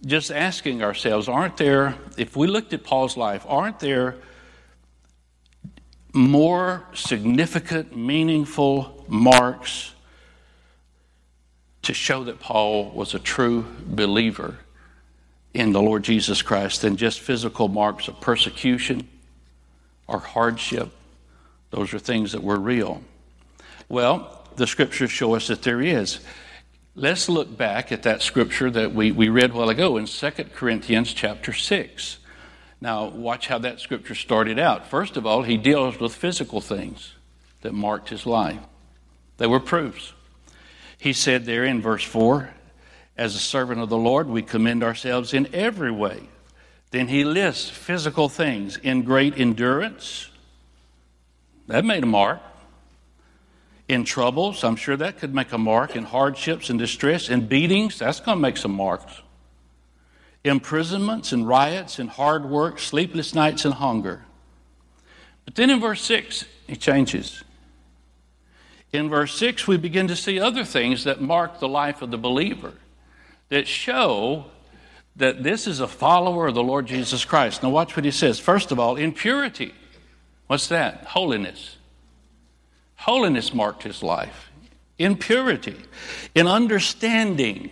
just 0.06 0.32
asking 0.32 0.84
ourselves, 0.84 1.30
aren't 1.30 1.58
there, 1.58 1.96
if 2.18 2.36
we 2.36 2.48
looked 2.48 2.74
at 2.74 2.84
Paul's 2.84 3.16
life, 3.16 3.46
aren't 3.48 3.80
there 3.80 4.18
more 6.14 6.84
significant, 6.94 7.96
meaningful 7.96 9.06
marks 9.08 9.94
to 11.84 11.94
show 11.94 12.24
that 12.26 12.40
Paul 12.40 12.92
was 12.92 13.14
a 13.14 13.20
true 13.20 13.66
believer 13.86 14.58
in 15.54 15.72
the 15.72 15.82
Lord 15.82 16.04
Jesus 16.04 16.42
Christ 16.42 16.82
than 16.82 16.98
just 16.98 17.20
physical 17.20 17.68
marks 17.68 18.08
of 18.08 18.20
persecution 18.22 19.08
or 20.08 20.20
hardship? 20.20 20.92
Those 21.72 21.94
are 21.94 22.00
things 22.00 22.34
that 22.34 22.44
were 22.44 22.60
real. 22.60 23.02
Well, 23.90 24.43
the 24.56 24.68
scriptures 24.68 25.12
show 25.12 25.36
us 25.36 25.48
that 25.48 25.64
there 25.64 25.82
is. 25.82 26.20
Let's 26.96 27.28
look 27.28 27.58
back 27.58 27.92
at 27.92 28.04
that 28.04 28.22
scripture 28.22 28.70
that 28.70 28.94
we, 28.94 29.12
we 29.12 29.30
read 29.30 29.52
a 29.52 29.54
while 29.54 29.70
ago 29.70 29.98
in 29.98 30.06
2 30.06 30.32
Corinthians 30.54 31.14
chapter 31.14 31.52
6. 31.52 32.18
Now, 32.82 33.08
watch 33.08 33.48
how 33.48 33.58
that 33.60 33.80
scripture 33.80 34.14
started 34.14 34.60
out. 34.60 34.88
First 34.88 35.18
of 35.18 35.26
all, 35.26 35.44
he 35.44 35.58
deals 35.58 36.00
with 36.00 36.14
physical 36.14 36.62
things 36.62 37.14
that 37.62 37.74
marked 37.74 38.10
his 38.10 38.26
life, 38.26 38.60
they 39.38 39.48
were 39.48 39.60
proofs. 39.60 40.14
He 40.98 41.14
said 41.14 41.46
there 41.46 41.66
in 41.66 41.82
verse 41.82 42.04
4 42.04 42.50
As 43.18 43.36
a 43.36 43.40
servant 43.40 43.82
of 43.82 43.90
the 43.90 43.98
Lord, 43.98 44.28
we 44.28 44.42
commend 44.42 44.84
ourselves 44.84 45.34
in 45.34 45.54
every 45.54 45.92
way. 45.92 46.30
Then 46.92 47.08
he 47.08 47.24
lists 47.24 47.70
physical 47.70 48.30
things 48.30 48.78
in 48.78 49.02
great 49.02 49.38
endurance. 49.38 50.30
That 51.68 51.84
made 51.84 52.04
a 52.04 52.06
mark 52.06 52.40
in 53.88 54.04
troubles. 54.04 54.64
I'm 54.64 54.76
sure 54.76 54.98
that 54.98 55.18
could 55.18 55.34
make 55.34 55.52
a 55.52 55.58
mark. 55.58 55.96
In 55.96 56.04
hardships 56.04 56.70
and 56.70 56.80
distress, 56.80 57.30
in 57.30 57.48
beatings, 57.48 58.00
that's 58.00 58.20
going 58.20 58.38
to 58.38 58.42
make 58.42 58.58
some 58.58 58.74
marks. 58.74 59.22
Imprisonments 60.44 61.32
and 61.32 61.48
riots 61.48 62.00
and 62.00 62.10
hard 62.10 62.46
work, 62.46 62.80
sleepless 62.80 63.34
nights 63.34 63.66
and 63.66 63.74
hunger. 63.76 64.24
But 65.46 65.56
then 65.56 65.70
in 65.70 65.80
verse 65.80 66.02
6, 66.02 66.46
he 66.68 66.76
changes. 66.76 67.44
In 68.92 69.10
verse 69.10 69.36
6, 69.38 69.68
we 69.68 69.78
begin 69.78 70.08
to 70.08 70.16
see 70.16 70.40
other 70.40 70.64
things 70.64 71.04
that 71.04 71.22
mark 71.22 71.60
the 71.60 71.68
life 71.68 72.02
of 72.02 72.12
the 72.12 72.18
believer 72.18 72.74
that 73.50 73.68
show 73.68 74.46
that 75.16 75.44
this 75.44 75.68
is 75.68 75.80
a 75.80 75.88
follower 75.88 76.48
of 76.48 76.56
the 76.56 76.64
Lord 76.64 76.88
Jesus 76.88 77.24
Christ. 77.24 77.62
Now, 77.62 77.70
watch 77.70 77.96
what 77.96 78.06
he 78.06 78.12
says. 78.12 78.40
First 78.40 78.72
of 78.72 78.80
all, 78.80 78.96
in 78.96 79.12
purity. 79.12 79.74
What's 80.48 80.68
that? 80.68 81.06
Holiness. 81.06 81.78
Holiness 83.04 83.54
marked 83.54 83.84
his 83.84 84.02
life 84.02 84.50
in 84.98 85.18
purity, 85.18 85.76
in 86.34 86.48
understanding. 86.48 87.70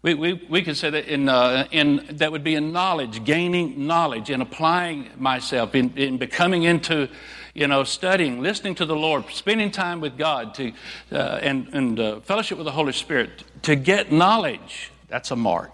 We, 0.00 0.14
we, 0.14 0.46
we 0.48 0.62
could 0.62 0.78
say 0.78 0.88
that 0.88 1.04
in, 1.04 1.28
uh, 1.28 1.68
in, 1.70 2.06
that 2.12 2.32
would 2.32 2.42
be 2.42 2.54
in 2.54 2.72
knowledge, 2.72 3.22
gaining 3.24 3.86
knowledge, 3.86 4.30
in 4.30 4.40
applying 4.40 5.10
myself, 5.18 5.74
in, 5.74 5.92
in 5.98 6.16
becoming 6.16 6.62
into, 6.62 7.10
you 7.52 7.68
know, 7.68 7.84
studying, 7.84 8.40
listening 8.40 8.74
to 8.76 8.86
the 8.86 8.96
Lord, 8.96 9.26
spending 9.32 9.70
time 9.70 10.00
with 10.00 10.16
God, 10.16 10.54
to, 10.54 10.72
uh, 11.12 11.38
and, 11.42 11.68
and 11.74 12.00
uh, 12.00 12.20
fellowship 12.20 12.56
with 12.56 12.64
the 12.64 12.72
Holy 12.72 12.94
Spirit, 12.94 13.44
to 13.64 13.76
get 13.76 14.10
knowledge. 14.10 14.92
That's 15.08 15.30
a 15.30 15.36
mark. 15.36 15.72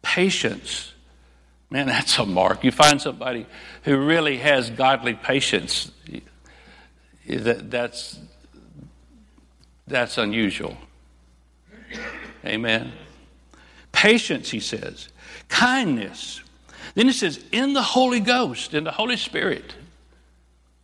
Patience. 0.00 0.94
Man, 1.68 1.86
that's 1.88 2.18
a 2.18 2.24
mark. 2.24 2.64
You 2.64 2.70
find 2.70 3.02
somebody 3.02 3.44
who 3.82 3.98
really 3.98 4.38
has 4.38 4.70
godly 4.70 5.12
patience, 5.12 5.92
that, 7.36 7.70
that's, 7.70 8.18
that's 9.86 10.18
unusual. 10.18 10.76
Amen. 12.44 12.92
Patience, 13.92 14.50
he 14.50 14.60
says. 14.60 15.08
Kindness. 15.48 16.42
Then 16.94 17.06
he 17.06 17.12
says, 17.12 17.44
in 17.52 17.74
the 17.74 17.82
Holy 17.82 18.20
Ghost, 18.20 18.74
in 18.74 18.84
the 18.84 18.92
Holy 18.92 19.16
Spirit. 19.16 19.74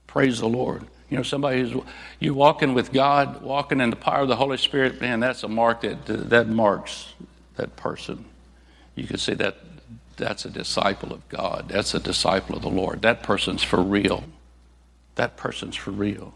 Praise 0.06 0.40
the 0.40 0.48
Lord. 0.48 0.84
You 1.10 1.18
know, 1.18 1.22
somebody 1.22 1.60
who's 1.60 1.82
you're 2.18 2.34
walking 2.34 2.74
with 2.74 2.92
God, 2.92 3.42
walking 3.42 3.80
in 3.80 3.90
the 3.90 3.96
power 3.96 4.22
of 4.22 4.28
the 4.28 4.36
Holy 4.36 4.56
Spirit, 4.56 5.00
man, 5.00 5.20
that's 5.20 5.42
a 5.42 5.48
mark 5.48 5.82
that 5.82 6.06
that 6.06 6.48
marks 6.48 7.12
that 7.56 7.76
person. 7.76 8.24
You 8.94 9.06
can 9.06 9.18
say 9.18 9.34
that 9.34 9.58
that's 10.16 10.44
a 10.44 10.50
disciple 10.50 11.12
of 11.12 11.28
God. 11.28 11.68
That's 11.68 11.94
a 11.94 12.00
disciple 12.00 12.56
of 12.56 12.62
the 12.62 12.70
Lord. 12.70 13.02
That 13.02 13.22
person's 13.22 13.62
for 13.62 13.82
real. 13.82 14.24
That 15.14 15.36
person's 15.36 15.76
for 15.76 15.90
real. 15.90 16.34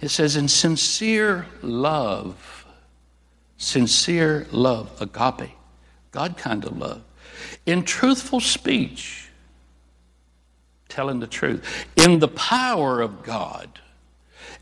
It 0.00 0.08
says, 0.08 0.36
in 0.36 0.48
sincere 0.48 1.46
love, 1.62 2.66
sincere 3.56 4.46
love, 4.50 4.90
agape, 5.00 5.50
God 6.10 6.36
kind 6.36 6.64
of 6.64 6.76
love, 6.76 7.02
in 7.66 7.84
truthful 7.84 8.40
speech, 8.40 9.28
telling 10.88 11.20
the 11.20 11.26
truth, 11.26 11.86
in 11.96 12.18
the 12.18 12.28
power 12.28 13.00
of 13.00 13.22
God. 13.22 13.68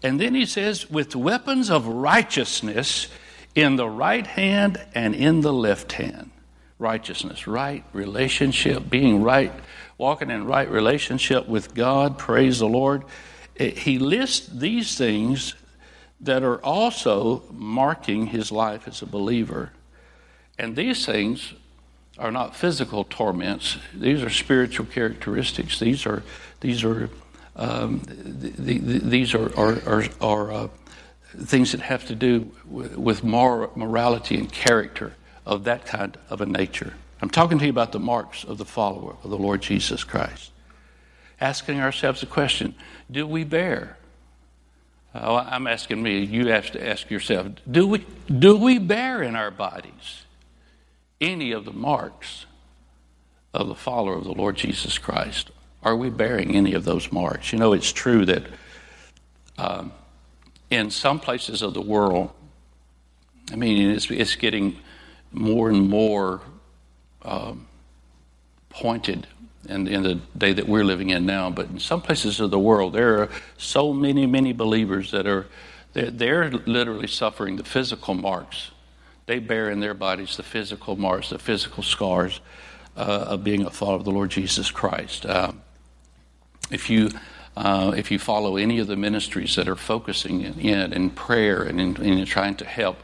And 0.02 0.20
then 0.20 0.34
he 0.34 0.46
says, 0.46 0.90
with 0.90 1.16
weapons 1.16 1.70
of 1.70 1.86
righteousness 1.86 3.08
in 3.54 3.76
the 3.76 3.88
right 3.88 4.26
hand 4.26 4.80
and 4.94 5.14
in 5.14 5.40
the 5.40 5.52
left 5.52 5.92
hand. 5.92 6.30
Righteousness, 6.78 7.48
right 7.48 7.84
relationship, 7.92 8.88
being 8.88 9.22
right, 9.22 9.52
walking 9.96 10.30
in 10.30 10.44
right 10.44 10.70
relationship 10.70 11.48
with 11.48 11.74
God, 11.74 12.18
praise 12.18 12.60
the 12.60 12.68
Lord 12.68 13.04
he 13.58 13.98
lists 13.98 14.46
these 14.46 14.96
things 14.96 15.54
that 16.20 16.42
are 16.42 16.62
also 16.64 17.42
marking 17.50 18.26
his 18.26 18.50
life 18.50 18.88
as 18.88 19.02
a 19.02 19.06
believer. 19.06 19.72
And 20.58 20.74
these 20.76 21.06
things 21.06 21.54
are 22.18 22.32
not 22.32 22.56
physical 22.56 23.04
torments, 23.04 23.78
these 23.94 24.22
are 24.22 24.30
spiritual 24.30 24.86
characteristics. 24.86 25.78
These 25.78 26.04
are, 26.04 26.24
these 26.60 26.82
are, 26.82 27.10
um, 27.54 28.02
the, 28.04 28.78
the, 28.78 28.98
these 28.98 29.34
are, 29.34 29.56
are, 29.56 29.80
are, 29.86 30.04
are 30.20 30.52
uh, 30.52 30.68
things 31.36 31.70
that 31.72 31.80
have 31.80 32.06
to 32.06 32.16
do 32.16 32.50
with 32.64 33.22
moral, 33.22 33.70
morality 33.76 34.36
and 34.36 34.50
character 34.50 35.14
of 35.46 35.64
that 35.64 35.86
kind 35.86 36.18
of 36.28 36.40
a 36.40 36.46
nature. 36.46 36.94
I'm 37.22 37.30
talking 37.30 37.58
to 37.58 37.64
you 37.64 37.70
about 37.70 37.92
the 37.92 38.00
marks 38.00 38.42
of 38.42 38.58
the 38.58 38.64
follower 38.64 39.14
of 39.22 39.30
the 39.30 39.38
Lord 39.38 39.62
Jesus 39.62 40.02
Christ 40.02 40.50
asking 41.40 41.80
ourselves 41.80 42.22
a 42.22 42.26
question 42.26 42.74
do 43.10 43.26
we 43.26 43.44
bear? 43.44 43.96
Oh, 45.14 45.36
I'm 45.36 45.66
asking 45.66 46.02
me, 46.02 46.22
you 46.22 46.48
have 46.48 46.70
to 46.72 46.86
ask 46.86 47.10
yourself 47.10 47.48
do 47.70 47.86
we, 47.86 48.06
do 48.26 48.56
we 48.56 48.78
bear 48.78 49.22
in 49.22 49.36
our 49.36 49.50
bodies 49.50 50.24
any 51.20 51.52
of 51.52 51.64
the 51.64 51.72
marks 51.72 52.46
of 53.54 53.68
the 53.68 53.74
follower 53.74 54.14
of 54.14 54.24
the 54.24 54.32
Lord 54.32 54.56
Jesus 54.56 54.98
Christ? 54.98 55.50
Are 55.82 55.96
we 55.96 56.10
bearing 56.10 56.54
any 56.54 56.74
of 56.74 56.84
those 56.84 57.10
marks? 57.12 57.52
You 57.52 57.58
know, 57.58 57.72
it's 57.72 57.92
true 57.92 58.26
that 58.26 58.44
um, 59.56 59.92
in 60.70 60.90
some 60.90 61.18
places 61.18 61.62
of 61.62 61.74
the 61.74 61.80
world, 61.80 62.30
I 63.52 63.56
mean, 63.56 63.90
it's, 63.90 64.10
it's 64.10 64.36
getting 64.36 64.78
more 65.32 65.70
and 65.70 65.88
more 65.88 66.42
um, 67.22 67.66
pointed 68.68 69.26
in, 69.68 69.86
in 69.86 70.02
the 70.02 70.14
day 70.36 70.52
that 70.52 70.68
we're 70.68 70.84
living 70.84 71.10
in 71.10 71.26
now, 71.26 71.50
but 71.50 71.66
in 71.66 71.78
some 71.78 72.00
places 72.00 72.40
of 72.40 72.50
the 72.50 72.58
world, 72.58 72.92
there 72.92 73.22
are 73.22 73.28
so 73.56 73.92
many, 73.92 74.26
many 74.26 74.52
believers 74.52 75.10
that 75.10 75.26
are 75.26 75.46
they're, 75.92 76.10
they're 76.10 76.50
literally 76.50 77.06
suffering 77.06 77.56
the 77.56 77.64
physical 77.64 78.14
marks. 78.14 78.70
They 79.26 79.38
bear 79.38 79.70
in 79.70 79.80
their 79.80 79.94
bodies 79.94 80.36
the 80.36 80.42
physical 80.42 80.96
marks, 80.96 81.30
the 81.30 81.38
physical 81.38 81.82
scars 81.82 82.40
uh, 82.96 83.26
of 83.28 83.44
being 83.44 83.64
a 83.64 83.70
follower 83.70 83.96
of 83.96 84.04
the 84.04 84.10
Lord 84.10 84.30
Jesus 84.30 84.70
Christ. 84.70 85.26
Uh, 85.26 85.52
if 86.70 86.90
you 86.90 87.10
uh, 87.56 87.92
if 87.96 88.10
you 88.12 88.18
follow 88.18 88.56
any 88.56 88.78
of 88.78 88.86
the 88.86 88.96
ministries 88.96 89.56
that 89.56 89.68
are 89.68 89.74
focusing 89.74 90.42
in, 90.42 90.92
in, 90.92 91.10
prayer 91.10 91.62
and 91.64 91.80
in, 91.80 91.96
in, 91.96 92.24
trying 92.24 92.54
to 92.54 92.64
help 92.64 92.98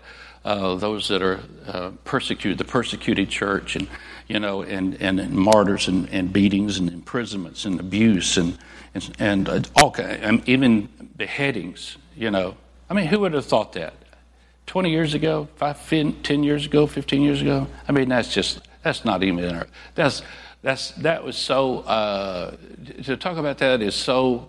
uh, 0.45 0.75
those 0.75 1.09
that 1.09 1.23
are 1.23 1.41
uh, 1.67 1.91
persecuted, 2.05 2.59
the 2.59 2.65
persecuted 2.65 3.31
church, 3.31 3.77
and 3.77 3.89
you 4.29 4.39
know, 4.39 4.63
and, 4.63 5.01
and, 5.03 5.21
and 5.21 5.35
martyrs 5.35 5.89
and, 5.89 6.09
and, 6.11 6.33
beatings 6.33 6.79
and 6.79 6.89
imprisonments 6.89 7.67
and 7.67 7.79
abuse 7.79 8.39
and 8.39 8.57
and, 8.95 9.15
and 9.19 9.49
uh, 9.49 9.61
all 9.77 9.95
and 9.99 10.47
even 10.49 10.89
beheadings. 11.17 11.97
You 12.17 12.31
know, 12.31 12.57
I 12.89 12.95
mean, 12.95 13.07
who 13.07 13.21
would 13.21 13.33
have 13.33 13.47
thought 13.47 13.73
that? 13.75 13.95
Twenty 14.67 14.91
years 14.91 15.15
ago, 15.15 15.49
five, 15.57 15.87
ten 15.89 16.43
years 16.43 16.67
ago, 16.67 16.87
fifteen 16.87 17.23
years 17.23 17.43
ago. 17.43 17.67
I 17.89 17.93
mean, 17.93 18.09
that's 18.09 18.33
just 18.33 18.61
that's 18.83 19.05
not 19.05 19.23
even 19.23 19.45
in 19.45 19.55
our, 19.55 19.67
that's 19.95 20.23
that's 20.63 20.93
that 20.93 21.25
was 21.25 21.37
so 21.37 21.81
uh, 21.81 22.57
to 23.05 23.17
talk 23.17 23.37
about 23.37 23.59
that 23.59 23.83
is 23.83 23.95
so. 23.95 24.49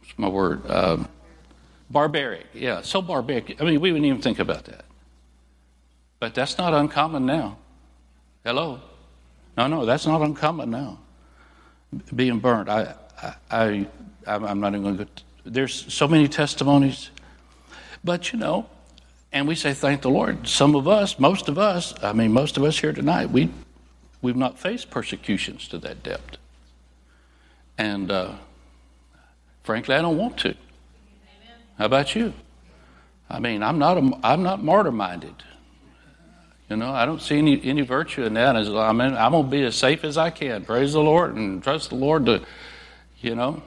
What's 0.00 0.18
my 0.18 0.28
word? 0.28 0.70
Um, 0.70 1.08
barbaric. 1.90 2.46
Yeah, 2.52 2.82
so 2.82 3.02
barbaric. 3.02 3.60
I 3.60 3.64
mean, 3.64 3.80
we 3.80 3.92
wouldn't 3.92 4.06
even 4.06 4.22
think 4.22 4.38
about 4.38 4.64
that. 4.64 4.84
But 6.20 6.34
that's 6.34 6.56
not 6.58 6.72
uncommon 6.72 7.26
now. 7.26 7.58
Hello? 8.44 8.80
No, 9.56 9.66
no, 9.66 9.84
that's 9.84 10.06
not 10.06 10.22
uncommon 10.22 10.70
now. 10.70 10.98
Being 12.14 12.38
burnt. 12.38 12.68
I, 12.68 12.94
I, 13.50 13.86
I, 14.26 14.34
am 14.34 14.60
not 14.60 14.74
even 14.74 14.82
going 14.82 14.98
to. 14.98 15.06
There's 15.44 15.92
so 15.92 16.08
many 16.08 16.28
testimonies. 16.28 17.10
But, 18.02 18.32
you 18.32 18.38
know, 18.38 18.66
and 19.32 19.48
we 19.48 19.54
say, 19.54 19.72
thank 19.72 20.02
the 20.02 20.10
Lord. 20.10 20.46
Some 20.46 20.74
of 20.74 20.86
us, 20.86 21.18
most 21.18 21.48
of 21.48 21.58
us, 21.58 21.94
I 22.02 22.12
mean, 22.12 22.32
most 22.32 22.56
of 22.56 22.64
us 22.64 22.78
here 22.78 22.92
tonight, 22.92 23.30
we, 23.30 23.50
we've 24.22 24.36
not 24.36 24.58
faced 24.58 24.90
persecutions 24.90 25.68
to 25.68 25.78
that 25.78 26.02
depth. 26.02 26.36
And 27.78 28.10
uh, 28.10 28.34
frankly, 29.62 29.94
I 29.94 30.02
don't 30.02 30.16
want 30.16 30.38
to. 30.38 30.54
How 31.78 31.86
about 31.86 32.14
you? 32.14 32.32
I 33.28 33.40
mean, 33.40 33.62
I'm 33.62 33.78
not, 33.78 33.98
a, 33.98 34.18
I'm 34.22 34.42
not 34.42 34.62
martyr 34.62 34.92
minded. 34.92 35.34
You 36.68 36.76
know, 36.76 36.92
I 36.92 37.04
don't 37.04 37.20
see 37.20 37.38
any, 37.38 37.62
any 37.64 37.82
virtue 37.82 38.24
in 38.24 38.34
that. 38.34 38.56
I 38.56 38.92
mean, 38.92 39.14
I'm 39.14 39.32
going 39.32 39.44
to 39.44 39.50
be 39.50 39.64
as 39.64 39.76
safe 39.76 40.04
as 40.04 40.16
I 40.16 40.30
can. 40.30 40.64
Praise 40.64 40.92
the 40.92 41.00
Lord 41.00 41.36
and 41.36 41.62
trust 41.62 41.90
the 41.90 41.96
Lord 41.96 42.26
to, 42.26 42.42
you 43.20 43.34
know. 43.34 43.62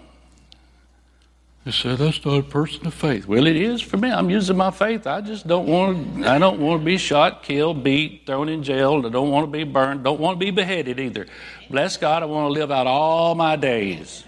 They 1.64 1.72
say 1.72 1.95
that's 1.97 2.24
not 2.26 2.39
a 2.39 2.43
person 2.43 2.88
of 2.88 2.93
faith. 2.93 3.28
Well, 3.28 3.45
it 3.45 3.58
is 3.58 3.82
for 3.82 3.97
me. 3.97 4.10
I'm 4.10 4.30
using 4.30 4.55
my 4.55 4.72
faith. 4.72 5.05
I 5.05 5.20
just 5.20 5.45
don't 5.45 5.68
want. 5.68 6.24
To, 6.24 6.30
I 6.30 6.39
don't 6.39 6.62
want 6.62 6.82
to 6.82 6.86
be 6.86 6.97
shot, 6.97 7.43
killed, 7.43 7.84
beat, 7.84 8.26
thrown 8.26 8.47
in 8.47 8.64
jail. 8.64 9.05
I 9.05 9.10
don't 9.10 9.32
want 9.32 9.47
to 9.47 9.51
be 9.51 9.66
burned. 9.66 10.05
Don't 10.05 10.20
want 10.20 10.39
to 10.39 10.45
be 10.45 10.51
beheaded 10.51 10.97
either. 10.97 11.28
Bless 11.70 11.97
God, 11.97 12.24
I 12.24 12.26
want 12.26 12.47
to 12.47 12.53
live 12.58 12.72
out 12.72 12.88
all 12.88 13.36
my 13.36 13.58
days. 13.58 14.24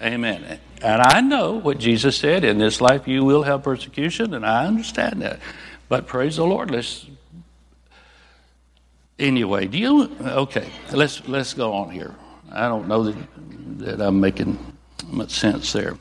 Amen. 0.00 0.60
And 0.80 1.02
I 1.02 1.20
know 1.20 1.54
what 1.54 1.78
Jesus 1.78 2.16
said: 2.16 2.44
in 2.44 2.58
this 2.58 2.80
life 2.80 3.08
you 3.08 3.24
will 3.24 3.42
have 3.42 3.62
persecution, 3.62 4.34
and 4.34 4.46
I 4.46 4.66
understand 4.66 5.22
that. 5.22 5.40
But 5.88 6.06
praise 6.06 6.36
the 6.36 6.44
Lord. 6.44 6.70
Let's. 6.70 7.06
Anyway, 9.18 9.66
do 9.66 9.78
you? 9.78 10.16
Okay, 10.20 10.70
let's 10.92 11.26
let's 11.28 11.54
go 11.54 11.72
on 11.72 11.90
here. 11.90 12.14
I 12.52 12.68
don't 12.68 12.86
know 12.86 13.04
that 13.04 13.16
that 13.78 14.00
I'm 14.00 14.20
making 14.20 14.58
much 15.06 15.30
sense 15.30 15.72
there. 15.72 15.96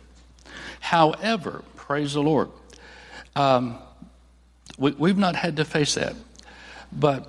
However, 0.80 1.64
praise 1.76 2.14
the 2.14 2.22
Lord, 2.22 2.50
um, 3.36 3.78
we, 4.78 4.92
we've 4.92 5.18
not 5.18 5.36
had 5.36 5.58
to 5.58 5.66
face 5.66 5.96
that. 5.96 6.16
But 6.92 7.28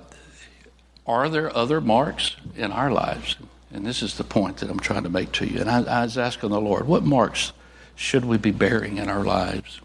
are 1.05 1.29
there 1.29 1.55
other 1.55 1.81
marks 1.81 2.35
in 2.55 2.71
our 2.71 2.91
lives? 2.91 3.35
And 3.71 3.85
this 3.85 4.01
is 4.01 4.17
the 4.17 4.23
point 4.23 4.57
that 4.57 4.69
I'm 4.69 4.79
trying 4.79 5.03
to 5.03 5.09
make 5.09 5.31
to 5.33 5.45
you. 5.45 5.59
And 5.59 5.69
I, 5.69 5.83
I 5.83 6.03
was 6.03 6.17
asking 6.17 6.49
the 6.49 6.61
Lord, 6.61 6.87
what 6.87 7.03
marks 7.03 7.51
should 7.95 8.25
we 8.25 8.37
be 8.37 8.51
bearing 8.51 8.97
in 8.97 9.09
our 9.09 9.23
lives? 9.23 9.81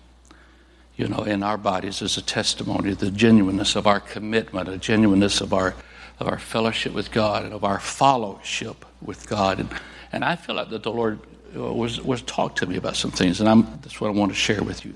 You 0.97 1.09
know, 1.09 1.25
in 1.25 1.43
our 1.43 1.59
bodies 1.59 2.01
as 2.03 2.17
a 2.17 2.23
testimony 2.23 2.93
of 2.93 2.99
the 2.99 3.11
genuineness 3.11 3.77
of 3.77 3.87
our 3.87 4.01
commitment, 4.01 4.69
a 4.69 4.79
genuineness 4.79 5.41
of 5.41 5.53
our 5.53 5.75
of 6.21 6.29
our 6.29 6.39
fellowship 6.39 6.93
with 6.93 7.11
God 7.11 7.45
and 7.45 7.53
of 7.53 7.65
our 7.65 7.81
fellowship 7.81 8.85
with 9.03 9.29
God. 9.29 9.61
And, 9.61 9.69
and 10.13 10.25
I 10.25 10.37
feel 10.37 10.55
like 10.55 10.71
that 10.71 10.83
the 10.83 10.93
Lord 10.93 11.21
uh, 11.57 11.73
was, 11.73 12.01
was 12.01 12.23
talked 12.23 12.59
to 12.59 12.67
me 12.67 12.77
about 12.77 12.97
some 12.97 13.11
things, 13.11 13.41
and 13.41 13.49
I'm, 13.49 13.63
that's 13.83 14.01
what 14.01 14.09
I 14.09 14.11
want 14.13 14.31
to 14.31 14.37
share 14.37 14.63
with 14.63 14.85
you. 14.85 14.95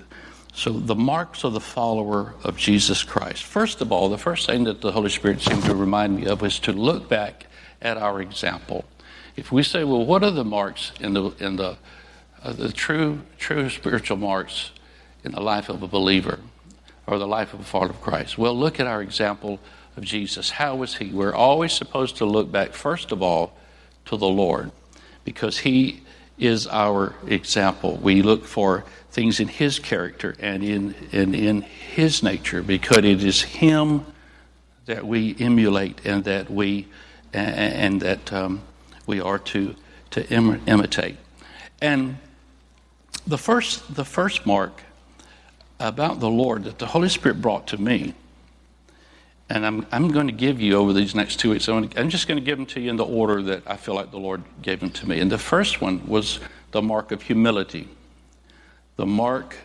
So, 0.55 0.73
the 0.73 0.95
marks 0.95 1.45
of 1.45 1.53
the 1.53 1.61
follower 1.61 2.35
of 2.43 2.57
Jesus 2.57 3.05
Christ. 3.05 3.45
First 3.45 3.81
of 3.81 3.93
all, 3.93 4.09
the 4.09 4.19
first 4.19 4.47
thing 4.47 4.65
that 4.65 4.81
the 4.81 4.91
Holy 4.91 5.11
Spirit 5.11 5.41
seemed 5.41 5.63
to 5.65 5.75
remind 5.75 6.17
me 6.17 6.27
of 6.27 6.43
was 6.43 6.59
to 6.61 6.73
look 6.73 7.09
back 7.09 7.47
at 7.81 7.97
our 7.97 8.21
example. 8.21 8.85
If 9.37 9.53
we 9.53 9.63
say, 9.63 9.85
well, 9.85 10.05
what 10.05 10.25
are 10.25 10.31
the 10.31 10.45
marks 10.45 10.93
in 11.01 11.15
the, 11.15 11.31
in 11.39 11.57
the, 11.57 11.77
uh, 12.43 12.53
the 12.53 12.73
true, 12.73 13.21
true 13.39 13.71
spiritual 13.71 14.17
marks 14.17 14.73
in 15.25 15.33
the 15.33 15.41
life 15.41 15.69
of 15.69 15.83
a 15.83 15.89
believer 15.89 16.41
or 17.07 17.19
the 17.19 17.27
life 17.27 17.55
of 17.55 17.61
a 17.61 17.65
follower 17.65 17.91
of 17.91 18.01
Christ? 18.01 18.37
Well, 18.37 18.57
look 18.57 18.81
at 18.81 18.87
our 18.87 19.01
example 19.01 19.61
of 19.97 20.05
Jesus. 20.05 20.51
How 20.51 20.77
was 20.77 20.97
he? 20.97 21.11
We're 21.11 21.35
always 21.35 21.73
supposed 21.73 22.17
to 22.17 22.25
look 22.25 22.51
back, 22.51 22.73
first 22.73 23.13
of 23.13 23.23
all, 23.23 23.53
to 24.07 24.17
the 24.17 24.29
Lord 24.29 24.73
because 25.25 25.59
he 25.59 26.03
is 26.39 26.67
our 26.67 27.15
example. 27.27 27.97
We 27.97 28.23
look 28.23 28.45
for 28.45 28.85
things 29.11 29.41
in 29.41 29.49
His 29.49 29.79
character 29.79 30.37
and 30.39 30.63
in, 30.63 30.95
and 31.13 31.35
in 31.35 31.63
His 31.63 32.23
nature 32.23 32.63
because 32.63 32.99
it 32.99 33.25
is 33.25 33.43
Him 33.43 34.07
that 34.87 35.07
we 35.07 35.37
emulate 35.39 36.01
and 36.05 36.25
that 36.25 36.51
we 36.51 36.87
and 37.33 38.01
that 38.01 38.33
um, 38.33 38.63
we 39.07 39.21
are 39.21 39.39
to 39.39 39.75
to 40.11 40.29
Im- 40.31 40.63
imitate. 40.67 41.17
And 41.81 42.19
the 43.27 43.39
first 43.39 43.95
the 43.95 44.05
first 44.05 44.47
mark 44.47 44.83
about 45.81 46.21
the 46.21 46.31
Lord 46.31 46.65
that 46.65 46.79
the 46.79 46.87
Holy 46.87 47.09
Spirit 47.09 47.41
brought 47.41 47.67
to 47.69 47.81
me 47.81 48.15
and 49.51 49.65
I'm, 49.65 49.87
I'm 49.91 50.09
going 50.09 50.27
to 50.27 50.33
give 50.33 50.61
you 50.61 50.77
over 50.77 50.93
these 50.93 51.15
next 51.15 51.37
two 51.41 51.51
weeks, 51.51 51.69
I'm, 51.69 51.89
I'm 51.97 52.11
just 52.11 52.29
going 52.29 52.39
to 52.39 52.45
give 52.45 52.59
them 52.59 52.67
to 52.67 52.81
you 52.81 52.91
in 52.91 52.97
the 52.97 53.05
order 53.05 53.41
that 53.43 53.63
I 53.67 53.77
feel 53.77 53.95
like 53.95 54.11
the 54.11 54.19
Lord 54.19 54.43
gave 54.61 54.81
them 54.81 54.91
to 54.91 55.09
me. 55.09 55.21
And 55.21 55.33
the 55.33 55.39
first 55.39 55.81
one 55.81 56.07
was 56.07 56.41
the 56.73 56.83
mark 56.83 57.13
of 57.13 57.23
humility. 57.23 57.89
The 58.97 59.07
mark, 59.07 59.57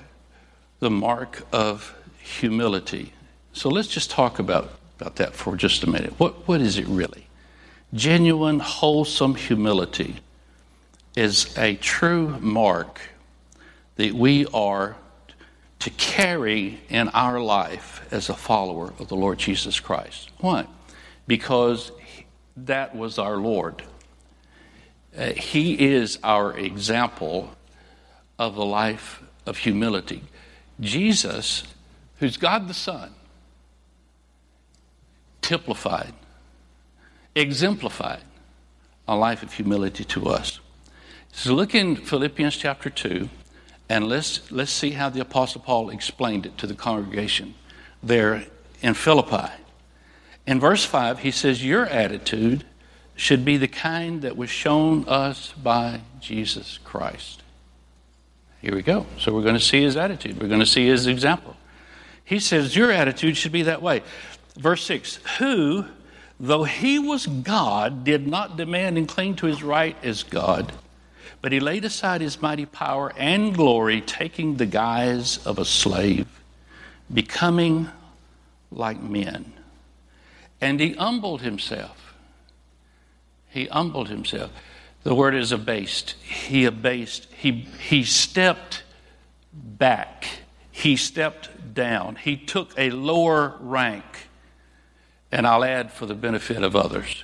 the 0.79 0.89
mark 0.89 1.45
of 1.51 1.95
humility. 2.19 3.11
So 3.51 3.69
let's 3.69 3.89
just 3.89 4.09
talk 4.09 4.39
about, 4.39 4.71
about 4.99 5.17
that 5.17 5.33
for 5.33 5.57
just 5.57 5.83
a 5.83 5.89
minute. 5.89 6.13
What, 6.17 6.47
what 6.47 6.61
is 6.61 6.77
it 6.77 6.87
really? 6.87 7.22
Genuine, 7.93 8.59
wholesome 8.59 9.35
humility 9.35 10.15
is 11.15 11.55
a 11.57 11.75
true 11.75 12.39
mark 12.39 12.99
that 13.97 14.13
we 14.13 14.47
are 14.47 14.95
to 15.79 15.89
carry 15.91 16.79
in 16.89 17.09
our 17.09 17.39
life 17.39 18.07
as 18.11 18.29
a 18.29 18.33
follower 18.33 18.93
of 18.99 19.09
the 19.09 19.15
Lord 19.15 19.37
Jesus 19.37 19.79
Christ. 19.79 20.31
Why? 20.39 20.65
Because 21.27 21.91
that 22.57 22.95
was 22.95 23.19
our 23.19 23.37
Lord. 23.37 23.83
Uh, 25.15 25.33
he 25.33 25.93
is 25.93 26.17
our 26.23 26.57
example 26.57 27.51
of 28.39 28.57
a 28.57 28.63
life 28.63 29.21
of 29.45 29.57
humility. 29.57 30.23
Jesus, 30.79 31.63
who's 32.17 32.37
God 32.37 32.67
the 32.67 32.73
Son, 32.73 33.13
typified, 35.41 36.13
exemplified 37.35 38.23
a 39.07 39.15
life 39.15 39.43
of 39.43 39.53
humility 39.53 40.03
to 40.05 40.27
us. 40.27 40.59
So 41.31 41.53
look 41.53 41.73
in 41.73 41.95
Philippians 41.95 42.57
chapter 42.57 42.89
2. 42.89 43.29
And 43.89 44.07
let's, 44.07 44.51
let's 44.51 44.71
see 44.71 44.91
how 44.91 45.09
the 45.09 45.19
Apostle 45.19 45.61
Paul 45.61 45.89
explained 45.89 46.45
it 46.45 46.57
to 46.59 46.67
the 46.67 46.73
congregation 46.73 47.53
there 48.01 48.45
in 48.81 48.93
Philippi. 48.93 49.51
In 50.47 50.59
verse 50.59 50.85
5, 50.85 51.19
he 51.19 51.31
says, 51.31 51.65
Your 51.65 51.85
attitude 51.85 52.65
should 53.15 53.45
be 53.45 53.57
the 53.57 53.67
kind 53.67 54.21
that 54.21 54.37
was 54.37 54.49
shown 54.49 55.05
us 55.07 55.53
by 55.53 56.01
Jesus 56.19 56.79
Christ. 56.83 57.43
Here 58.61 58.73
we 58.73 58.81
go. 58.81 59.05
So 59.19 59.33
we're 59.33 59.43
going 59.43 59.55
to 59.55 59.59
see 59.59 59.83
his 59.83 59.97
attitude, 59.97 60.41
we're 60.41 60.47
going 60.47 60.59
to 60.59 60.65
see 60.65 60.87
his 60.87 61.07
example. 61.07 61.55
He 62.23 62.39
says, 62.39 62.75
Your 62.75 62.91
attitude 62.91 63.37
should 63.37 63.51
be 63.51 63.63
that 63.63 63.81
way. 63.81 64.03
Verse 64.57 64.85
6 64.85 65.17
Who, 65.39 65.85
though 66.47 66.63
he 66.63 66.99
was 66.99 67.25
God, 67.25 68.03
did 68.03 68.27
not 68.27 68.57
demand 68.57 68.97
and 68.97 69.07
cling 69.07 69.35
to 69.37 69.47
his 69.47 69.63
right 69.63 69.95
as 70.03 70.23
God 70.23 70.71
but 71.43 71.51
he 71.51 71.59
laid 71.59 71.83
aside 71.83 72.21
his 72.21 72.41
mighty 72.41 72.65
power 72.65 73.11
and 73.17 73.53
glory, 73.53 73.99
taking 73.99 74.55
the 74.55 74.65
guise 74.65 75.45
of 75.45 75.59
a 75.59 75.65
slave, 75.65 76.25
becoming 77.13 77.89
like 78.71 79.01
men. 79.01 79.51
And 80.61 80.79
he 80.79 80.93
humbled 80.93 81.41
himself. 81.41 82.15
He 83.49 83.65
humbled 83.65 84.07
himself. 84.07 84.51
The 85.03 85.13
word 85.13 85.35
is 85.35 85.51
abased. 85.51 86.11
He 86.23 86.63
abased. 86.63 87.27
He, 87.33 87.67
he 87.89 88.05
stepped 88.05 88.83
back. 89.51 90.25
He 90.71 90.95
stepped 90.95 91.73
down. 91.73 92.15
He 92.15 92.37
took 92.37 92.71
a 92.77 92.89
lower 92.89 93.57
rank. 93.59 94.29
And 95.33 95.47
I'll 95.47 95.63
add 95.63 95.91
for 95.91 96.05
the 96.05 96.13
benefit 96.13 96.63
of 96.63 96.75
others 96.75 97.23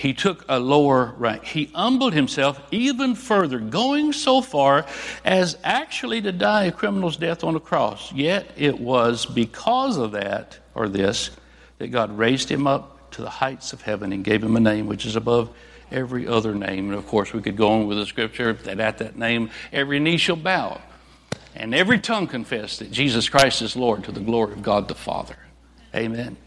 he 0.00 0.14
took 0.14 0.46
a 0.48 0.58
lower 0.58 1.14
rank. 1.18 1.44
He 1.44 1.66
humbled 1.74 2.14
himself 2.14 2.58
even 2.70 3.14
further, 3.14 3.58
going 3.58 4.14
so 4.14 4.40
far 4.40 4.86
as 5.26 5.58
actually 5.62 6.22
to 6.22 6.32
die 6.32 6.64
a 6.64 6.72
criminal's 6.72 7.18
death 7.18 7.44
on 7.44 7.54
a 7.54 7.60
cross. 7.60 8.10
Yet 8.10 8.50
it 8.56 8.80
was 8.80 9.26
because 9.26 9.98
of 9.98 10.12
that, 10.12 10.58
or 10.74 10.88
this, 10.88 11.28
that 11.76 11.88
God 11.88 12.16
raised 12.16 12.48
him 12.48 12.66
up 12.66 13.10
to 13.10 13.20
the 13.20 13.28
heights 13.28 13.74
of 13.74 13.82
heaven 13.82 14.14
and 14.14 14.24
gave 14.24 14.42
him 14.42 14.56
a 14.56 14.60
name 14.60 14.86
which 14.86 15.04
is 15.04 15.16
above 15.16 15.50
every 15.90 16.26
other 16.26 16.54
name. 16.54 16.88
And 16.88 16.94
of 16.94 17.06
course, 17.06 17.34
we 17.34 17.42
could 17.42 17.58
go 17.58 17.68
on 17.68 17.86
with 17.86 17.98
the 17.98 18.06
scripture 18.06 18.54
that 18.54 18.80
at 18.80 18.96
that 18.98 19.18
name 19.18 19.50
every 19.70 20.00
knee 20.00 20.16
shall 20.16 20.36
bow 20.36 20.80
and 21.54 21.74
every 21.74 21.98
tongue 21.98 22.26
confess 22.26 22.78
that 22.78 22.90
Jesus 22.90 23.28
Christ 23.28 23.60
is 23.60 23.76
Lord 23.76 24.04
to 24.04 24.12
the 24.12 24.20
glory 24.20 24.54
of 24.54 24.62
God 24.62 24.88
the 24.88 24.94
Father. 24.94 25.36
Amen. 25.94 26.38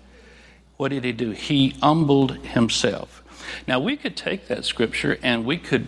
What 0.78 0.90
did 0.90 1.04
he 1.04 1.12
do? 1.12 1.32
He 1.32 1.70
humbled 1.82 2.38
himself. 2.38 3.24
Now, 3.68 3.80
we 3.80 3.96
could 3.98 4.16
take 4.16 4.48
that 4.48 4.66
scripture 4.66 5.18
and 5.22 5.46
we 5.46 5.58
could, 5.58 5.88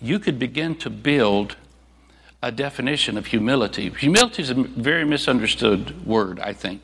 you 0.00 0.18
could 0.18 0.38
begin 0.38 0.74
to 0.76 0.90
build 0.90 1.56
a 2.42 2.52
definition 2.52 3.18
of 3.18 3.26
humility. 3.26 3.90
Humility 3.90 4.42
is 4.42 4.50
a 4.50 4.54
very 4.54 5.04
misunderstood 5.04 6.06
word, 6.06 6.38
I 6.38 6.52
think, 6.52 6.80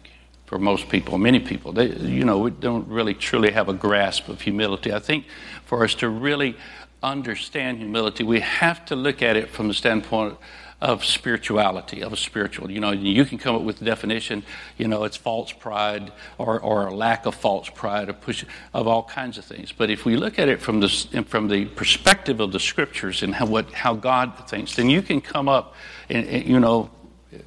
for 0.46 0.58
most 0.58 0.88
people, 0.88 1.16
many 1.16 1.38
people. 1.38 1.72
They, 1.72 1.88
you 1.90 2.24
know, 2.24 2.38
we 2.38 2.50
don't 2.50 2.88
really 2.88 3.14
truly 3.14 3.52
have 3.52 3.68
a 3.68 3.72
grasp 3.72 4.28
of 4.28 4.40
humility. 4.40 4.92
I 4.92 4.98
think 4.98 5.26
for 5.64 5.84
us 5.84 5.94
to 5.96 6.08
really 6.08 6.56
understand 7.04 7.78
humility, 7.78 8.24
we 8.24 8.40
have 8.40 8.84
to 8.86 8.96
look 8.96 9.22
at 9.22 9.36
it 9.36 9.50
from 9.50 9.68
the 9.68 9.74
standpoint 9.74 10.36
of 10.80 11.04
spirituality, 11.04 12.02
of 12.02 12.12
a 12.12 12.16
spiritual. 12.16 12.70
You 12.70 12.80
know, 12.80 12.90
you 12.90 13.24
can 13.24 13.38
come 13.38 13.56
up 13.56 13.62
with 13.62 13.78
the 13.78 13.86
definition, 13.86 14.42
you 14.76 14.86
know, 14.86 15.04
it's 15.04 15.16
false 15.16 15.50
pride 15.50 16.12
or, 16.36 16.60
or 16.60 16.88
a 16.88 16.94
lack 16.94 17.24
of 17.24 17.34
false 17.34 17.70
pride, 17.70 18.10
or 18.10 18.12
push 18.12 18.44
of 18.74 18.86
all 18.86 19.04
kinds 19.04 19.38
of 19.38 19.44
things. 19.44 19.72
But 19.72 19.88
if 19.88 20.04
we 20.04 20.16
look 20.16 20.38
at 20.38 20.48
it 20.48 20.60
from 20.60 20.80
the, 20.80 20.88
from 21.26 21.48
the 21.48 21.64
perspective 21.64 22.40
of 22.40 22.52
the 22.52 22.60
scriptures 22.60 23.22
and 23.22 23.34
how, 23.34 23.46
what, 23.46 23.72
how 23.72 23.94
God 23.94 24.48
thinks, 24.48 24.76
then 24.76 24.90
you 24.90 25.00
can 25.00 25.20
come 25.22 25.48
up 25.48 25.74
and, 26.10 26.26
and 26.26 26.44
you 26.46 26.60
know, 26.60 26.90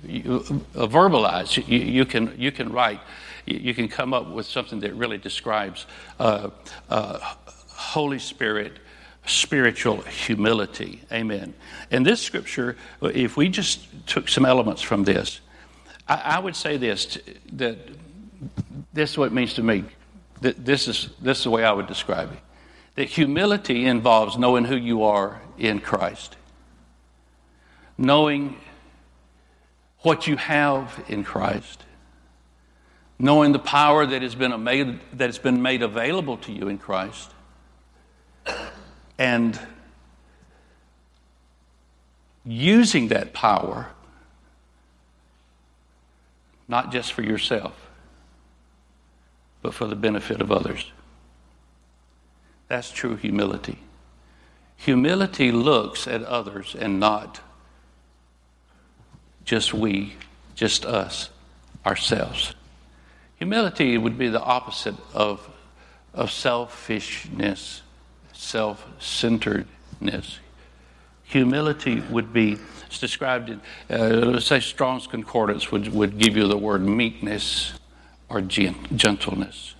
you, 0.04 0.44
uh, 0.76 0.88
verbalize, 0.88 1.56
you, 1.68 1.78
you, 1.78 2.06
can, 2.06 2.34
you 2.38 2.52
can 2.52 2.72
write, 2.72 3.00
you, 3.46 3.74
can 3.74 3.88
come 3.88 4.14
up 4.14 4.30
with 4.30 4.46
something 4.46 4.80
that 4.80 4.94
really 4.96 5.18
describes 5.18 5.86
uh, 6.20 6.50
uh, 6.90 7.20
Holy 7.68 8.20
Spirit 8.20 8.74
spiritual 9.28 10.02
humility. 10.02 11.02
Amen. 11.12 11.54
And 11.92 12.06
this 12.06 12.22
scripture, 12.22 12.76
if 13.02 13.38
we 13.38 13.50
just 13.50 14.08
took 14.08 14.30
some 14.30 14.46
elements 14.46 14.82
from 14.82 15.04
this, 15.04 15.42
I, 16.08 16.16
I 16.16 16.40
would 16.40 16.56
say 16.56 16.78
this 16.78 17.18
that 17.54 17.78
this 18.94 19.12
is 19.12 19.18
what 19.18 19.28
it 19.28 19.34
means 19.34 19.56
to 19.56 19.64
me. 19.64 19.84
That 20.42 20.66
this 20.66 20.88
is 20.88 21.10
this 21.22 21.40
is 21.40 21.44
the 21.44 21.50
way 21.50 21.64
I 21.64 21.72
would 21.72 21.88
describe 21.88 22.32
it. 22.32 22.40
That 22.96 23.10
humility 23.10 23.86
involves 23.86 24.38
knowing 24.38 24.66
who 24.66 24.76
you 24.76 25.04
are 25.04 25.42
in 25.58 25.80
Christ, 25.80 26.36
knowing 27.98 28.58
what 30.00 30.28
you 30.28 30.38
have 30.38 31.04
in 31.08 31.24
Christ, 31.24 31.84
knowing 33.20 33.52
the 33.52 33.60
power 33.60 34.06
that 34.06 34.22
has 34.22 34.36
been 34.36 34.64
made 34.64 35.00
that 35.14 35.26
has 35.26 35.40
been 35.40 35.62
made 35.62 35.82
available 35.82 36.38
to 36.38 36.52
you 36.52 36.68
in 36.70 36.78
Christ, 36.78 37.32
and 39.18 39.60
using 42.46 43.10
that 43.10 43.34
power 43.34 43.88
not 46.68 46.92
just 46.92 47.14
for 47.14 47.22
yourself, 47.22 47.90
but 49.62 49.74
for 49.74 49.88
the 49.88 49.96
benefit 49.96 50.42
of 50.42 50.52
others. 50.52 50.92
That's 52.68 52.92
true 52.92 53.16
humility. 53.16 53.80
Humility 54.78 55.52
looks 55.52 56.08
at 56.08 56.24
others 56.24 56.76
and 56.78 57.00
not 57.00 57.40
just 59.46 59.74
we, 59.74 60.16
just 60.56 60.86
us, 60.86 61.30
ourselves. 61.86 62.54
Humility 63.38 63.98
would 63.98 64.18
be 64.18 64.28
the 64.28 64.42
opposite 64.42 64.96
of, 65.14 65.50
of 66.14 66.32
selfishness, 66.32 67.82
self 68.38 68.86
centeredness. 69.00 70.40
Humility 71.24 72.02
would 72.10 72.32
be 72.32 72.58
it's 72.88 73.00
described 73.00 73.50
in, 73.50 73.62
uh, 73.90 74.08
let's 74.08 74.46
say, 74.46 74.62
Strong's 74.62 75.08
Concordance 75.08 75.72
would, 75.72 75.94
would 75.94 76.18
give 76.18 76.38
you 76.38 76.48
the 76.48 76.58
word 76.58 76.82
meekness 76.82 77.74
or 78.30 78.40
gentleness. 78.42 79.76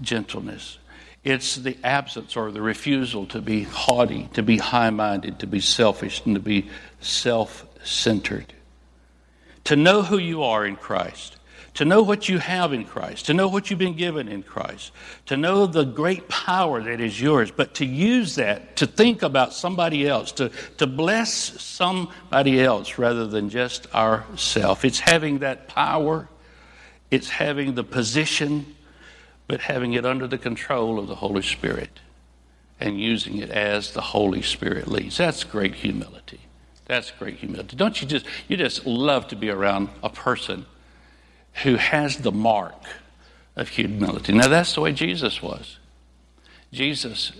Gentleness. 0.00 0.78
It's 1.22 1.56
the 1.56 1.76
absence 1.84 2.36
or 2.36 2.50
the 2.50 2.62
refusal 2.62 3.26
to 3.26 3.40
be 3.40 3.62
haughty, 3.62 4.28
to 4.34 4.42
be 4.42 4.58
high 4.58 4.90
minded, 4.90 5.38
to 5.40 5.46
be 5.46 5.60
selfish, 5.60 6.22
and 6.24 6.34
to 6.34 6.40
be 6.40 6.68
self 7.00 7.64
centered. 7.84 8.52
To 9.64 9.76
know 9.76 10.02
who 10.02 10.18
you 10.18 10.42
are 10.42 10.66
in 10.66 10.76
Christ 10.76 11.36
to 11.74 11.84
know 11.84 12.02
what 12.02 12.28
you 12.28 12.38
have 12.38 12.72
in 12.72 12.84
Christ, 12.84 13.26
to 13.26 13.34
know 13.34 13.48
what 13.48 13.68
you've 13.68 13.78
been 13.78 13.96
given 13.96 14.28
in 14.28 14.42
Christ, 14.42 14.92
to 15.26 15.36
know 15.36 15.66
the 15.66 15.84
great 15.84 16.26
power 16.28 16.82
that 16.82 17.00
is 17.00 17.20
yours, 17.20 17.50
but 17.50 17.74
to 17.74 17.84
use 17.84 18.36
that 18.36 18.76
to 18.76 18.86
think 18.86 19.22
about 19.22 19.52
somebody 19.52 20.08
else, 20.08 20.32
to, 20.32 20.50
to 20.78 20.86
bless 20.86 21.30
somebody 21.60 22.60
else 22.60 22.98
rather 22.98 23.26
than 23.26 23.50
just 23.50 23.94
ourself. 23.94 24.84
It's 24.84 25.00
having 25.00 25.40
that 25.40 25.68
power, 25.68 26.28
it's 27.10 27.28
having 27.28 27.74
the 27.74 27.84
position, 27.84 28.74
but 29.46 29.60
having 29.60 29.92
it 29.92 30.06
under 30.06 30.26
the 30.26 30.38
control 30.38 30.98
of 30.98 31.08
the 31.08 31.16
Holy 31.16 31.42
Spirit 31.42 32.00
and 32.80 33.00
using 33.00 33.38
it 33.38 33.50
as 33.50 33.92
the 33.92 34.00
Holy 34.00 34.42
Spirit 34.42 34.88
leads. 34.88 35.16
That's 35.16 35.44
great 35.44 35.74
humility. 35.74 36.40
That's 36.86 37.10
great 37.10 37.36
humility. 37.36 37.76
Don't 37.76 38.00
you 38.00 38.06
just 38.06 38.26
you 38.48 38.56
just 38.56 38.86
love 38.86 39.28
to 39.28 39.36
be 39.36 39.50
around 39.50 39.88
a 40.02 40.10
person 40.10 40.66
who 41.62 41.76
has 41.76 42.18
the 42.18 42.32
mark 42.32 42.80
of 43.56 43.68
humility. 43.68 44.32
Now, 44.32 44.48
that's 44.48 44.74
the 44.74 44.80
way 44.82 44.92
Jesus 44.92 45.42
was. 45.42 45.78
Jesus, 46.72 47.32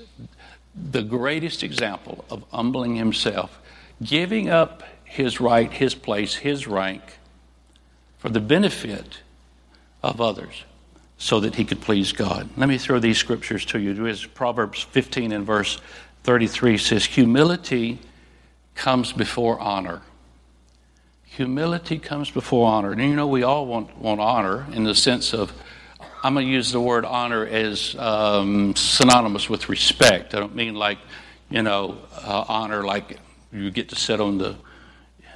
the 0.74 1.02
greatest 1.02 1.62
example 1.62 2.24
of 2.30 2.44
humbling 2.50 2.96
himself, 2.96 3.60
giving 4.02 4.48
up 4.48 4.82
his 5.04 5.40
right, 5.40 5.70
his 5.70 5.94
place, 5.94 6.34
his 6.34 6.66
rank 6.66 7.02
for 8.18 8.28
the 8.28 8.40
benefit 8.40 9.20
of 10.02 10.20
others 10.20 10.64
so 11.18 11.40
that 11.40 11.54
he 11.54 11.64
could 11.64 11.80
please 11.80 12.12
God. 12.12 12.48
Let 12.56 12.68
me 12.68 12.78
throw 12.78 12.98
these 12.98 13.18
scriptures 13.18 13.64
to 13.66 13.78
you. 13.78 14.06
As 14.06 14.24
Proverbs 14.24 14.82
15 14.82 15.32
and 15.32 15.46
verse 15.46 15.80
33 16.24 16.78
says, 16.78 17.04
Humility 17.04 17.98
comes 18.74 19.12
before 19.12 19.58
honor. 19.58 20.02
Humility 21.36 21.98
comes 21.98 22.30
before 22.30 22.66
honor. 22.66 22.92
And 22.92 23.02
you 23.02 23.14
know, 23.14 23.26
we 23.26 23.42
all 23.42 23.66
want, 23.66 23.98
want 23.98 24.20
honor 24.22 24.64
in 24.72 24.84
the 24.84 24.94
sense 24.94 25.34
of, 25.34 25.52
I'm 26.22 26.32
going 26.32 26.46
to 26.46 26.50
use 26.50 26.72
the 26.72 26.80
word 26.80 27.04
honor 27.04 27.44
as 27.44 27.94
um, 27.98 28.74
synonymous 28.74 29.50
with 29.50 29.68
respect. 29.68 30.34
I 30.34 30.40
don't 30.40 30.54
mean 30.54 30.76
like, 30.76 30.96
you 31.50 31.62
know, 31.62 31.98
uh, 32.24 32.46
honor 32.48 32.84
like 32.84 33.18
you 33.52 33.70
get 33.70 33.90
to 33.90 33.96
sit 33.96 34.18
on 34.18 34.38
the, 34.38 34.56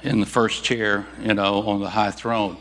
in 0.01 0.19
the 0.19 0.25
first 0.25 0.63
chair, 0.63 1.05
you 1.21 1.35
know, 1.35 1.61
on 1.67 1.81
the 1.81 1.89
high 1.91 2.09
throne. 2.09 2.57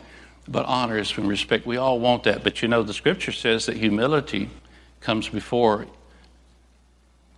But 0.46 0.66
honor 0.66 0.98
is 0.98 1.08
from 1.08 1.26
respect. 1.26 1.64
We 1.64 1.78
all 1.78 1.98
want 1.98 2.24
that. 2.24 2.44
But 2.44 2.60
you 2.60 2.68
know, 2.68 2.82
the 2.82 2.92
scripture 2.92 3.32
says 3.32 3.64
that 3.66 3.76
humility 3.78 4.50
comes 5.00 5.30
before 5.30 5.86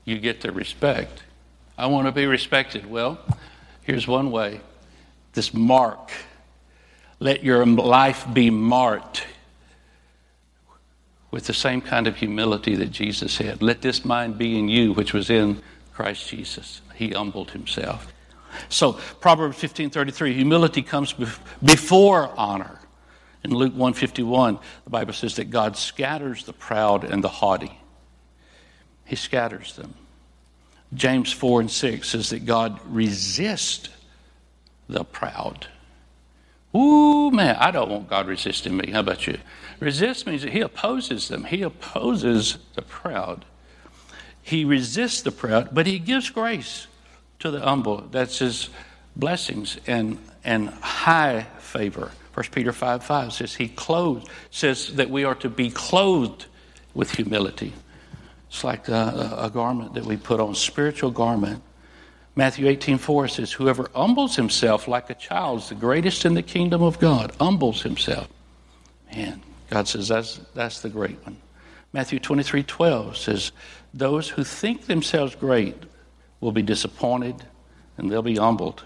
you 0.05 0.19
get 0.19 0.41
the 0.41 0.51
respect. 0.51 1.23
I 1.79 1.87
want 1.87 2.09
to 2.09 2.13
be 2.13 2.27
respected. 2.27 2.87
Well, 2.87 3.21
here's 3.83 4.09
one 4.09 4.33
way 4.33 4.63
this 5.33 5.55
mark. 5.55 6.11
Let 7.19 7.45
your 7.45 7.65
life 7.65 8.27
be 8.33 8.51
marked 8.51 9.27
with 11.31 11.47
the 11.47 11.55
same 11.55 11.81
kind 11.81 12.07
of 12.07 12.17
humility 12.17 12.77
that 12.77 12.91
Jesus 12.91 13.39
had. 13.39 13.63
Let 13.63 13.81
this 13.81 14.05
mind 14.05 14.39
be 14.39 14.59
in 14.59 14.69
you, 14.69 14.93
which 14.93 15.13
was 15.13 15.31
in 15.31 15.63
Christ 15.93 16.29
Jesus. 16.29 16.81
He 16.95 17.11
humbled 17.11 17.53
himself. 17.53 18.13
So, 18.69 18.95
Proverbs 19.21 19.57
15:33, 19.57 20.35
humility 20.35 20.83
comes 20.83 21.15
before 21.65 22.31
honor. 22.37 22.79
In 23.45 23.55
Luke 23.55 23.73
151, 23.73 24.59
the 24.85 24.91
Bible 24.91 25.15
says 25.15 25.37
that 25.37 25.51
God 25.51 25.77
scatters 25.77 26.45
the 26.45 26.53
proud 26.53 27.03
and 27.03 27.25
the 27.25 27.29
haughty. 27.29 27.77
He 29.05 29.17
scatters 29.17 29.75
them. 29.75 29.95
James 30.95 31.33
4 31.33 31.63
and 31.63 31.71
6 31.71 32.09
says 32.09 32.31
that 32.31 32.45
God 32.45 32.79
resists 32.85 33.89
the 34.93 35.05
proud. 35.05 35.67
Ooh, 36.75 37.31
man, 37.31 37.57
I 37.57 37.71
don't 37.71 37.91
want 37.91 38.09
God 38.09 38.27
resisting 38.27 38.77
me. 38.77 38.93
How 38.93 39.01
about 39.01 39.27
you? 39.27 39.39
Resist 39.81 40.27
means 40.27 40.43
that 40.43 40.53
He 40.53 40.61
opposes 40.61 41.29
them, 41.29 41.45
He 41.45 41.63
opposes 41.63 42.59
the 42.75 42.83
proud. 42.83 43.45
He 44.43 44.65
resists 44.65 45.23
the 45.23 45.33
proud, 45.33 45.69
but 45.73 45.87
He 45.87 45.99
gives 45.99 46.31
grace 46.31 46.87
to 47.41 47.51
the 47.51 47.61
humble. 47.61 48.09
That's 48.11 48.39
His 48.39 48.71
blessings 49.17 49.79
and, 49.87 50.19
and 50.45 50.69
high 50.69 51.47
favor. 51.59 52.11
1 52.35 52.47
Peter 52.51 52.73
5 52.73 53.05
5 53.05 53.33
says 53.33 53.55
he 53.55 53.69
clothed, 53.69 54.29
says 54.51 54.95
that 54.95 55.11
we 55.11 55.25
are 55.25 55.35
to 55.37 55.51
be 55.51 55.71
clothed 55.71 56.47
with 56.95 57.11
humility. 57.13 57.73
It's 58.49 58.65
like 58.65 58.89
a, 58.89 59.37
a 59.39 59.51
garment 59.51 59.95
that 59.95 60.05
we 60.05 60.17
put 60.17 60.41
on, 60.41 60.55
spiritual 60.55 61.11
garment. 61.11 61.63
Matthew 62.35 62.67
18, 62.67 62.99
4 62.99 63.29
says, 63.29 63.53
Whoever 63.53 63.91
humbles 63.95 64.37
himself 64.37 64.89
like 64.89 65.11
a 65.11 65.15
child 65.15 65.61
is 65.61 65.69
the 65.69 65.75
greatest 65.75 66.25
in 66.25 66.35
the 66.35 66.43
kingdom 66.43 66.83
of 66.83 66.99
God. 66.99 67.33
Humbles 67.39 67.83
himself. 67.83 68.29
Man, 69.15 69.43
God 69.69 69.87
says 69.87 70.09
that's, 70.09 70.41
that's 70.55 70.81
the 70.81 70.89
great 70.89 71.23
one. 71.25 71.37
Matthew 71.93 72.19
23, 72.19 72.63
12 72.63 73.17
says, 73.19 73.53
Those 73.93 74.31
who 74.31 74.45
think 74.45 74.87
themselves 74.87 75.35
great 75.35 75.77
will 76.41 76.53
be 76.53 76.63
disappointed 76.63 77.37
and 77.99 78.11
they'll 78.11 78.23
be 78.23 78.37
humbled. 78.37 78.85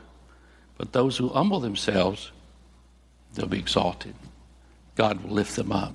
But 0.76 0.92
those 0.92 1.16
who 1.16 1.28
humble 1.28 1.60
themselves, 1.60 2.32
they'll 3.34 3.46
be 3.46 3.60
exalted. 3.60 4.14
God 4.96 5.22
will 5.22 5.34
lift 5.34 5.54
them 5.54 5.70
up. 5.70 5.94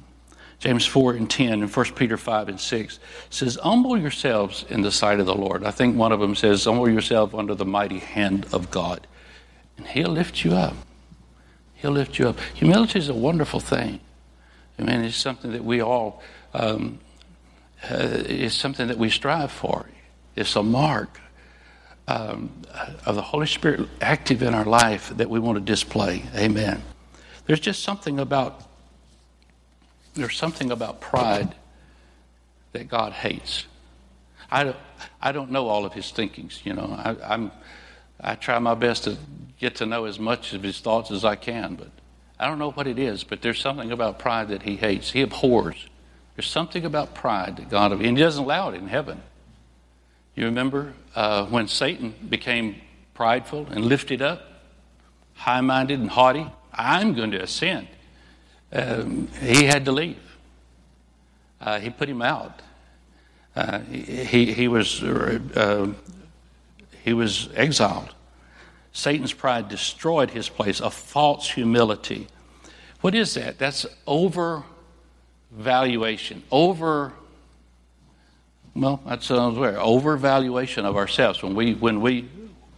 James 0.61 0.85
4 0.85 1.13
and 1.13 1.27
10 1.27 1.63
and 1.63 1.75
1 1.75 1.85
Peter 1.95 2.17
5 2.17 2.49
and 2.49 2.59
6 2.59 2.99
says, 3.31 3.55
Humble 3.55 3.97
yourselves 3.97 4.63
in 4.69 4.81
the 4.81 4.91
sight 4.91 5.19
of 5.19 5.25
the 5.25 5.33
Lord. 5.33 5.63
I 5.63 5.71
think 5.71 5.97
one 5.97 6.11
of 6.11 6.19
them 6.19 6.35
says, 6.35 6.65
Humble 6.65 6.87
yourself 6.87 7.33
under 7.33 7.55
the 7.55 7.65
mighty 7.65 7.97
hand 7.97 8.45
of 8.53 8.69
God. 8.69 9.07
And 9.75 9.87
He'll 9.87 10.11
lift 10.11 10.45
you 10.45 10.53
up. 10.53 10.75
He'll 11.73 11.91
lift 11.91 12.19
you 12.19 12.29
up. 12.29 12.39
Humility 12.53 12.99
is 12.99 13.09
a 13.09 13.13
wonderful 13.15 13.59
thing. 13.59 14.01
I 14.77 14.83
mean, 14.83 15.03
it's 15.03 15.15
something 15.15 15.51
that 15.51 15.65
we 15.65 15.81
all, 15.81 16.21
um, 16.53 16.99
uh, 17.89 17.97
it's 18.27 18.53
something 18.53 18.87
that 18.87 18.99
we 18.99 19.09
strive 19.09 19.51
for. 19.51 19.87
It's 20.35 20.55
a 20.55 20.61
mark 20.61 21.19
um, 22.07 22.51
of 23.07 23.15
the 23.15 23.23
Holy 23.23 23.47
Spirit 23.47 23.89
active 23.99 24.43
in 24.43 24.53
our 24.53 24.65
life 24.65 25.09
that 25.17 25.27
we 25.27 25.39
want 25.39 25.57
to 25.57 25.63
display. 25.63 26.23
Amen. 26.35 26.83
There's 27.47 27.59
just 27.59 27.81
something 27.81 28.19
about 28.19 28.70
there's 30.13 30.37
something 30.37 30.71
about 30.71 31.01
pride 31.01 31.55
that 32.73 32.87
God 32.87 33.13
hates. 33.13 33.65
I 34.49 34.65
don't, 34.65 34.77
I 35.21 35.31
don't 35.31 35.51
know 35.51 35.67
all 35.67 35.85
of 35.85 35.93
his 35.93 36.11
thinkings, 36.11 36.61
you 36.63 36.73
know. 36.73 36.95
I, 36.97 37.15
I'm, 37.33 37.51
I 38.19 38.35
try 38.35 38.59
my 38.59 38.75
best 38.75 39.05
to 39.05 39.17
get 39.59 39.75
to 39.75 39.85
know 39.85 40.05
as 40.05 40.19
much 40.19 40.53
of 40.53 40.63
his 40.63 40.79
thoughts 40.79 41.11
as 41.11 41.23
I 41.23 41.35
can, 41.35 41.75
but 41.75 41.89
I 42.39 42.47
don't 42.47 42.59
know 42.59 42.71
what 42.71 42.87
it 42.87 42.99
is, 42.99 43.23
but 43.23 43.41
there's 43.41 43.59
something 43.59 43.91
about 43.91 44.19
pride 44.19 44.49
that 44.49 44.63
he 44.63 44.75
hates. 44.75 45.11
He 45.11 45.21
abhors. 45.21 45.87
There's 46.35 46.49
something 46.49 46.85
about 46.85 47.13
pride 47.13 47.57
that 47.57 47.69
God, 47.69 47.91
and 47.91 48.01
he 48.01 48.23
doesn't 48.23 48.43
allow 48.43 48.69
it 48.69 48.75
in 48.75 48.87
heaven. 48.87 49.21
You 50.35 50.45
remember 50.45 50.93
uh, 51.15 51.45
when 51.45 51.67
Satan 51.67 52.13
became 52.29 52.81
prideful 53.13 53.67
and 53.69 53.85
lifted 53.85 54.21
up, 54.21 54.41
high 55.33 55.61
minded 55.61 55.99
and 55.99 56.09
haughty? 56.09 56.47
I'm 56.73 57.13
going 57.13 57.31
to 57.31 57.41
ascend. 57.41 57.87
Um, 58.73 59.27
he 59.39 59.65
had 59.65 59.85
to 59.85 59.91
leave. 59.91 60.17
Uh, 61.59 61.79
he 61.79 61.89
put 61.89 62.07
him 62.09 62.21
out. 62.21 62.61
Uh, 63.55 63.79
he, 63.79 64.53
he, 64.53 64.67
was, 64.67 65.01
uh, 65.03 65.93
he 67.03 67.13
was 67.13 67.49
exiled. 67.55 68.13
Satan's 68.93 69.33
pride 69.33 69.69
destroyed 69.69 70.31
his 70.31 70.49
place, 70.49 70.79
a 70.79 70.89
false 70.89 71.51
humility. 71.51 72.27
What 73.01 73.13
is 73.15 73.33
that? 73.33 73.57
That's 73.57 73.85
overvaluation, 74.07 76.41
over 76.51 77.13
well, 78.73 79.01
that 79.05 79.21
sounds 79.21 79.57
weird. 79.57 79.75
Overvaluation 79.75 80.85
of 80.85 80.95
ourselves. 80.95 81.43
When 81.43 81.55
we 81.55 81.73
when 81.73 82.01
we 82.01 82.29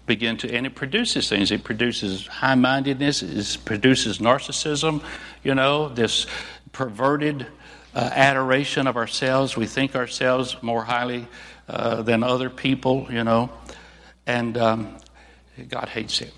begin 0.06 0.38
to 0.38 0.54
and 0.54 0.66
it 0.66 0.76
produces 0.76 1.30
things. 1.30 1.52
It 1.52 1.64
produces 1.64 2.28
high 2.28 2.56
mindedness, 2.56 3.24
it 3.24 3.66
produces 3.66 4.20
narcissism, 4.20 5.02
you 5.44 5.56
know, 5.56 5.90
this 5.90 6.28
perverted 6.72 7.48
uh, 7.96 8.10
adoration 8.14 8.88
of 8.88 8.98
ourselves. 8.98 9.56
We 9.56 9.68
think 9.68 9.96
ourselves 9.96 10.58
more 10.62 10.84
highly 10.84 11.28
uh, 11.68 12.02
than 12.02 12.24
other 12.24 12.50
people, 12.50 13.08
you 13.10 13.24
know, 13.24 13.50
and 14.26 14.58
um, 14.58 14.98
God 15.70 15.90
hates 15.90 16.22
it. 16.22 16.34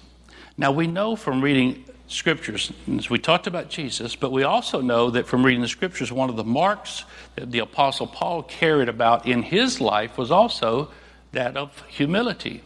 Now, 0.58 0.72
we 0.72 0.88
know 0.88 1.16
from 1.16 1.42
reading 1.42 1.86
scriptures, 2.08 2.72
as 2.98 3.10
we 3.10 3.18
talked 3.18 3.48
about 3.48 3.70
Jesus, 3.70 4.16
but 4.16 4.32
we 4.32 4.44
also 4.44 4.82
know 4.82 5.10
that 5.10 5.28
from 5.28 5.46
reading 5.46 5.62
the 5.62 5.68
scriptures, 5.68 6.12
one 6.12 6.30
of 6.30 6.36
the 6.36 6.44
marks 6.44 7.04
that 7.36 7.52
the 7.52 7.60
Apostle 7.60 8.08
Paul 8.08 8.44
carried 8.44 8.90
about 8.90 9.26
in 9.26 9.42
his 9.42 9.82
life 9.82 10.18
was 10.18 10.32
also 10.32 10.92
that 11.32 11.58
of 11.58 11.84
humility. 11.88 12.62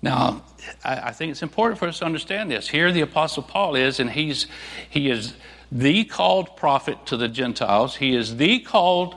Now, 0.00 0.42
I, 0.84 1.10
think 1.10 1.32
it's 1.32 1.42
important 1.42 1.78
for 1.78 1.88
us 1.88 1.98
to 1.98 2.04
understand 2.04 2.50
this. 2.50 2.68
Here, 2.68 2.92
the 2.92 3.00
Apostle 3.00 3.42
Paul 3.42 3.74
is, 3.74 3.98
and 3.98 4.10
he's 4.10 4.46
he 4.88 5.10
is 5.10 5.34
the 5.72 6.04
called 6.04 6.56
prophet 6.56 7.04
to 7.06 7.16
the 7.16 7.28
Gentiles. 7.28 7.96
He 7.96 8.14
is 8.14 8.36
the 8.36 8.60
called, 8.60 9.16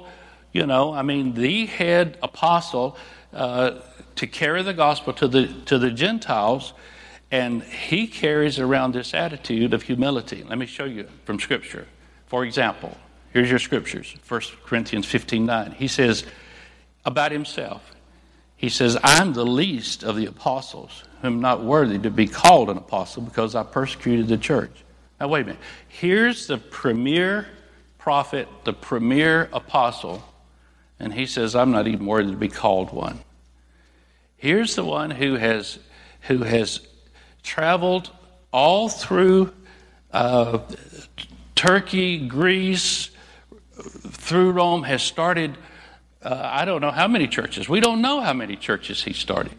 you 0.52 0.66
know, 0.66 0.92
I 0.94 1.04
mean, 1.04 1.36
the 1.36 1.68
head 1.68 2.18
apostle 2.24 2.98
uh, 3.32 3.80
to 4.16 4.28
carry 4.28 4.64
the 4.64 4.74
gospel 4.74 5.14
to 5.14 5.28
the 5.28 5.48
to 5.66 5.78
the 5.78 5.92
Gentiles, 5.92 6.74
and 7.30 7.62
he 7.62 8.08
carries 8.08 8.58
around 8.58 8.96
this 8.96 9.14
attitude 9.14 9.76
of 9.76 9.84
humility. 9.84 10.44
Let 10.44 10.58
me 10.58 10.66
show 10.66 10.86
you 10.86 11.08
from 11.26 11.40
Scripture. 11.40 11.88
For 12.26 12.44
example, 12.44 12.98
here's 13.34 13.52
your 13.52 13.60
scriptures: 13.60 14.16
1 14.28 14.42
Corinthians 14.66 15.06
15 15.06 15.46
9. 15.46 15.72
He 15.74 15.88
says 15.88 16.26
about 17.06 17.32
himself. 17.32 17.92
He 18.62 18.70
says, 18.70 18.96
I'm 19.02 19.34
the 19.34 19.44
least 19.44 20.04
of 20.04 20.16
the 20.16 20.28
apostles, 20.28 21.04
whom 21.24 21.42
not 21.42 21.64
worthy 21.64 21.98
to 21.98 22.12
be 22.12 22.28
called 22.28 22.70
an 22.70 22.78
apostle 22.78 23.24
because 23.24 23.56
I 23.56 23.64
persecuted 23.64 24.28
the 24.28 24.38
church. 24.38 24.84
Now, 25.20 25.30
wait 25.30 25.42
a 25.42 25.46
minute. 25.46 25.62
Here's 25.88 26.46
the 26.46 26.60
premier 26.60 27.48
prophet, 27.98 28.48
the 28.64 28.74
premier 28.74 29.50
apostle, 29.52 30.24
and 31.00 31.12
he 31.12 31.26
says, 31.26 31.56
I'm 31.56 31.72
not 31.72 31.88
even 31.88 32.06
worthy 32.06 32.30
to 32.30 32.38
be 32.38 32.50
called 32.50 32.94
one. 32.94 33.22
Here's 34.38 34.76
the 34.76 34.86
one 34.86 35.10
who 35.10 35.38
has, 35.38 35.80
who 36.28 36.44
has 36.44 36.82
traveled 37.42 38.12
all 38.54 38.90
through 38.90 39.54
uh, 40.12 40.60
Turkey, 41.56 42.28
Greece, 42.28 43.10
through 43.74 44.52
Rome, 44.52 44.84
has 44.84 45.02
started, 45.02 45.58
uh, 46.24 46.50
I 46.52 46.66
don't 46.66 46.82
know 46.82 46.92
how 46.92 47.08
many 47.08 47.28
churches. 47.28 47.68
We 47.68 47.80
don't 47.80 48.02
know 48.02 48.22
how 48.22 48.34
many 48.34 48.56
churches 48.56 49.04
he 49.04 49.14
started 49.14 49.58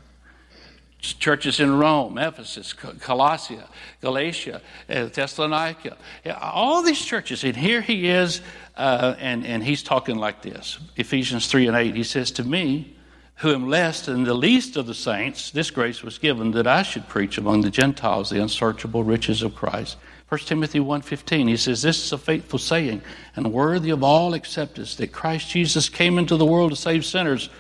churches 1.03 1.59
in 1.59 1.77
Rome, 1.79 2.17
Ephesus, 2.17 2.73
Colossia, 2.73 3.67
Galatia, 4.01 4.63
uh, 4.89 5.07
Thessalonica, 5.07 5.97
all 6.41 6.83
these 6.83 7.05
churches. 7.05 7.43
And 7.43 7.57
here 7.57 7.81
he 7.81 8.09
is, 8.09 8.41
uh, 8.77 9.17
and, 9.19 9.45
and 9.45 9.65
he's 9.65 9.83
talking 9.83 10.17
like 10.17 10.43
this 10.43 10.79
Ephesians 10.97 11.49
3 11.49 11.69
and 11.69 11.77
8. 11.77 11.95
He 11.97 12.05
says, 12.05 12.31
To 12.33 12.45
me, 12.45 12.97
who 13.37 13.53
am 13.53 13.69
less 13.69 14.07
than 14.07 14.23
the 14.23 14.35
least 14.35 14.77
of 14.77 14.87
the 14.87 14.95
saints, 14.95 15.51
this 15.51 15.71
grace 15.71 16.03
was 16.03 16.19
given 16.19 16.53
that 16.53 16.69
I 16.69 16.83
should 16.83 17.09
preach 17.09 17.37
among 17.37 17.63
the 17.63 17.71
Gentiles 17.71 18.31
the 18.31 18.41
unsearchable 18.41 19.03
riches 19.03 19.43
of 19.43 19.57
Christ. 19.57 19.97
1 20.33 20.39
Timothy 20.41 20.79
1.15, 20.79 21.47
he 21.47 21.59
says, 21.59 21.83
This 21.83 22.07
is 22.07 22.11
a 22.11 22.17
faithful 22.17 22.59
saying 22.59 23.03
and 23.37 23.53
worthy 23.53 23.91
of 23.91 24.03
all 24.03 24.33
acceptance 24.33 24.97
that 24.97 25.13
Christ 25.13 25.51
Jesus 25.51 25.91
came 25.91 26.17
into 26.17 26.39
the 26.39 26.47
world 26.47 26.71
to 26.71 26.77
save 26.77 27.05
sinners. 27.05 27.51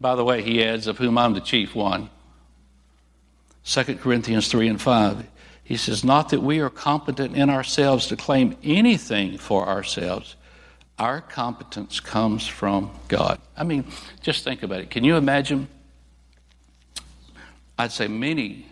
By 0.00 0.14
the 0.14 0.22
way, 0.22 0.40
he 0.40 0.62
adds, 0.62 0.86
of 0.86 0.98
whom 0.98 1.18
I'm 1.18 1.34
the 1.34 1.40
chief 1.40 1.74
one. 1.74 2.10
2 3.64 3.96
Corinthians 3.96 4.46
3 4.46 4.68
and 4.68 4.80
5. 4.80 5.26
He 5.64 5.76
says, 5.76 6.04
Not 6.04 6.28
that 6.28 6.42
we 6.44 6.60
are 6.60 6.70
competent 6.70 7.34
in 7.34 7.50
ourselves 7.50 8.06
to 8.06 8.16
claim 8.16 8.56
anything 8.62 9.36
for 9.36 9.66
ourselves. 9.66 10.36
Our 10.96 11.20
competence 11.22 11.98
comes 11.98 12.46
from 12.46 12.92
God. 13.08 13.40
I 13.56 13.64
mean, 13.64 13.84
just 14.22 14.44
think 14.44 14.62
about 14.62 14.78
it. 14.78 14.90
Can 14.90 15.02
you 15.02 15.16
imagine? 15.16 15.66
I'd 17.76 17.90
say 17.90 18.06
many, 18.06 18.64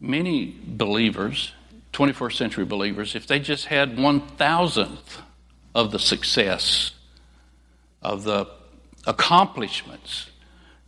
many 0.00 0.58
believers, 0.66 1.52
21st 1.92 2.36
century 2.36 2.64
believers, 2.64 3.14
if 3.14 3.26
they 3.26 3.40
just 3.40 3.66
had 3.66 3.98
one 3.98 4.20
thousandth 4.20 5.20
of 5.74 5.90
the 5.90 5.98
success, 5.98 6.92
of 8.02 8.24
the 8.24 8.46
accomplishments, 9.06 10.30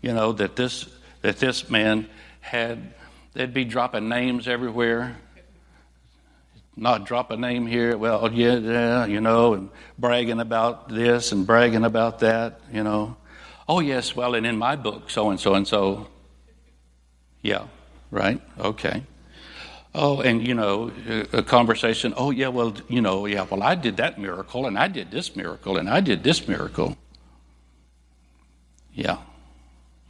you 0.01 0.13
know, 0.13 0.33
that 0.33 0.57
this, 0.57 0.89
that 1.23 1.39
this 1.39 1.69
man 1.69 2.09
had 2.41 2.95
They'd 3.35 3.55
be 3.55 3.65
dropping 3.65 4.09
names 4.09 4.47
everywhere. 4.47 5.17
Not 6.77 7.05
drop 7.05 7.31
a 7.31 7.37
name 7.37 7.67
here, 7.67 7.97
well, 7.99 8.33
yeah, 8.33 8.57
yeah, 8.57 9.07
you 9.07 9.21
know, 9.21 9.53
and 9.55 9.69
bragging 9.99 10.41
about 10.41 10.89
this 10.89 11.33
and 11.33 11.47
bragging 11.47 11.85
about 11.85 12.21
that, 12.21 12.61
you 12.73 12.83
know. 12.83 13.17
Oh, 13.69 13.81
yes, 13.81 14.17
well, 14.17 14.35
and 14.35 14.47
in 14.47 14.57
my 14.57 14.77
book, 14.77 15.11
so 15.11 15.29
and 15.31 15.39
so 15.39 15.55
and 15.55 15.69
so. 15.69 16.09
Yeah, 17.43 17.67
right? 18.11 18.41
Okay. 18.59 19.03
Oh, 19.95 20.23
and 20.23 20.47
you 20.47 20.55
know, 20.55 20.91
a 21.33 21.43
conversation. 21.43 22.15
Oh, 22.17 22.31
yeah, 22.31 22.49
well, 22.49 22.75
you 22.89 23.03
know, 23.03 23.27
yeah, 23.27 23.47
well, 23.49 23.63
I 23.63 23.75
did 23.75 23.99
that 23.99 24.19
miracle, 24.19 24.67
and 24.67 24.79
I 24.79 24.89
did 24.89 25.11
this 25.11 25.37
miracle, 25.37 25.77
and 25.77 25.89
I 25.89 26.01
did 26.01 26.25
this 26.25 26.49
miracle. 26.49 26.97
Yeah. 28.95 29.19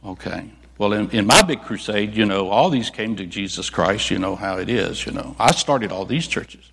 Okay. 0.05 0.51
Well, 0.77 0.93
in, 0.93 1.09
in, 1.11 1.25
my 1.25 1.41
big 1.41 1.61
crusade, 1.61 2.15
you 2.15 2.25
know, 2.25 2.49
all 2.49 2.69
these 2.69 2.89
came 2.89 3.15
to 3.17 3.25
Jesus 3.25 3.69
Christ. 3.69 4.09
You 4.09 4.19
know 4.19 4.35
how 4.35 4.57
it 4.57 4.69
is, 4.69 5.05
you 5.05 5.11
know. 5.11 5.35
I 5.37 5.51
started 5.51 5.91
all 5.91 6.05
these 6.05 6.27
churches. 6.27 6.71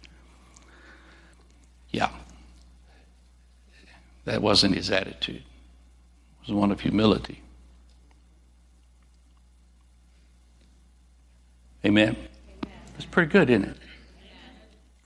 Yeah. 1.90 2.10
That 4.24 4.40
wasn't 4.40 4.76
his 4.76 4.90
attitude, 4.90 5.42
it 5.42 6.46
was 6.46 6.52
one 6.52 6.70
of 6.70 6.80
humility. 6.80 7.42
Amen? 11.84 12.16
It's 13.00 13.06
pretty 13.06 13.32
good, 13.32 13.48
isn't 13.48 13.64
it? 13.64 13.76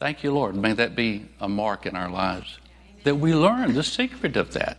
Thank 0.01 0.25
you, 0.25 0.33
Lord. 0.33 0.57
May 0.57 0.73
that 0.73 0.97
be 0.97 1.27
a 1.39 1.49
mark 1.49 1.87
in 1.87 1.95
our 1.95 2.11
lives 2.11 2.59
that 3.05 3.15
we 3.15 3.33
learn 3.33 3.75
the 3.75 3.85
secret 3.85 4.37
of 4.37 4.53
that. 4.55 4.79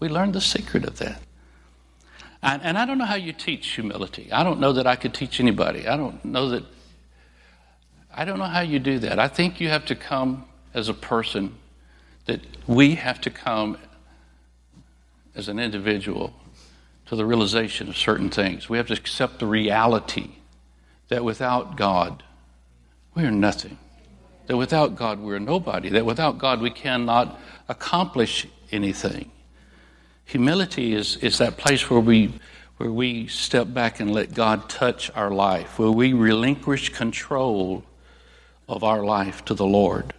We 0.00 0.10
learn 0.10 0.32
the 0.32 0.42
secret 0.42 0.84
of 0.84 0.98
that. 0.98 1.22
And, 2.42 2.62
and, 2.62 2.76
I 2.76 2.84
don't 2.84 2.98
know 2.98 3.06
how 3.06 3.14
you 3.14 3.32
teach 3.32 3.68
humility. 3.68 4.30
I 4.30 4.44
don't 4.44 4.60
know 4.60 4.74
that 4.74 4.86
I 4.86 4.96
could 4.96 5.14
teach 5.14 5.40
anybody. 5.40 5.88
I 5.88 5.96
don't 5.96 6.22
know 6.26 6.50
that. 6.50 6.64
I 8.14 8.26
don't 8.26 8.38
know 8.38 8.44
how 8.44 8.60
you 8.60 8.80
do 8.80 8.98
that. 8.98 9.18
I 9.18 9.28
think 9.28 9.58
you 9.58 9.70
have 9.70 9.86
to 9.86 9.94
come 9.94 10.44
as 10.74 10.90
a 10.90 10.94
person, 10.94 11.54
that 12.26 12.42
we 12.66 12.96
have 12.96 13.18
to 13.22 13.30
come 13.30 13.78
as 15.34 15.48
an 15.48 15.58
individual 15.58 16.34
to 17.06 17.16
the 17.16 17.24
realization 17.24 17.88
of 17.88 17.96
certain 17.96 18.28
things. 18.28 18.68
We 18.68 18.76
have 18.76 18.88
to 18.88 18.94
accept 18.94 19.38
the 19.38 19.46
reality 19.46 20.32
that 21.08 21.24
without 21.24 21.76
God, 21.76 22.22
we 23.16 23.24
are 23.24 23.30
nothing. 23.30 23.78
That 24.46 24.56
without 24.56 24.94
God, 24.94 25.18
we're 25.18 25.40
nobody. 25.40 25.88
That 25.88 26.06
without 26.06 26.38
God, 26.38 26.60
we 26.60 26.70
cannot 26.70 27.40
accomplish 27.68 28.46
anything. 28.70 29.32
Humility 30.26 30.94
is, 30.94 31.16
is 31.16 31.38
that 31.38 31.56
place 31.56 31.88
where 31.88 31.98
we, 31.98 32.38
where 32.76 32.92
we 32.92 33.26
step 33.26 33.72
back 33.72 33.98
and 33.98 34.12
let 34.12 34.34
God 34.34 34.68
touch 34.68 35.10
our 35.16 35.30
life, 35.30 35.78
where 35.78 35.90
we 35.90 36.12
relinquish 36.12 36.90
control 36.90 37.84
of 38.68 38.84
our 38.84 39.02
life 39.02 39.44
to 39.46 39.54
the 39.54 39.66
Lord. 39.66 40.12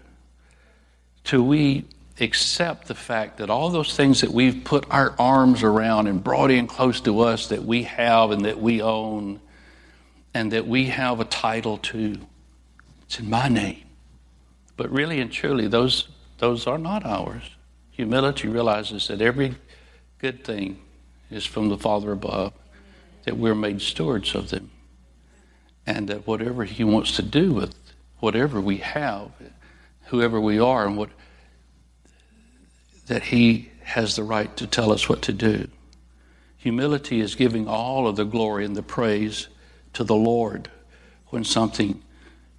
Till 1.23 1.43
we 1.43 1.85
accept 2.19 2.87
the 2.87 2.95
fact 2.95 3.37
that 3.37 3.49
all 3.49 3.69
those 3.69 3.95
things 3.95 4.21
that 4.21 4.31
we've 4.31 4.63
put 4.63 4.89
our 4.89 5.13
arms 5.19 5.61
around 5.61 6.07
and 6.07 6.23
brought 6.23 6.49
in 6.49 6.65
close 6.65 6.99
to 7.01 7.19
us 7.19 7.47
that 7.47 7.63
we 7.63 7.83
have 7.83 8.31
and 8.31 8.45
that 8.45 8.59
we 8.59 8.81
own 8.81 9.39
and 10.33 10.51
that 10.53 10.67
we 10.67 10.85
have 10.85 11.19
a 11.19 11.25
title 11.25 11.77
to, 11.77 12.17
it's 13.07 13.19
in 13.19 13.29
my 13.29 13.47
name. 13.47 13.83
But 14.75 14.91
really 14.91 15.19
and 15.19 15.31
truly, 15.31 15.67
those, 15.67 16.09
those 16.37 16.67
are 16.67 16.77
not 16.77 17.05
ours. 17.05 17.43
Humility 17.91 18.47
realizes 18.47 19.07
that 19.07 19.21
every 19.21 19.55
good 20.19 20.43
thing 20.43 20.79
is 21.31 21.45
from 21.45 21.69
the 21.69 21.77
Father 21.77 22.11
above, 22.11 22.53
that 23.23 23.37
we're 23.37 23.55
made 23.55 23.81
stewards 23.81 24.35
of 24.35 24.49
them. 24.49 24.71
And 25.85 26.09
that 26.09 26.27
whatever 26.27 26.65
He 26.65 26.83
wants 26.83 27.15
to 27.15 27.21
do 27.21 27.53
with 27.53 27.73
whatever 28.19 28.59
we 28.59 28.77
have, 28.77 29.31
whoever 30.07 30.39
we 30.39 30.59
are, 30.59 30.85
and 30.85 30.97
what 30.97 31.09
that 33.07 33.23
He 33.23 33.71
has 33.83 34.17
the 34.17 34.23
right 34.23 34.55
to 34.57 34.67
tell 34.67 34.91
us 34.91 35.07
what 35.07 35.21
to 35.23 35.33
do. 35.33 35.69
Humility 36.57 37.21
is 37.21 37.35
giving 37.35 37.69
all 37.69 38.05
of 38.05 38.17
the 38.17 38.25
glory 38.25 38.65
and 38.65 38.75
the 38.75 38.83
praise 38.83 39.47
to 39.93 40.03
the 40.03 40.15
Lord 40.15 40.69
when 41.27 41.45
something 41.45 42.03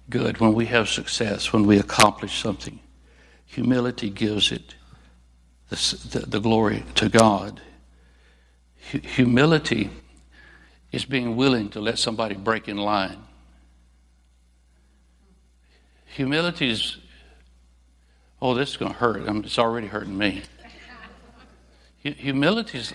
good, 0.09 0.39
when 0.39 0.53
we 0.53 0.65
have 0.67 0.89
success, 0.89 1.53
when 1.53 1.65
we 1.65 1.79
accomplish 1.79 2.41
something. 2.41 2.79
Humility 3.45 4.09
gives 4.09 4.51
it 4.51 4.75
the, 5.69 5.75
the, 6.11 6.19
the 6.25 6.39
glory 6.39 6.83
to 6.95 7.09
God. 7.09 7.61
Humility 8.77 9.89
is 10.91 11.05
being 11.05 11.35
willing 11.35 11.69
to 11.69 11.79
let 11.79 11.99
somebody 11.99 12.35
break 12.35 12.67
in 12.67 12.77
line. 12.77 13.23
Humility 16.05 16.69
is, 16.69 16.97
oh, 18.41 18.55
this 18.55 18.71
is 18.71 18.77
going 18.77 18.91
to 18.91 18.97
hurt. 18.97 19.21
I 19.27 19.31
mean, 19.31 19.43
it's 19.43 19.59
already 19.59 19.87
hurting 19.87 20.17
me. 20.17 20.41
Humility 22.01 22.79
is 22.79 22.93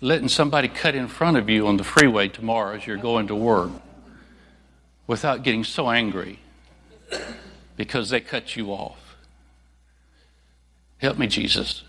letting 0.00 0.28
somebody 0.28 0.68
cut 0.68 0.94
in 0.94 1.08
front 1.08 1.36
of 1.36 1.48
you 1.48 1.66
on 1.66 1.76
the 1.76 1.84
freeway 1.84 2.28
tomorrow 2.28 2.76
as 2.76 2.86
you're 2.86 2.96
going 2.96 3.28
to 3.28 3.34
work 3.34 3.70
without 5.06 5.42
getting 5.42 5.64
so 5.64 5.88
angry 5.90 6.38
because 7.76 8.10
they 8.10 8.20
cut 8.20 8.56
you 8.56 8.70
off. 8.70 9.16
Help 10.98 11.18
me, 11.18 11.26
Jesus. 11.26 11.82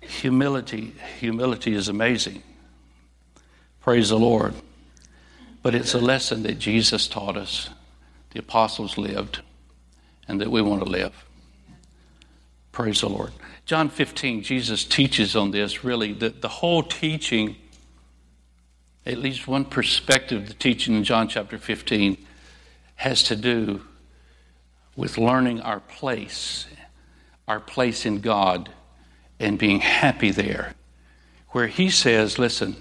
Humility, 0.00 0.94
humility 1.18 1.74
is 1.74 1.88
amazing. 1.88 2.42
Praise 3.80 4.08
the 4.08 4.18
Lord. 4.18 4.54
But 5.62 5.74
it's 5.74 5.94
a 5.94 6.00
lesson 6.00 6.42
that 6.42 6.58
Jesus 6.58 7.06
taught 7.06 7.36
us, 7.36 7.70
the 8.30 8.40
apostles 8.40 8.98
lived, 8.98 9.40
and 10.26 10.40
that 10.40 10.50
we 10.50 10.60
want 10.60 10.82
to 10.82 10.88
live. 10.88 11.24
Praise 12.72 13.00
the 13.00 13.08
Lord. 13.08 13.32
John 13.64 13.88
15, 13.88 14.42
Jesus 14.42 14.84
teaches 14.84 15.36
on 15.36 15.50
this 15.50 15.84
really. 15.84 16.12
The, 16.12 16.30
the 16.30 16.48
whole 16.48 16.82
teaching, 16.82 17.56
at 19.04 19.18
least 19.18 19.48
one 19.48 19.64
perspective 19.64 20.48
the 20.48 20.54
teaching 20.54 20.94
in 20.94 21.04
John 21.04 21.28
chapter 21.28 21.58
15, 21.58 22.16
has 22.96 23.22
to 23.24 23.36
do 23.36 23.82
with 24.94 25.18
learning 25.18 25.60
our 25.60 25.80
place, 25.80 26.66
our 27.48 27.60
place 27.60 28.06
in 28.06 28.20
God, 28.20 28.70
and 29.40 29.58
being 29.58 29.80
happy 29.80 30.30
there. 30.30 30.74
Where 31.48 31.66
he 31.66 31.90
says, 31.90 32.38
listen, 32.38 32.76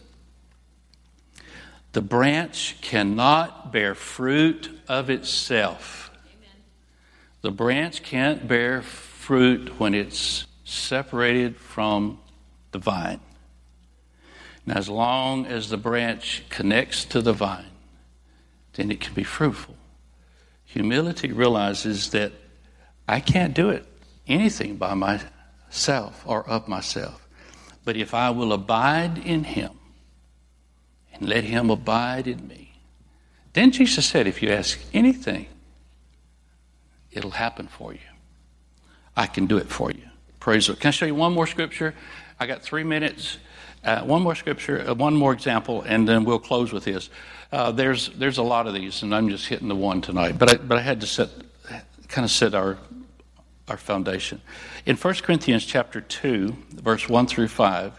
the 1.94 2.02
branch 2.02 2.78
cannot 2.82 3.72
bear 3.72 3.96
fruit 3.96 4.70
of 4.88 5.10
itself. 5.10 6.12
The 7.42 7.52
branch 7.52 8.04
can't 8.04 8.48
bear 8.48 8.82
fruit 8.82 9.80
when 9.80 9.94
it's 9.94 10.46
separated 10.64 11.58
from 11.58 12.20
the 12.72 12.80
vine. 12.80 13.20
And 14.66 14.78
as 14.78 14.90
long 14.90 15.46
as 15.46 15.70
the 15.70 15.78
branch 15.78 16.44
connects 16.50 17.06
to 17.06 17.22
the 17.22 17.34
vine, 17.34 17.66
then 18.74 18.92
it 18.92 19.02
can 19.02 19.14
be 19.14 19.24
fruitful. 19.24 19.76
Humility 20.66 21.32
realizes 21.32 22.12
that 22.12 22.32
I 23.08 23.20
can't 23.20 23.54
do 23.54 23.70
it 23.70 23.86
anything 24.28 24.78
by 24.78 24.94
myself 24.94 26.24
or 26.26 26.48
of 26.48 26.68
myself. 26.68 27.28
But 27.84 27.98
if 27.98 28.14
I 28.14 28.30
will 28.30 28.54
abide 28.54 29.18
in 29.18 29.44
him 29.44 29.72
and 31.14 31.28
let 31.28 31.44
him 31.44 31.70
abide 31.70 32.28
in 32.28 32.48
me, 32.48 32.74
then 33.54 33.72
Jesus 33.72 34.06
said, 34.06 34.28
if 34.28 34.42
you 34.42 34.50
ask 34.50 34.80
anything, 34.94 35.48
it'll 37.12 37.32
happen 37.32 37.68
for 37.68 37.94
you. 37.94 38.00
I 39.18 39.28
can 39.28 39.46
do 39.46 39.58
it 39.58 39.68
for 39.68 39.92
you. 39.92 40.04
Praise 40.40 40.68
the 40.68 40.74
Lord. 40.74 40.80
Can 40.80 40.88
I 40.90 40.92
show 40.92 41.06
you 41.06 41.16
one 41.16 41.34
more 41.34 41.48
scripture? 41.48 41.94
I 42.40 42.48
got 42.48 42.62
three 42.62 42.84
minutes. 42.84 43.38
Uh, 43.84 44.02
one 44.02 44.22
more 44.22 44.36
scripture, 44.36 44.88
uh, 44.88 44.94
one 44.94 45.16
more 45.16 45.34
example, 45.34 45.82
and 45.88 46.08
then 46.08 46.24
we'll 46.24 46.40
close 46.40 46.72
with 46.72 46.84
this. 46.84 47.10
Uh, 47.52 47.72
there's 47.72 48.10
there's 48.10 48.38
a 48.38 48.44
lot 48.44 48.68
of 48.68 48.74
these, 48.74 49.02
and 49.02 49.14
I'm 49.14 49.30
just 49.30 49.48
hitting 49.48 49.68
the 49.68 49.76
one 49.76 50.02
tonight. 50.02 50.38
But 50.38 50.52
I, 50.52 50.56
but 50.58 50.78
I 50.78 50.82
had 50.82 51.02
to 51.02 51.08
set 51.08 51.30
kind 52.08 52.24
of 52.24 52.32
set 52.32 52.54
our 52.54 52.78
our 53.68 53.78
foundation. 53.78 54.42
In 54.86 54.98
1 54.98 55.14
Corinthians 55.16 55.66
chapter 55.66 56.02
2, 56.02 56.56
verse 56.74 57.08
1 57.08 57.28
through 57.28 57.48
5, 57.48 57.94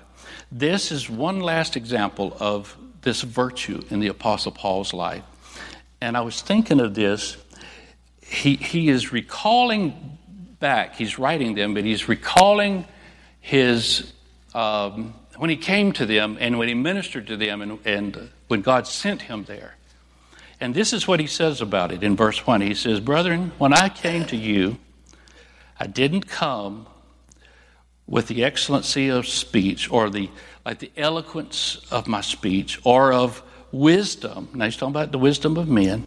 this 0.50 0.92
is 0.92 1.08
one 1.08 1.40
last 1.40 1.76
example 1.76 2.36
of 2.38 2.76
this 3.00 3.22
virtue 3.22 3.82
in 3.90 4.00
the 4.00 4.08
Apostle 4.08 4.52
Paul's 4.52 4.92
life. 4.92 5.24
And 6.00 6.16
I 6.16 6.20
was 6.20 6.42
thinking 6.42 6.78
of 6.80 6.94
this. 6.94 7.36
He, 8.20 8.56
he 8.56 8.88
is 8.88 9.12
recalling 9.12 10.18
back. 10.60 10.96
He's 10.96 11.18
writing 11.18 11.54
them, 11.54 11.74
but 11.74 11.84
he's 11.84 12.08
recalling 12.08 12.84
his 13.40 14.12
um, 14.54 15.14
when 15.36 15.50
he 15.50 15.56
came 15.56 15.92
to 15.92 16.06
them 16.06 16.36
and 16.40 16.58
when 16.58 16.68
he 16.68 16.74
ministered 16.74 17.26
to 17.26 17.36
them 17.36 17.62
and, 17.62 17.78
and 17.84 18.30
when 18.48 18.62
God 18.62 18.86
sent 18.86 19.22
him 19.22 19.44
there. 19.44 19.76
And 20.60 20.74
this 20.74 20.92
is 20.92 21.08
what 21.08 21.18
he 21.18 21.26
says 21.26 21.60
about 21.60 21.90
it 21.90 22.02
in 22.02 22.14
verse 22.14 22.46
1. 22.46 22.60
He 22.60 22.74
says, 22.74 23.00
Brethren, 23.00 23.52
when 23.58 23.72
I 23.72 23.88
came 23.88 24.24
to 24.26 24.36
you, 24.36 24.78
I 25.80 25.86
didn't 25.86 26.28
come 26.28 26.86
with 28.06 28.28
the 28.28 28.44
excellency 28.44 29.08
of 29.08 29.26
speech 29.26 29.90
or 29.90 30.10
the 30.10 30.30
like 30.64 30.78
the 30.78 30.92
eloquence 30.96 31.84
of 31.90 32.06
my 32.06 32.20
speech 32.20 32.80
or 32.84 33.12
of 33.12 33.42
wisdom. 33.72 34.48
Now 34.54 34.66
he's 34.66 34.76
talking 34.76 34.92
about 34.92 35.12
the 35.12 35.18
wisdom 35.18 35.56
of 35.56 35.68
men. 35.68 36.06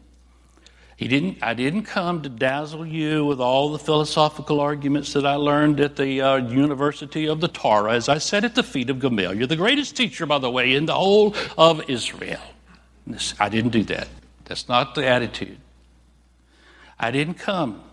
He 0.98 1.10
didn't, 1.10 1.39
I 1.41 1.54
didn't 1.54 1.84
come 1.84 2.22
to 2.22 2.30
dazzle 2.30 2.86
you 2.86 3.26
with 3.26 3.41
all 3.41 3.72
the 3.72 3.80
philosophical 3.80 4.62
arguments 4.62 5.12
that 5.12 5.26
I 5.26 5.36
learned 5.36 5.82
at 5.82 5.98
the 5.98 6.22
uh, 6.22 6.36
University 6.38 7.28
of 7.28 7.41
the 7.41 7.50
Torah 7.50 7.93
as 7.93 8.08
I 8.08 8.18
sat 8.18 8.46
at 8.46 8.56
the 8.56 8.64
feet 8.64 8.89
of 8.89 9.00
Gamaliel, 9.00 9.48
the 9.48 9.58
greatest 9.58 9.98
teacher, 9.98 10.26
by 10.26 10.39
the 10.39 10.50
way, 10.50 10.74
in 10.74 10.86
the 10.86 10.93
whole 10.93 11.36
of 11.58 11.89
Israel. 11.89 12.39
This, 13.06 13.34
I 13.39 13.50
didn't 13.50 13.72
do 13.72 13.84
that. 13.84 14.08
That's 14.46 14.70
not 14.70 14.96
the 14.96 15.06
attitude. 15.06 15.58
I 16.98 17.12
didn't 17.12 17.36
come 17.36 17.84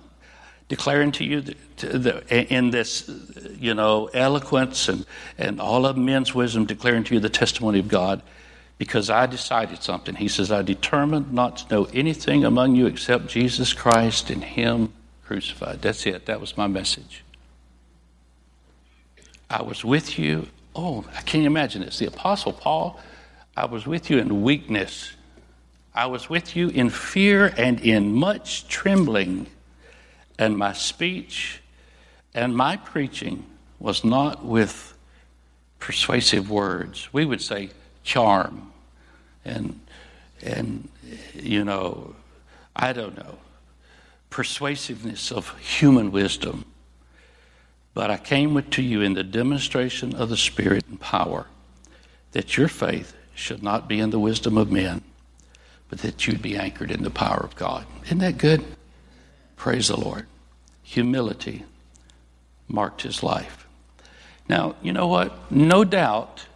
declaring 0.68 1.11
to 1.12 1.24
you 1.24 1.40
the, 1.40 1.57
the, 1.76 2.55
in 2.55 2.70
this, 2.70 3.11
you 3.59 3.74
know, 3.74 4.11
eloquence 4.14 4.88
and, 4.88 5.05
and 5.36 5.61
all 5.61 5.86
of 5.86 5.96
men's 5.96 6.34
wisdom, 6.36 6.66
declaring 6.66 7.03
to 7.05 7.14
you 7.14 7.20
the 7.20 7.28
testimony 7.28 7.80
of 7.80 7.88
God 7.88 8.22
because 8.83 9.11
I 9.11 9.26
decided 9.26 9.80
something. 9.80 10.16
He 10.16 10.26
says, 10.26 10.51
I 10.51 10.62
determined 10.62 11.33
not 11.33 11.59
to 11.59 11.72
know 11.72 11.85
anything 11.95 12.45
among 12.45 12.74
you 12.74 12.87
except 12.87 13.28
Jesus 13.28 13.72
Christ 13.72 14.28
and 14.28 14.43
Him 14.43 14.93
crucified. 15.24 15.80
That's 15.80 16.05
it. 16.05 16.26
That 16.26 16.41
was 16.41 16.57
my 16.57 16.66
message. 16.66 17.22
I 19.49 19.62
was 19.62 19.85
with 19.85 20.18
you. 20.18 20.49
Oh, 20.74 21.05
I 21.16 21.20
can't 21.20 21.47
imagine 21.47 21.83
this. 21.83 22.01
The 22.01 22.09
Apostle 22.09 22.53
Paul, 22.53 22.99
I 23.57 23.66
was 23.66 23.87
with 23.87 24.11
you 24.11 24.18
in 24.18 24.43
weakness. 24.43 25.12
I 25.95 26.07
was 26.07 26.28
with 26.28 26.57
you 26.57 26.68
in 26.70 26.91
fear 26.91 27.55
and 27.57 27.78
in 27.78 28.12
much 28.12 28.66
trembling. 28.66 29.47
And 30.41 30.59
my 30.59 30.72
speech 30.72 31.61
and 32.35 32.57
my 32.57 32.78
preaching 32.78 33.45
was 33.78 34.03
not 34.03 34.45
with 34.45 34.99
persuasive 35.78 36.51
words. 36.51 37.12
We 37.12 37.24
would 37.24 37.41
say 37.41 37.70
charm 38.03 38.71
and 39.45 39.80
and 40.43 40.88
you 41.34 41.64
know, 41.64 42.14
I 42.74 42.93
don't 42.93 43.16
know, 43.16 43.38
persuasiveness 44.30 45.30
of 45.30 45.59
human 45.59 46.11
wisdom. 46.11 46.64
But 47.95 48.11
I 48.11 48.16
came 48.16 48.61
to 48.62 48.82
you 48.82 49.03
in 49.03 49.14
the 49.14 49.22
demonstration 49.22 50.14
of 50.14 50.30
the 50.30 50.36
Spirit 50.36 50.84
and 50.88 50.99
power, 50.99 51.47
that 52.32 52.57
your 52.57 52.68
faith 52.68 53.14
should 53.34 53.62
not 53.62 53.88
be 53.88 54.01
in 54.01 54.11
the 54.11 54.18
wisdom 54.18 54.57
of 54.57 54.72
men, 54.72 55.03
but 55.90 55.99
that 55.99 56.26
you'd 56.26 56.40
be 56.40 56.57
anchored 56.57 56.90
in 56.90 57.03
the 57.03 57.11
power 57.11 57.40
of 57.40 57.55
God. 57.55 57.86
Isn't 58.07 58.18
that 58.18 58.38
good? 58.38 58.64
Praise 59.57 59.88
the 59.88 59.97
Lord. 59.97 60.26
Humility 60.82 61.64
marked 62.66 63.03
his 63.03 63.22
life. 63.22 63.66
Now, 64.49 64.74
you 64.82 64.93
know 64.93 65.07
what? 65.07 65.53
No 65.53 65.84
doubt 65.84 66.47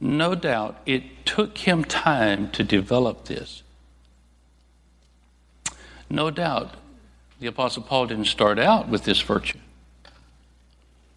no 0.00 0.34
doubt 0.34 0.80
it 0.86 1.04
took 1.26 1.58
him 1.58 1.84
time 1.84 2.50
to 2.52 2.64
develop 2.64 3.26
this. 3.26 3.62
No 6.10 6.30
doubt 6.30 6.74
the 7.40 7.48
Apostle 7.48 7.82
Paul 7.84 8.06
didn't 8.06 8.26
start 8.26 8.58
out 8.58 8.88
with 8.88 9.04
this 9.04 9.20
virtue, 9.20 9.58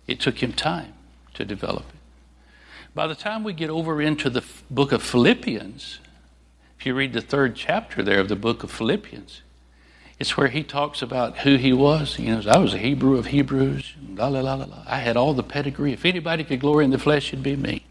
it 0.08 0.20
took 0.20 0.44
him 0.44 0.54
time 0.54 0.94
to 1.36 1.46
develop 1.46 1.86
it. 1.90 1.96
By 2.96 3.08
the 3.08 3.16
time 3.16 3.44
we 3.44 3.54
get 3.54 3.70
over 3.70 4.02
into 4.02 4.30
the 4.30 4.44
book 4.72 4.92
of 4.92 5.04
Philippians, 5.04 6.00
if 6.80 6.86
you 6.86 6.96
read 6.96 7.14
the 7.14 7.22
third 7.22 7.56
chapter 7.56 8.04
there 8.04 8.20
of 8.20 8.30
the 8.30 8.36
book 8.36 8.64
of 8.64 8.72
Philippians, 8.72 9.42
It's 10.20 10.38
where 10.38 10.48
he 10.48 10.64
talks 10.64 11.02
about 11.02 11.40
who 11.40 11.58
he 11.58 11.74
was. 11.74 12.16
He 12.16 12.28
knows 12.28 12.48
I 12.48 12.58
was 12.58 12.74
a 12.74 12.78
Hebrew 12.78 13.18
of 13.18 13.28
Hebrews. 13.28 13.96
La, 14.16 14.28
la, 14.30 14.42
la, 14.42 14.56
la, 14.56 14.66
la. 14.66 14.84
I 14.88 14.98
had 15.00 15.18
all 15.18 15.34
the 15.34 15.44
pedigree. 15.44 15.94
If 15.94 16.06
anybody 16.06 16.44
could 16.44 16.62
glory 16.62 16.86
in 16.86 16.92
the 16.92 17.00
flesh, 17.00 17.34
it'd 17.34 17.44
be 17.44 17.56
me. 17.58 17.83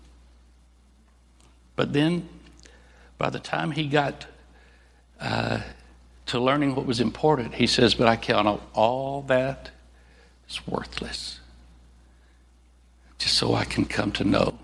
But 1.77 1.93
then, 1.93 2.29
by 3.19 3.31
the 3.31 3.39
time 3.39 3.73
he 3.73 3.87
got 3.87 4.27
uh, 5.21 5.61
to 6.27 6.41
learning 6.41 6.75
what 6.75 6.87
was 6.87 7.01
important, 7.01 7.55
he 7.55 7.67
says, 7.67 7.95
But 7.95 8.09
I 8.09 8.17
count 8.17 8.61
all 8.75 9.23
that 9.23 9.71
as 10.49 10.67
worthless 10.67 11.41
just 13.23 13.37
so 13.37 13.55
I 13.55 13.65
can 13.65 13.85
come 13.85 14.11
to 14.13 14.25
know 14.25 14.59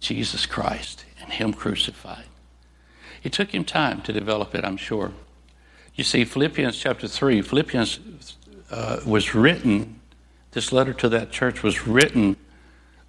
Jesus 0.00 0.44
Christ 0.44 1.04
and 1.20 1.32
Him 1.32 1.52
crucified. 1.52 2.24
It 3.22 3.32
took 3.32 3.50
him 3.54 3.64
time 3.64 4.02
to 4.02 4.12
develop 4.12 4.54
it, 4.54 4.64
I'm 4.64 4.76
sure. 4.76 5.12
You 5.94 6.04
see, 6.04 6.24
Philippians 6.24 6.76
chapter 6.76 7.08
3, 7.08 7.42
Philippians 7.42 8.36
uh, 8.70 9.00
was 9.06 9.34
written, 9.34 10.00
this 10.50 10.72
letter 10.72 10.92
to 10.94 11.08
that 11.08 11.30
church 11.30 11.62
was 11.62 11.86
written 11.86 12.36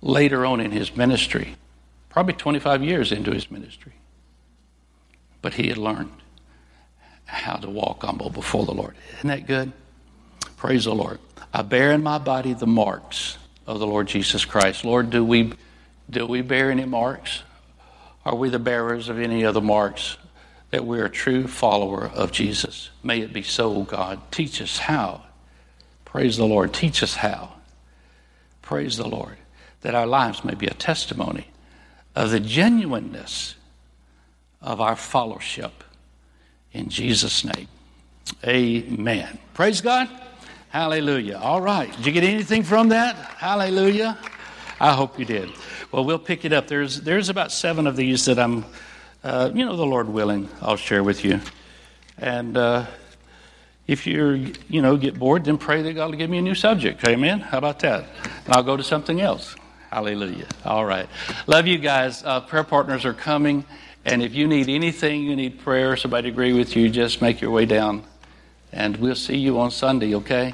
later 0.01 0.45
on 0.45 0.59
in 0.59 0.71
his 0.71 0.95
ministry, 0.95 1.55
probably 2.17 2.33
25 2.33 2.83
years 2.83 3.11
into 3.11 3.29
his 3.29 3.51
ministry. 3.51 3.91
But 5.43 5.53
he 5.53 5.67
had 5.67 5.77
learned 5.77 6.09
how 7.25 7.57
to 7.57 7.69
walk 7.69 8.01
humble 8.01 8.31
before 8.31 8.65
the 8.65 8.73
Lord. 8.73 8.95
Isn't 9.19 9.27
that 9.27 9.45
good? 9.45 9.71
Praise 10.55 10.85
the 10.85 10.95
Lord. 10.95 11.19
I 11.53 11.61
bear 11.61 11.91
in 11.91 12.01
my 12.01 12.17
body 12.17 12.53
the 12.53 12.65
marks 12.65 13.37
of 13.67 13.77
the 13.77 13.85
Lord 13.85 14.07
Jesus 14.07 14.45
Christ. 14.45 14.83
Lord, 14.83 15.11
do 15.11 15.23
we, 15.23 15.53
do 16.09 16.25
we 16.25 16.41
bear 16.41 16.71
any 16.71 16.85
marks? 16.85 17.43
Are 18.25 18.33
we 18.33 18.49
the 18.49 18.57
bearers 18.57 19.09
of 19.09 19.19
any 19.19 19.45
other 19.45 19.61
marks 19.61 20.17
that 20.71 20.83
we're 20.83 21.05
a 21.05 21.11
true 21.11 21.45
follower 21.45 22.07
of 22.07 22.31
Jesus? 22.31 22.89
May 23.03 23.19
it 23.19 23.31
be 23.31 23.43
so, 23.43 23.83
God. 23.83 24.31
Teach 24.31 24.59
us 24.59 24.79
how. 24.79 25.21
Praise 26.03 26.37
the 26.37 26.47
Lord. 26.47 26.73
Teach 26.73 27.03
us 27.03 27.17
how. 27.17 27.53
Praise 28.63 28.97
the 28.97 29.07
Lord. 29.07 29.37
That 29.81 29.93
our 29.93 30.07
lives 30.07 30.43
may 30.43 30.55
be 30.55 30.65
a 30.65 30.73
testimony 30.73 31.51
of 32.17 32.31
the 32.31 32.39
genuineness 32.39 33.53
of 34.59 34.81
our 34.81 34.95
fellowship. 34.95 35.83
In 36.73 36.89
Jesus' 36.89 37.45
name. 37.45 37.67
Amen. 38.43 39.37
Praise 39.53 39.81
God. 39.81 40.09
Hallelujah. 40.69 41.37
All 41.37 41.61
right. 41.61 41.95
Did 41.97 42.07
you 42.07 42.11
get 42.11 42.23
anything 42.23 42.63
from 42.63 42.89
that? 42.89 43.15
Hallelujah. 43.15 44.17
I 44.79 44.93
hope 44.93 45.19
you 45.19 45.25
did. 45.25 45.49
Well, 45.91 46.05
we'll 46.05 46.17
pick 46.17 46.43
it 46.43 46.51
up. 46.51 46.67
There's, 46.67 47.01
there's 47.01 47.29
about 47.29 47.51
seven 47.51 47.85
of 47.85 47.95
these 47.95 48.25
that 48.25 48.39
I'm, 48.39 48.65
uh, 49.23 49.51
you 49.53 49.63
know, 49.63 49.75
the 49.75 49.85
Lord 49.85 50.09
willing, 50.09 50.49
I'll 50.59 50.75
share 50.75 51.03
with 51.03 51.23
you. 51.23 51.39
And 52.17 52.57
uh, 52.57 52.87
if 53.85 54.07
you're, 54.07 54.35
you 54.35 54.81
know, 54.81 54.97
get 54.97 55.19
bored, 55.19 55.45
then 55.45 55.59
pray 55.59 55.83
that 55.83 55.93
God 55.93 56.09
will 56.09 56.17
give 56.17 56.31
me 56.31 56.39
a 56.39 56.41
new 56.41 56.55
subject. 56.55 57.07
Amen. 57.07 57.41
How 57.41 57.59
about 57.59 57.79
that? 57.81 58.05
And 58.45 58.55
I'll 58.55 58.63
go 58.63 58.75
to 58.75 58.83
something 58.83 59.21
else. 59.21 59.55
Hallelujah. 59.91 60.47
All 60.65 60.85
right. 60.85 61.07
Love 61.47 61.65
you 61.65 61.77
guys. 61.77 62.23
Uh, 62.23 62.41
prayer 62.41 62.63
partners 62.63 63.05
are 63.05 63.13
coming. 63.13 63.65
And 64.05 64.23
if 64.23 64.33
you 64.35 64.47
need 64.47 64.69
anything, 64.69 65.23
you 65.23 65.35
need 65.35 65.59
prayer, 65.59 65.97
somebody 65.97 66.29
agree 66.29 66.53
with 66.53 66.75
you, 66.75 66.89
just 66.89 67.21
make 67.21 67.41
your 67.41 67.51
way 67.51 67.65
down. 67.65 68.03
And 68.71 68.95
we'll 68.97 69.15
see 69.15 69.37
you 69.37 69.59
on 69.59 69.71
Sunday, 69.71 70.15
okay? 70.15 70.53